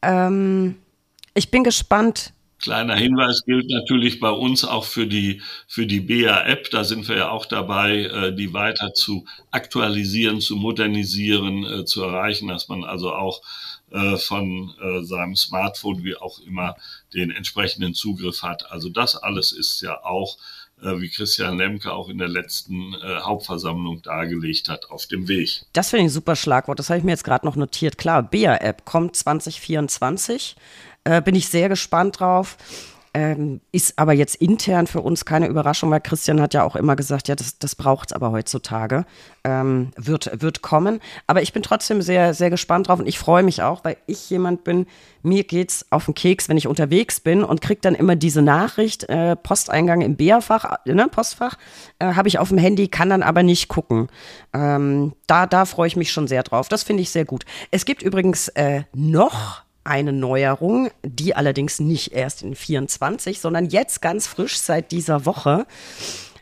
Ähm, 0.00 0.76
ich 1.34 1.50
bin 1.50 1.64
gespannt, 1.64 2.32
Kleiner 2.58 2.96
Hinweis 2.96 3.44
gilt 3.44 3.68
natürlich 3.68 4.18
bei 4.18 4.30
uns 4.30 4.64
auch 4.64 4.84
für 4.84 5.06
die, 5.06 5.42
für 5.68 5.86
die 5.86 6.00
BA-App. 6.00 6.70
Da 6.70 6.84
sind 6.84 7.06
wir 7.06 7.16
ja 7.16 7.30
auch 7.30 7.44
dabei, 7.44 8.04
äh, 8.04 8.34
die 8.34 8.54
weiter 8.54 8.94
zu 8.94 9.26
aktualisieren, 9.50 10.40
zu 10.40 10.56
modernisieren, 10.56 11.64
äh, 11.64 11.84
zu 11.84 12.02
erreichen, 12.02 12.48
dass 12.48 12.68
man 12.68 12.84
also 12.84 13.12
auch 13.12 13.42
äh, 13.90 14.16
von 14.16 14.74
seinem 15.02 15.36
Smartphone, 15.36 16.02
wie 16.02 16.16
auch 16.16 16.40
immer, 16.40 16.76
den 17.14 17.30
entsprechenden 17.30 17.94
Zugriff 17.94 18.42
hat. 18.42 18.70
Also 18.70 18.88
das 18.88 19.16
alles 19.16 19.52
ist 19.52 19.80
ja 19.80 20.02
auch, 20.02 20.38
wie 20.78 21.08
Christian 21.08 21.56
Lemke 21.56 21.90
auch 21.90 22.10
in 22.10 22.18
der 22.18 22.28
letzten 22.28 22.94
Hauptversammlung 23.02 24.02
dargelegt 24.02 24.68
hat, 24.68 24.90
auf 24.90 25.06
dem 25.06 25.26
Weg. 25.26 25.62
Das 25.72 25.88
finde 25.88 26.02
ich 26.02 26.10
ein 26.10 26.14
super 26.14 26.36
Schlagwort. 26.36 26.78
Das 26.78 26.90
habe 26.90 26.98
ich 26.98 27.04
mir 27.04 27.12
jetzt 27.12 27.24
gerade 27.24 27.46
noch 27.46 27.56
notiert. 27.56 27.96
Klar, 27.96 28.22
BA-App 28.22 28.84
kommt 28.84 29.16
2024. 29.16 30.54
Äh, 31.06 31.22
bin 31.22 31.36
ich 31.36 31.48
sehr 31.48 31.68
gespannt 31.68 32.20
drauf. 32.20 32.56
Ähm, 33.14 33.62
ist 33.72 33.98
aber 33.98 34.12
jetzt 34.12 34.34
intern 34.34 34.86
für 34.86 35.00
uns 35.00 35.24
keine 35.24 35.46
Überraschung, 35.46 35.90
weil 35.90 36.02
Christian 36.02 36.38
hat 36.38 36.52
ja 36.52 36.64
auch 36.64 36.76
immer 36.76 36.96
gesagt, 36.96 37.28
ja, 37.28 37.34
das, 37.34 37.58
das 37.58 37.74
braucht 37.74 38.10
es 38.10 38.12
aber 38.12 38.30
heutzutage. 38.30 39.06
Ähm, 39.42 39.92
wird, 39.96 40.42
wird 40.42 40.60
kommen. 40.60 41.00
Aber 41.26 41.40
ich 41.40 41.54
bin 41.54 41.62
trotzdem 41.62 42.02
sehr, 42.02 42.34
sehr 42.34 42.50
gespannt 42.50 42.88
drauf 42.88 42.98
und 42.98 43.06
ich 43.06 43.18
freue 43.18 43.42
mich 43.42 43.62
auch, 43.62 43.84
weil 43.84 43.96
ich 44.06 44.28
jemand 44.28 44.64
bin, 44.64 44.86
mir 45.22 45.44
geht's 45.44 45.86
auf 45.88 46.04
den 46.04 46.14
Keks, 46.14 46.50
wenn 46.50 46.58
ich 46.58 46.66
unterwegs 46.66 47.20
bin 47.20 47.42
und 47.42 47.62
kriege 47.62 47.80
dann 47.80 47.94
immer 47.94 48.16
diese 48.16 48.42
Nachricht, 48.42 49.08
äh, 49.08 49.34
Posteingang 49.34 50.02
im 50.02 50.16
BA-Fach, 50.16 50.80
äh, 50.84 50.92
ne, 50.92 51.08
Postfach, 51.08 51.56
äh, 51.98 52.12
habe 52.12 52.28
ich 52.28 52.38
auf 52.38 52.50
dem 52.50 52.58
Handy, 52.58 52.88
kann 52.88 53.08
dann 53.08 53.22
aber 53.22 53.42
nicht 53.42 53.68
gucken. 53.68 54.08
Ähm, 54.52 55.14
da 55.26 55.46
da 55.46 55.64
freue 55.64 55.86
ich 55.86 55.96
mich 55.96 56.12
schon 56.12 56.28
sehr 56.28 56.42
drauf. 56.42 56.68
Das 56.68 56.82
finde 56.82 57.02
ich 57.02 57.08
sehr 57.08 57.24
gut. 57.24 57.46
Es 57.70 57.86
gibt 57.86 58.02
übrigens 58.02 58.48
äh, 58.48 58.82
noch 58.92 59.64
eine 59.86 60.12
Neuerung, 60.12 60.90
die 61.02 61.34
allerdings 61.34 61.80
nicht 61.80 62.12
erst 62.12 62.42
in 62.42 62.54
24, 62.54 63.40
sondern 63.40 63.66
jetzt 63.66 64.02
ganz 64.02 64.26
frisch 64.26 64.58
seit 64.58 64.92
dieser 64.92 65.24
Woche. 65.26 65.66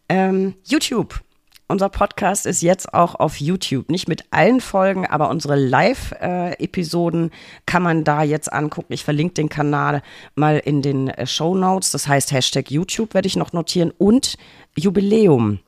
Ähm, 0.08 0.54
YouTube. 0.64 1.20
Unser 1.66 1.88
Podcast 1.88 2.44
ist 2.44 2.60
jetzt 2.60 2.92
auch 2.92 3.14
auf 3.14 3.40
YouTube. 3.40 3.88
Nicht 3.90 4.06
mit 4.06 4.24
allen 4.30 4.60
Folgen, 4.60 5.06
aber 5.06 5.30
unsere 5.30 5.56
Live-Episoden 5.56 7.30
kann 7.64 7.82
man 7.82 8.04
da 8.04 8.22
jetzt 8.22 8.52
angucken. 8.52 8.92
Ich 8.92 9.02
verlinke 9.02 9.34
den 9.34 9.48
Kanal 9.48 10.02
mal 10.34 10.58
in 10.58 10.82
den 10.82 11.08
äh, 11.08 11.26
Show 11.26 11.54
Notes. 11.54 11.90
Das 11.90 12.06
heißt, 12.06 12.32
Hashtag 12.32 12.70
YouTube 12.70 13.14
werde 13.14 13.28
ich 13.28 13.36
noch 13.36 13.54
notieren 13.54 13.92
und 13.96 14.36
Jubiläum. 14.76 15.60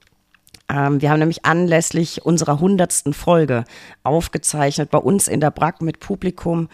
Ähm, 0.68 1.00
wir 1.00 1.10
haben 1.10 1.20
nämlich 1.20 1.44
anlässlich 1.44 2.24
unserer 2.24 2.58
hundertsten 2.58 3.12
Folge 3.12 3.64
aufgezeichnet 4.02 4.90
bei 4.90 4.98
uns 4.98 5.28
in 5.28 5.40
der 5.40 5.50
Brack 5.50 5.80
mit 5.80 6.00
Publikum. 6.00 6.68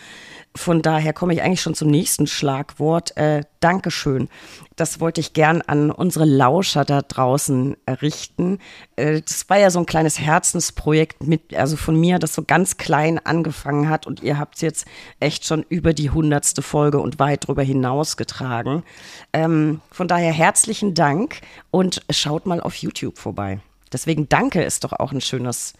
Von 0.54 0.82
daher 0.82 1.12
komme 1.12 1.32
ich 1.32 1.42
eigentlich 1.42 1.62
schon 1.62 1.74
zum 1.74 1.88
nächsten 1.88 2.26
Schlagwort. 2.26 3.16
Äh, 3.16 3.42
Dankeschön. 3.60 4.28
Das 4.76 5.00
wollte 5.00 5.20
ich 5.20 5.32
gern 5.32 5.62
an 5.62 5.90
unsere 5.90 6.24
Lauscher 6.24 6.84
da 6.84 7.02
draußen 7.02 7.76
richten. 8.00 8.58
Äh, 8.96 9.20
das 9.20 9.48
war 9.48 9.58
ja 9.58 9.70
so 9.70 9.78
ein 9.78 9.86
kleines 9.86 10.18
Herzensprojekt 10.18 11.22
mit, 11.22 11.54
also 11.54 11.76
von 11.76 11.98
mir, 11.98 12.18
das 12.18 12.34
so 12.34 12.42
ganz 12.42 12.76
klein 12.76 13.18
angefangen 13.24 13.88
hat 13.88 14.06
und 14.06 14.22
ihr 14.22 14.38
habt 14.38 14.56
es 14.56 14.60
jetzt 14.62 14.86
echt 15.20 15.46
schon 15.46 15.64
über 15.68 15.92
die 15.92 16.10
hundertste 16.10 16.62
Folge 16.62 16.98
und 16.98 17.18
weit 17.18 17.44
darüber 17.44 17.62
hinaus 17.62 18.16
getragen. 18.16 18.84
Ähm, 19.32 19.80
von 19.90 20.08
daher 20.08 20.32
herzlichen 20.32 20.94
Dank 20.94 21.40
und 21.70 22.02
schaut 22.10 22.46
mal 22.46 22.60
auf 22.60 22.74
YouTube 22.76 23.18
vorbei. 23.18 23.60
Deswegen 23.92 24.28
danke 24.28 24.62
ist 24.62 24.84
doch 24.84 24.92
auch 24.92 25.12
ein 25.12 25.20
schönes, 25.20 25.74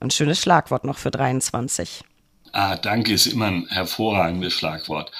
ein 0.00 0.10
schönes 0.10 0.40
Schlagwort 0.40 0.84
noch 0.84 0.98
für 0.98 1.10
23. 1.10 2.02
Ah, 2.52 2.76
danke 2.76 3.12
ist 3.12 3.26
immer 3.26 3.46
ein 3.46 3.66
hervorragendes 3.68 4.52
Schlagwort. 4.52 5.12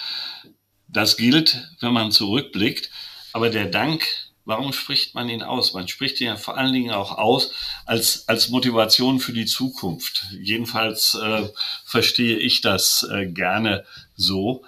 Das 0.88 1.16
gilt, 1.16 1.68
wenn 1.80 1.92
man 1.92 2.10
zurückblickt. 2.10 2.90
Aber 3.32 3.50
der 3.50 3.66
Dank, 3.66 4.04
warum 4.44 4.72
spricht 4.72 5.14
man 5.14 5.28
ihn 5.28 5.42
aus? 5.42 5.72
Man 5.72 5.86
spricht 5.86 6.20
ihn 6.20 6.26
ja 6.26 6.36
vor 6.36 6.56
allen 6.56 6.72
Dingen 6.72 6.90
auch 6.90 7.16
aus 7.16 7.52
als, 7.86 8.28
als 8.28 8.48
Motivation 8.48 9.20
für 9.20 9.32
die 9.32 9.46
Zukunft. 9.46 10.26
Jedenfalls 10.32 11.14
äh, 11.14 11.48
verstehe 11.84 12.36
ich 12.38 12.60
das 12.60 13.08
äh, 13.12 13.26
gerne 13.26 13.84
so. 14.16 14.64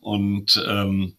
Und 0.00 0.62
ähm, 0.68 1.16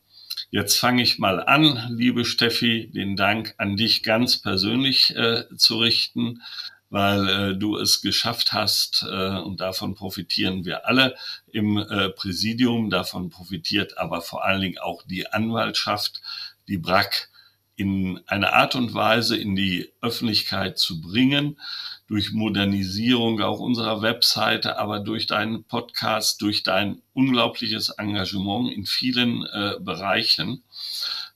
jetzt 0.55 0.79
fange 0.79 1.03
ich 1.03 1.19
mal 1.19 1.43
an, 1.43 1.95
liebe 1.95 2.23
Steffi, 2.23 2.89
den 2.93 3.15
Dank 3.15 3.53
an 3.57 3.75
dich 3.75 4.03
ganz 4.03 4.37
persönlich 4.41 5.15
äh, 5.15 5.43
zu 5.57 5.77
richten 5.79 6.41
weil 6.89 7.27
äh, 7.27 7.57
du 7.57 7.77
es 7.77 8.01
geschafft 8.01 8.53
hast 8.53 9.05
äh, 9.09 9.37
und 9.39 9.59
davon 9.59 9.95
profitieren 9.95 10.63
wir 10.63 10.87
alle 10.87 11.15
im 11.51 11.77
äh, 11.77 12.09
Präsidium. 12.09 12.89
Davon 12.89 13.29
profitiert 13.29 13.97
aber 13.97 14.21
vor 14.21 14.45
allen 14.45 14.61
Dingen 14.61 14.77
auch 14.77 15.03
die 15.03 15.27
Anwaltschaft, 15.27 16.21
die 16.69 16.77
BRAC 16.77 17.27
in 17.75 18.21
eine 18.27 18.53
Art 18.53 18.75
und 18.75 18.93
Weise 18.93 19.35
in 19.35 19.55
die 19.57 19.91
Öffentlichkeit 20.01 20.79
zu 20.79 21.01
bringen, 21.01 21.59
durch 22.07 22.31
Modernisierung 22.31 23.41
auch 23.41 23.59
unserer 23.59 24.01
Webseite, 24.01 24.77
aber 24.77 24.99
durch 24.99 25.27
deinen 25.27 25.63
Podcast, 25.63 26.41
durch 26.41 26.63
dein 26.63 27.01
unglaubliches 27.13 27.89
Engagement 27.89 28.71
in 28.71 28.85
vielen 28.85 29.45
äh, 29.45 29.75
Bereichen 29.79 30.63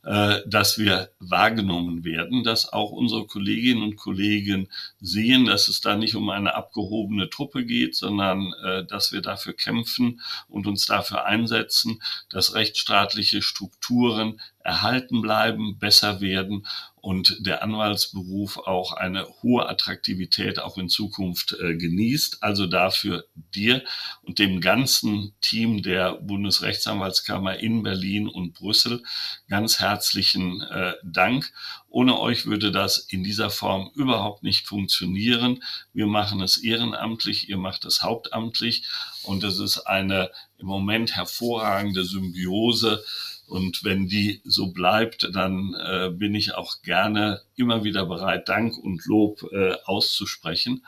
äh, 0.04 0.42
dass 0.46 0.78
wir 0.78 1.12
wahrgenommen 1.20 2.06
werden, 2.06 2.44
dass 2.44 2.72
auch 2.72 2.92
unsere 2.92 3.28
Kolleginnen 3.28 3.84
und 3.84 3.98
Kollegen 3.98 4.70
sehen, 5.02 5.46
dass 5.46 5.68
es 5.68 5.82
da 5.82 5.96
nicht 5.96 6.16
um 6.16 6.30
eine 6.30 6.56
abgehobene 6.56 7.30
Truppe 7.30 7.66
geht, 7.66 7.96
sondern 7.96 8.54
äh, 8.64 8.86
dass 8.86 9.12
wir 9.12 9.22
dafür 9.22 9.54
kämpfen 9.54 10.22
und 10.48 10.68
uns 10.68 10.86
dafür 10.86 11.26
einsetzen, 11.26 12.02
dass 12.30 12.54
rechtsstaatliche 12.54 13.42
Strukturen 13.42 14.40
erhalten 14.70 15.24
bleiben, 15.24 15.80
besser 15.80 16.22
werden 16.22 16.68
und 17.02 17.38
der 17.40 17.64
Anwaltsberuf 17.64 18.58
auch 18.60 18.92
eine 18.94 19.26
hohe 19.42 19.68
Attraktivität 19.68 20.60
auch 20.60 20.78
in 20.78 20.90
Zukunft 20.90 21.54
äh, 21.54 21.76
genießt. 21.76 22.44
Also 22.44 22.68
dafür 22.68 23.26
dir 23.34 23.84
und 24.22 24.38
dem 24.38 24.62
ganzen 24.62 25.34
Team 25.42 25.82
der 25.82 26.14
Bundesrechtsanwaltskammer 26.22 27.58
in 27.58 27.82
Berlin 27.82 28.28
und 28.28 28.54
Brüssel 28.54 29.02
ganz 29.48 29.80
herzlichen 29.80 30.62
äh, 30.62 30.94
Dank. 31.04 31.52
Ohne 31.88 32.20
euch 32.20 32.46
würde 32.46 32.72
das 32.72 33.00
in 33.00 33.24
dieser 33.24 33.50
Form 33.50 33.90
überhaupt 33.96 34.44
nicht 34.44 34.68
funktionieren. 34.68 35.64
Wir 35.94 36.06
machen 36.06 36.42
es 36.42 36.58
ehrenamtlich, 36.58 37.50
ihr 37.50 37.58
macht 37.58 37.86
es 37.86 38.04
hauptamtlich 38.04 38.84
und 39.24 39.44
es 39.44 39.58
ist 39.58 39.80
eine 39.80 40.30
im 40.60 40.68
Moment 40.68 41.16
hervorragende 41.16 42.04
Symbiose 42.04 43.04
und 43.50 43.84
wenn 43.84 44.08
die 44.08 44.42
so 44.44 44.68
bleibt, 44.68 45.30
dann 45.34 45.74
äh, 45.74 46.10
bin 46.10 46.36
ich 46.36 46.54
auch 46.56 46.82
gerne 46.84 47.42
immer 47.56 47.84
wieder 47.84 48.06
bereit, 48.06 48.48
Dank 48.48 48.78
und 48.78 49.06
Lob 49.06 49.44
äh, 49.52 49.74
auszusprechen. 49.86 50.86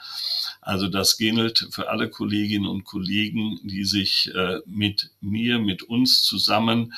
Also 0.62 0.88
das 0.88 1.18
gilt 1.18 1.68
für 1.72 1.90
alle 1.90 2.10
Kolleginnen 2.10 2.68
und 2.68 2.84
Kollegen, 2.84 3.60
die 3.64 3.84
sich 3.84 4.32
äh, 4.36 4.60
mit 4.66 5.10
mir, 5.22 5.60
mit 5.60 5.84
uns 5.84 6.24
zusammen 6.24 6.94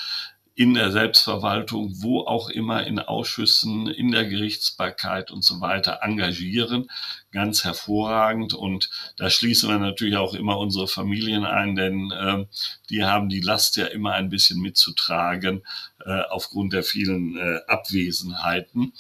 in 0.56 0.76
der 0.76 0.91
Selbstverwaltung, 0.91 2.04
wo 2.04 2.22
auch 2.22 2.49
immer 2.49 2.86
in 2.86 2.99
Ausschüssen, 2.99 3.88
in 3.88 4.12
der 4.12 4.26
Gerichtsbarkeit 4.26 5.32
und 5.32 5.43
so 5.43 5.62
weiter 5.62 5.99
engagieren. 6.04 6.91
Ganz 7.32 7.64
hervorragend. 7.64 8.54
Und 8.54 8.91
da 9.18 9.32
schließen 9.32 9.70
wir 9.70 9.80
natürlich 9.80 10.16
auch 10.16 10.36
immer 10.36 10.60
unsere 10.60 10.88
Familien 10.88 11.43
ein, 11.43 11.76
denn 11.76 12.12
äh, 12.12 12.45
die 12.89 13.04
haben 13.04 13.30
die 13.30 13.39
Last 13.39 13.78
ja 13.78 13.86
immer 13.88 14.14
ein 14.14 14.30
bisschen 14.30 14.60
mitzutragen 14.62 15.64
äh, 16.06 16.22
aufgrund 16.30 16.74
der 16.74 16.84
vielen 16.84 17.36
äh, 17.36 17.60
Abwesenheiten. 17.68 18.93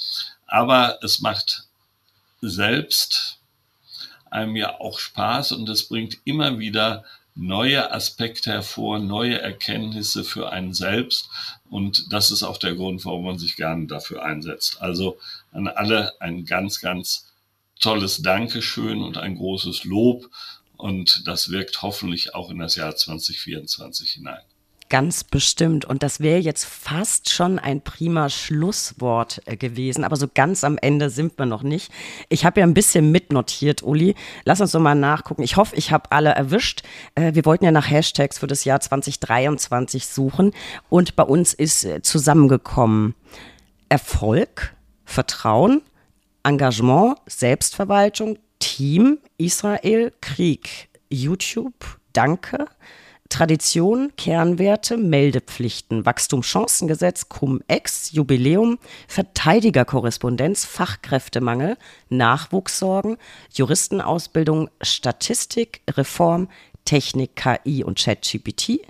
Aber 0.47 0.97
es 1.03 1.21
macht 1.21 1.67
selbst 2.41 3.39
einem 4.31 4.55
ja 4.55 4.79
auch 4.79 4.97
Spaß 4.97 5.51
und 5.51 5.69
es 5.69 5.87
bringt 5.87 6.17
immer 6.25 6.57
wieder 6.57 7.05
neue 7.35 7.91
Aspekte 7.91 8.51
hervor, 8.51 8.99
neue 8.99 9.41
Erkenntnisse 9.41 10.23
für 10.23 10.51
einen 10.51 10.73
selbst. 10.73 11.29
Und 11.69 12.11
das 12.13 12.31
ist 12.31 12.43
auch 12.43 12.57
der 12.57 12.75
Grund, 12.75 13.03
warum 13.05 13.25
man 13.25 13.39
sich 13.39 13.55
gerne 13.55 13.87
dafür 13.87 14.23
einsetzt. 14.23 14.81
Also 14.81 15.17
an 15.51 15.67
alle 15.67 16.19
ein 16.21 16.45
ganz, 16.45 16.79
ganz 16.79 17.31
tolles 17.79 18.21
Dankeschön 18.21 19.01
und 19.01 19.17
ein 19.17 19.35
großes 19.35 19.83
Lob. 19.83 20.29
Und 20.77 21.27
das 21.27 21.49
wirkt 21.49 21.81
hoffentlich 21.81 22.35
auch 22.35 22.49
in 22.49 22.59
das 22.59 22.75
Jahr 22.75 22.95
2024 22.95 24.11
hinein. 24.11 24.43
Ganz 24.93 25.23
bestimmt. 25.23 25.85
Und 25.85 26.03
das 26.03 26.19
wäre 26.19 26.37
jetzt 26.37 26.65
fast 26.65 27.31
schon 27.31 27.57
ein 27.57 27.81
prima 27.81 28.29
Schlusswort 28.29 29.41
äh, 29.45 29.57
gewesen. 29.57 30.03
Aber 30.03 30.17
so 30.17 30.27
ganz 30.31 30.63
am 30.63 30.77
Ende 30.77 31.09
sind 31.09 31.35
wir 31.39 31.47
noch 31.47 31.63
nicht. 31.63 31.91
Ich 32.29 32.45
habe 32.45 32.59
ja 32.59 32.67
ein 32.67 32.75
bisschen 32.75 33.11
mitnotiert, 33.11 33.81
Uli. 33.81 34.13
Lass 34.45 34.61
uns 34.61 34.71
doch 34.73 34.79
mal 34.79 34.93
nachgucken. 34.93 35.41
Ich 35.41 35.57
hoffe, 35.57 35.75
ich 35.77 35.91
habe 35.91 36.11
alle 36.11 36.29
erwischt. 36.29 36.83
Äh, 37.15 37.33
wir 37.33 37.43
wollten 37.45 37.65
ja 37.65 37.71
nach 37.71 37.89
Hashtags 37.89 38.37
für 38.37 38.45
das 38.45 38.65
Jahr 38.65 38.81
2023 38.81 40.05
suchen. 40.05 40.51
Und 40.89 41.15
bei 41.15 41.23
uns 41.23 41.55
ist 41.55 41.85
äh, 41.85 42.03
zusammengekommen 42.03 43.15
Erfolg, 43.89 44.75
Vertrauen, 45.05 45.81
Engagement, 46.43 47.17
Selbstverwaltung, 47.25 48.37
Team, 48.59 49.17
Israel, 49.39 50.13
Krieg, 50.21 50.89
YouTube, 51.09 51.97
Danke, 52.13 52.67
Tradition, 53.29 54.11
Kernwerte, 54.15 54.97
Meldepflichten, 54.97 56.05
Wachstumschancengesetz, 56.05 57.29
Cum-Ex, 57.29 58.11
Jubiläum, 58.11 58.77
Verteidigerkorrespondenz, 59.07 60.65
Fachkräftemangel, 60.65 61.77
Nachwuchssorgen, 62.09 63.17
Juristenausbildung, 63.51 64.69
Statistik, 64.81 65.81
Reform, 65.89 66.47
Technik, 66.85 67.35
KI 67.35 67.83
und 67.83 67.97
ChatGPT, 67.97 68.81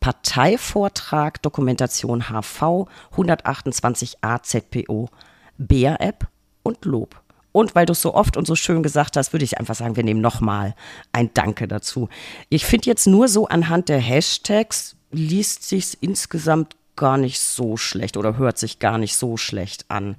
Parteivortrag, 0.00 1.40
Dokumentation 1.40 2.24
HV, 2.28 2.86
128 3.12 4.18
AZPO, 4.20 5.08
BR-App 5.56 6.28
und 6.62 6.84
Lob. 6.84 7.23
Und 7.54 7.76
weil 7.76 7.86
du 7.86 7.92
es 7.92 8.02
so 8.02 8.14
oft 8.14 8.36
und 8.36 8.48
so 8.48 8.56
schön 8.56 8.82
gesagt 8.82 9.16
hast, 9.16 9.32
würde 9.32 9.44
ich 9.44 9.58
einfach 9.58 9.76
sagen, 9.76 9.94
wir 9.94 10.02
nehmen 10.02 10.20
nochmal 10.20 10.74
ein 11.12 11.30
Danke 11.34 11.68
dazu. 11.68 12.08
Ich 12.48 12.64
finde 12.64 12.86
jetzt 12.86 13.06
nur 13.06 13.28
so 13.28 13.46
anhand 13.46 13.88
der 13.88 14.00
Hashtags 14.00 14.96
liest 15.12 15.62
sich 15.68 15.96
insgesamt 16.00 16.74
gar 16.96 17.16
nicht 17.16 17.38
so 17.38 17.76
schlecht 17.76 18.16
oder 18.16 18.38
hört 18.38 18.58
sich 18.58 18.80
gar 18.80 18.98
nicht 18.98 19.14
so 19.14 19.36
schlecht 19.36 19.84
an. 19.88 20.16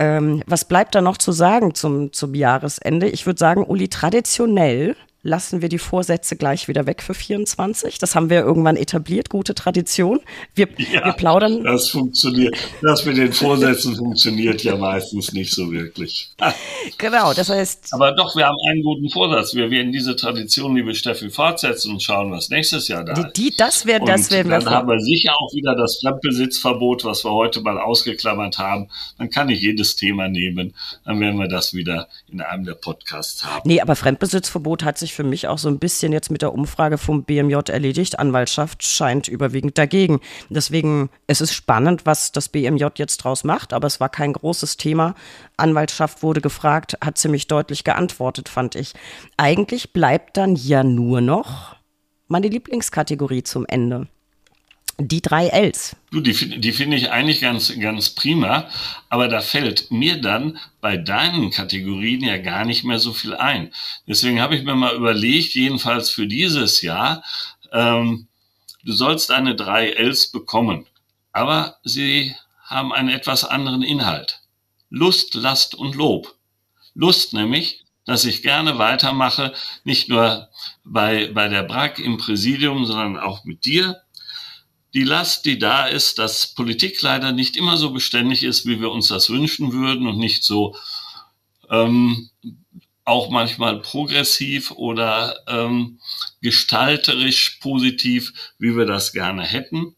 Ähm, 0.00 0.42
was 0.48 0.64
bleibt 0.64 0.96
da 0.96 1.00
noch 1.00 1.18
zu 1.18 1.30
sagen 1.30 1.76
zum, 1.76 2.12
zum 2.12 2.34
Jahresende? 2.34 3.08
Ich 3.08 3.24
würde 3.24 3.38
sagen, 3.38 3.62
Uli, 3.62 3.86
traditionell 3.86 4.96
lassen 5.22 5.62
wir 5.62 5.68
die 5.68 5.78
Vorsätze 5.78 6.36
gleich 6.36 6.68
wieder 6.68 6.86
weg 6.86 7.02
für 7.02 7.14
24. 7.14 7.98
Das 7.98 8.14
haben 8.14 8.30
wir 8.30 8.40
irgendwann 8.40 8.76
etabliert, 8.76 9.28
gute 9.28 9.54
Tradition. 9.54 10.20
Wir, 10.54 10.68
ja, 10.92 11.04
wir 11.04 11.12
plaudern. 11.12 11.64
Das 11.64 11.90
funktioniert. 11.90 12.56
Das 12.82 13.04
mit 13.04 13.16
den 13.16 13.32
Vorsätzen 13.32 13.96
funktioniert 13.96 14.62
ja 14.62 14.76
meistens 14.76 15.32
nicht 15.32 15.52
so 15.52 15.70
wirklich. 15.72 16.30
genau, 16.98 17.34
das 17.34 17.50
heißt. 17.50 17.88
Aber 17.92 18.12
doch, 18.12 18.36
wir 18.36 18.46
haben 18.46 18.56
einen 18.68 18.82
guten 18.82 19.10
Vorsatz. 19.10 19.54
Wir 19.54 19.70
werden 19.70 19.92
diese 19.92 20.14
Tradition, 20.14 20.76
liebe 20.76 20.94
Steffi, 20.94 21.30
fortsetzen 21.30 21.92
und 21.92 22.02
schauen, 22.02 22.30
was 22.30 22.48
nächstes 22.48 22.88
Jahr 22.88 23.04
da 23.04 23.12
ist. 23.12 23.36
Die, 23.36 23.52
das 23.56 23.86
werden, 23.86 24.06
das 24.06 24.30
werden 24.30 24.50
wir. 24.50 24.58
Dann 24.58 24.70
haben 24.70 24.88
wir 24.88 25.00
sicher 25.00 25.32
auch 25.32 25.52
wieder 25.52 25.74
das 25.74 25.98
Fremdbesitzverbot, 26.00 27.04
was 27.04 27.24
wir 27.24 27.32
heute 27.32 27.60
mal 27.60 27.78
ausgeklammert 27.78 28.58
haben. 28.58 28.88
Dann 29.18 29.30
kann 29.30 29.48
ich 29.48 29.60
jedes 29.60 29.96
Thema 29.96 30.28
nehmen. 30.28 30.74
Dann 31.04 31.18
werden 31.20 31.38
wir 31.38 31.48
das 31.48 31.74
wieder 31.74 32.08
in 32.30 32.40
einem 32.40 32.64
der 32.64 32.74
Podcasts 32.74 33.44
haben. 33.44 33.62
Nee, 33.64 33.80
aber 33.80 33.96
Fremdbesitzverbot 33.96 34.84
hat 34.84 34.96
sich 34.98 35.07
sich 35.08 35.14
für 35.14 35.24
mich 35.24 35.48
auch 35.48 35.58
so 35.58 35.68
ein 35.68 35.78
bisschen 35.78 36.12
jetzt 36.12 36.30
mit 36.30 36.42
der 36.42 36.52
Umfrage 36.52 36.98
vom 36.98 37.24
BMJ 37.24 37.70
erledigt. 37.70 38.18
Anwaltschaft 38.18 38.86
scheint 38.86 39.26
überwiegend 39.26 39.78
dagegen. 39.78 40.20
Deswegen 40.50 41.08
es 41.26 41.40
ist 41.40 41.54
spannend, 41.54 42.04
was 42.04 42.30
das 42.30 42.48
BMJ 42.50 42.86
jetzt 42.96 43.18
draus 43.18 43.42
macht, 43.42 43.72
aber 43.72 43.86
es 43.86 44.00
war 44.00 44.10
kein 44.10 44.34
großes 44.34 44.76
Thema. 44.76 45.14
Anwaltschaft 45.56 46.22
wurde 46.22 46.40
gefragt, 46.40 46.98
hat 47.02 47.16
ziemlich 47.16 47.46
deutlich 47.46 47.84
geantwortet, 47.84 48.48
fand 48.48 48.74
ich. 48.74 48.92
Eigentlich 49.36 49.92
bleibt 49.92 50.36
dann 50.36 50.56
ja 50.56 50.84
nur 50.84 51.20
noch 51.20 51.76
meine 52.26 52.48
Lieblingskategorie 52.48 53.42
zum 53.42 53.64
Ende. 53.66 54.08
Die 55.00 55.22
drei 55.22 55.46
Ls. 55.46 55.94
Du, 56.10 56.20
die, 56.20 56.58
die 56.58 56.72
finde 56.72 56.96
ich 56.96 57.12
eigentlich 57.12 57.40
ganz, 57.40 57.72
ganz 57.78 58.10
prima, 58.10 58.68
aber 59.08 59.28
da 59.28 59.40
fällt 59.40 59.92
mir 59.92 60.20
dann 60.20 60.58
bei 60.80 60.96
deinen 60.96 61.50
Kategorien 61.50 62.24
ja 62.24 62.38
gar 62.38 62.64
nicht 62.64 62.82
mehr 62.82 62.98
so 62.98 63.12
viel 63.12 63.34
ein. 63.34 63.72
Deswegen 64.08 64.40
habe 64.40 64.56
ich 64.56 64.64
mir 64.64 64.74
mal 64.74 64.96
überlegt, 64.96 65.54
jedenfalls 65.54 66.10
für 66.10 66.26
dieses 66.26 66.82
Jahr, 66.82 67.22
ähm, 67.72 68.26
du 68.82 68.92
sollst 68.92 69.30
eine 69.30 69.54
drei 69.54 69.90
Ls 69.90 70.32
bekommen, 70.32 70.86
aber 71.32 71.76
sie 71.84 72.34
haben 72.64 72.92
einen 72.92 73.08
etwas 73.08 73.44
anderen 73.44 73.82
Inhalt. 73.82 74.40
Lust, 74.90 75.34
Last 75.34 75.76
und 75.76 75.94
Lob. 75.94 76.34
Lust 76.94 77.34
nämlich, 77.34 77.84
dass 78.04 78.24
ich 78.24 78.42
gerne 78.42 78.78
weitermache, 78.78 79.52
nicht 79.84 80.08
nur 80.08 80.48
bei, 80.82 81.30
bei 81.32 81.46
der 81.46 81.62
BRAC 81.62 82.00
im 82.00 82.18
Präsidium, 82.18 82.84
sondern 82.84 83.18
auch 83.18 83.44
mit 83.44 83.64
dir, 83.64 84.02
die 84.98 85.04
Last, 85.04 85.44
die 85.44 85.60
da 85.60 85.86
ist, 85.86 86.18
dass 86.18 86.54
Politik 86.54 87.00
leider 87.02 87.30
nicht 87.30 87.56
immer 87.56 87.76
so 87.76 87.92
beständig 87.92 88.42
ist, 88.42 88.66
wie 88.66 88.80
wir 88.80 88.90
uns 88.90 89.06
das 89.06 89.30
wünschen 89.30 89.72
würden 89.72 90.08
und 90.08 90.18
nicht 90.18 90.42
so 90.42 90.74
ähm, 91.70 92.30
auch 93.04 93.30
manchmal 93.30 93.78
progressiv 93.78 94.72
oder 94.72 95.36
ähm, 95.46 96.00
gestalterisch 96.42 97.60
positiv, 97.60 98.32
wie 98.58 98.76
wir 98.76 98.86
das 98.86 99.12
gerne 99.12 99.44
hätten. 99.44 99.94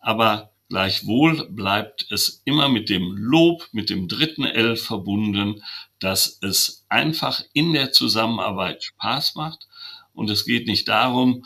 Aber 0.00 0.50
gleichwohl 0.70 1.46
bleibt 1.50 2.10
es 2.10 2.40
immer 2.46 2.70
mit 2.70 2.88
dem 2.88 3.18
Lob, 3.18 3.68
mit 3.72 3.90
dem 3.90 4.08
dritten 4.08 4.44
L 4.44 4.76
verbunden, 4.76 5.62
dass 5.98 6.38
es 6.40 6.86
einfach 6.88 7.42
in 7.52 7.74
der 7.74 7.92
Zusammenarbeit 7.92 8.82
Spaß 8.82 9.34
macht. 9.34 9.68
Und 10.14 10.30
es 10.30 10.46
geht 10.46 10.66
nicht 10.66 10.88
darum, 10.88 11.44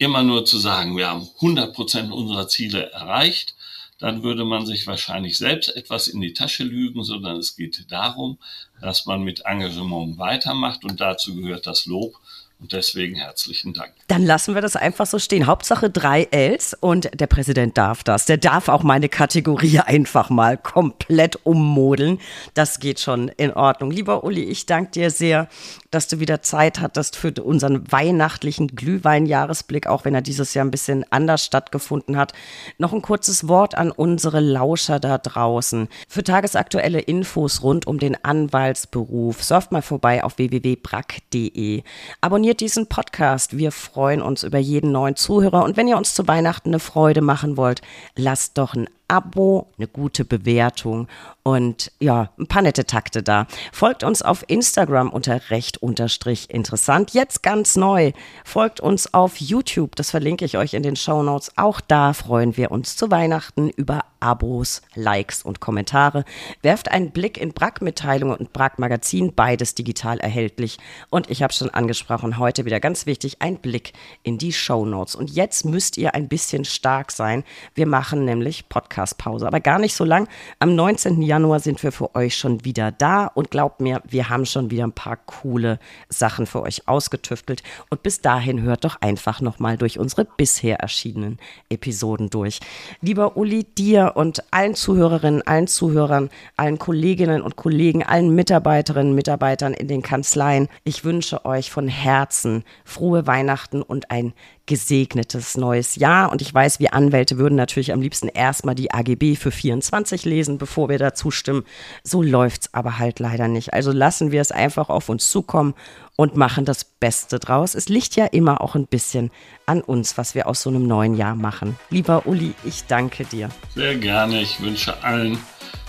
immer 0.00 0.22
nur 0.22 0.46
zu 0.46 0.58
sagen, 0.58 0.96
wir 0.96 1.08
haben 1.08 1.28
100 1.36 1.74
Prozent 1.74 2.10
unserer 2.10 2.48
Ziele 2.48 2.90
erreicht, 2.90 3.54
dann 3.98 4.22
würde 4.22 4.46
man 4.46 4.64
sich 4.64 4.86
wahrscheinlich 4.86 5.36
selbst 5.36 5.76
etwas 5.76 6.08
in 6.08 6.22
die 6.22 6.32
Tasche 6.32 6.64
lügen, 6.64 7.04
sondern 7.04 7.36
es 7.36 7.54
geht 7.54 7.84
darum, 7.92 8.38
dass 8.80 9.04
man 9.04 9.22
mit 9.22 9.40
Engagement 9.44 10.16
weitermacht 10.16 10.84
und 10.84 11.02
dazu 11.02 11.36
gehört 11.36 11.66
das 11.66 11.84
Lob 11.84 12.14
und 12.58 12.72
deswegen 12.72 13.14
herzlichen 13.14 13.74
Dank. 13.74 13.92
Dann 14.10 14.26
lassen 14.26 14.56
wir 14.56 14.60
das 14.60 14.74
einfach 14.74 15.06
so 15.06 15.20
stehen. 15.20 15.46
Hauptsache 15.46 15.88
drei 15.88 16.26
Ls 16.32 16.74
und 16.74 17.08
der 17.14 17.28
Präsident 17.28 17.78
darf 17.78 18.02
das. 18.02 18.26
Der 18.26 18.38
darf 18.38 18.68
auch 18.68 18.82
meine 18.82 19.08
Kategorie 19.08 19.78
einfach 19.86 20.30
mal 20.30 20.56
komplett 20.56 21.38
ummodeln. 21.46 22.18
Das 22.54 22.80
geht 22.80 22.98
schon 22.98 23.28
in 23.28 23.52
Ordnung. 23.52 23.92
Lieber 23.92 24.24
Uli, 24.24 24.42
ich 24.42 24.66
danke 24.66 24.90
dir 24.90 25.10
sehr, 25.12 25.46
dass 25.92 26.08
du 26.08 26.18
wieder 26.18 26.42
Zeit 26.42 26.80
hattest 26.80 27.14
für 27.14 27.32
unseren 27.40 27.92
weihnachtlichen 27.92 28.74
Glühweinjahresblick, 28.74 29.86
auch 29.86 30.04
wenn 30.04 30.16
er 30.16 30.22
dieses 30.22 30.54
Jahr 30.54 30.64
ein 30.64 30.72
bisschen 30.72 31.04
anders 31.10 31.44
stattgefunden 31.44 32.16
hat. 32.16 32.32
Noch 32.78 32.92
ein 32.92 33.02
kurzes 33.02 33.46
Wort 33.46 33.76
an 33.76 33.92
unsere 33.92 34.40
Lauscher 34.40 34.98
da 34.98 35.18
draußen. 35.18 35.86
Für 36.08 36.24
tagesaktuelle 36.24 36.98
Infos 36.98 37.62
rund 37.62 37.86
um 37.86 38.00
den 38.00 38.16
Anwaltsberuf 38.24 39.44
surft 39.44 39.70
mal 39.70 39.82
vorbei 39.82 40.24
auf 40.24 40.36
www.brack.de. 40.38 41.84
Abonniert 42.20 42.58
diesen 42.58 42.88
Podcast. 42.88 43.56
Wir 43.56 43.70
freuen 43.70 43.99
uns 44.22 44.42
über 44.42 44.58
jeden 44.58 44.92
neuen 44.92 45.16
Zuhörer. 45.16 45.64
Und 45.64 45.76
wenn 45.76 45.88
ihr 45.88 45.96
uns 45.96 46.14
zu 46.14 46.26
Weihnachten 46.26 46.70
eine 46.70 46.78
Freude 46.78 47.20
machen 47.20 47.56
wollt, 47.56 47.82
lasst 48.16 48.58
doch 48.58 48.74
ein 48.74 48.88
Abo, 49.10 49.66
eine 49.76 49.88
gute 49.88 50.24
Bewertung 50.24 51.08
und 51.42 51.90
ja, 51.98 52.30
ein 52.38 52.46
paar 52.46 52.62
nette 52.62 52.84
Takte 52.86 53.24
da. 53.24 53.48
Folgt 53.72 54.04
uns 54.04 54.22
auf 54.22 54.44
Instagram 54.46 55.10
unter 55.10 55.50
recht 55.50 55.78
unterstrich 55.78 56.48
interessant. 56.50 57.12
Jetzt 57.12 57.42
ganz 57.42 57.74
neu. 57.76 58.12
Folgt 58.44 58.78
uns 58.78 59.12
auf 59.12 59.38
YouTube. 59.38 59.96
Das 59.96 60.10
verlinke 60.10 60.44
ich 60.44 60.58
euch 60.58 60.74
in 60.74 60.84
den 60.84 60.94
Show 60.94 61.24
Notes. 61.24 61.50
Auch 61.56 61.80
da 61.80 62.12
freuen 62.12 62.56
wir 62.56 62.70
uns 62.70 62.94
zu 62.94 63.10
Weihnachten 63.10 63.70
über 63.70 64.04
Abos, 64.20 64.82
Likes 64.94 65.42
und 65.42 65.60
Kommentare. 65.60 66.24
Werft 66.62 66.90
einen 66.90 67.10
Blick 67.10 67.38
in 67.38 67.52
Brack-Mitteilungen 67.52 68.36
und 68.36 68.52
Brack-Magazin, 68.52 69.32
beides 69.34 69.74
digital 69.74 70.20
erhältlich. 70.20 70.78
Und 71.08 71.30
ich 71.30 71.42
habe 71.42 71.54
schon 71.54 71.70
angesprochen, 71.70 72.38
heute 72.38 72.66
wieder 72.66 72.80
ganz 72.80 73.06
wichtig, 73.06 73.38
ein 73.40 73.56
Blick 73.56 73.94
in 74.22 74.36
die 74.36 74.52
Show 74.52 74.84
Notes. 74.84 75.14
Und 75.14 75.30
jetzt 75.30 75.64
müsst 75.64 75.96
ihr 75.96 76.14
ein 76.14 76.28
bisschen 76.28 76.66
stark 76.66 77.10
sein. 77.10 77.44
Wir 77.74 77.86
machen 77.86 78.26
nämlich 78.26 78.68
Podcast 78.68 78.99
Podcast-Pause, 79.00 79.46
aber 79.46 79.60
gar 79.60 79.78
nicht 79.78 79.94
so 79.94 80.04
lang. 80.04 80.28
Am 80.58 80.74
19. 80.74 81.22
Januar 81.22 81.60
sind 81.60 81.82
wir 81.82 81.92
für 81.92 82.14
euch 82.14 82.36
schon 82.36 82.64
wieder 82.64 82.92
da 82.92 83.26
und 83.26 83.50
glaubt 83.50 83.80
mir, 83.80 84.02
wir 84.06 84.28
haben 84.28 84.44
schon 84.44 84.70
wieder 84.70 84.84
ein 84.84 84.92
paar 84.92 85.16
coole 85.16 85.78
Sachen 86.08 86.46
für 86.46 86.62
euch 86.62 86.86
ausgetüftelt. 86.86 87.62
Und 87.88 88.02
bis 88.02 88.20
dahin 88.20 88.62
hört 88.62 88.84
doch 88.84 89.00
einfach 89.00 89.40
nochmal 89.40 89.78
durch 89.78 89.98
unsere 89.98 90.24
bisher 90.24 90.80
erschienenen 90.80 91.38
Episoden 91.70 92.28
durch. 92.28 92.60
Lieber 93.00 93.36
Uli, 93.36 93.64
dir 93.64 94.12
und 94.16 94.44
allen 94.52 94.74
Zuhörerinnen, 94.74 95.42
allen 95.46 95.66
Zuhörern, 95.66 96.28
allen 96.56 96.78
Kolleginnen 96.78 97.42
und 97.42 97.56
Kollegen, 97.56 98.02
allen 98.02 98.34
Mitarbeiterinnen, 98.34 99.14
Mitarbeitern 99.14 99.72
in 99.72 99.88
den 99.88 100.02
Kanzleien, 100.02 100.68
ich 100.84 101.04
wünsche 101.04 101.44
euch 101.46 101.70
von 101.70 101.88
Herzen 101.88 102.64
frohe 102.84 103.26
Weihnachten 103.26 103.82
und 103.82 104.10
ein 104.10 104.34
gesegnetes 104.70 105.56
neues 105.56 105.96
Jahr. 105.96 106.30
Und 106.30 106.40
ich 106.40 106.54
weiß, 106.54 106.78
wir 106.78 106.94
Anwälte 106.94 107.38
würden 107.38 107.56
natürlich 107.56 107.92
am 107.92 108.00
liebsten 108.00 108.28
erstmal 108.28 108.76
die 108.76 108.92
AGB 108.92 109.34
für 109.34 109.50
24 109.50 110.24
lesen, 110.24 110.58
bevor 110.58 110.88
wir 110.88 110.96
dazu 110.96 111.32
stimmen. 111.32 111.64
So 112.04 112.22
läuft's 112.22 112.72
aber 112.72 113.00
halt 113.00 113.18
leider 113.18 113.48
nicht. 113.48 113.74
Also 113.74 113.90
lassen 113.90 114.30
wir 114.30 114.40
es 114.40 114.52
einfach 114.52 114.88
auf 114.88 115.08
uns 115.08 115.28
zukommen 115.28 115.74
und 116.14 116.36
machen 116.36 116.64
das 116.64 116.84
Beste 116.84 117.40
draus. 117.40 117.74
Es 117.74 117.88
liegt 117.88 118.14
ja 118.14 118.26
immer 118.26 118.60
auch 118.60 118.76
ein 118.76 118.86
bisschen 118.86 119.32
an 119.66 119.80
uns, 119.80 120.16
was 120.16 120.36
wir 120.36 120.46
aus 120.46 120.62
so 120.62 120.70
einem 120.70 120.86
neuen 120.86 121.16
Jahr 121.16 121.34
machen. 121.34 121.76
Lieber 121.90 122.28
Uli, 122.28 122.54
ich 122.62 122.84
danke 122.86 123.24
dir. 123.24 123.48
Sehr 123.74 123.96
gerne. 123.96 124.40
Ich 124.40 124.60
wünsche 124.60 125.02
allen 125.02 125.36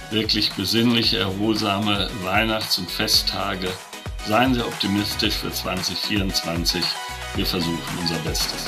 wirklich 0.10 0.54
besinnliche, 0.54 1.20
erholsame 1.20 2.10
Weihnachts- 2.24 2.80
und 2.80 2.90
Festtage. 2.90 3.68
Seien 4.28 4.56
Sie 4.56 4.66
optimistisch 4.66 5.36
für 5.36 5.52
2024. 5.52 6.84
Wir 7.36 7.46
versuchen 7.46 7.98
unser 8.00 8.18
Bestes. 8.20 8.66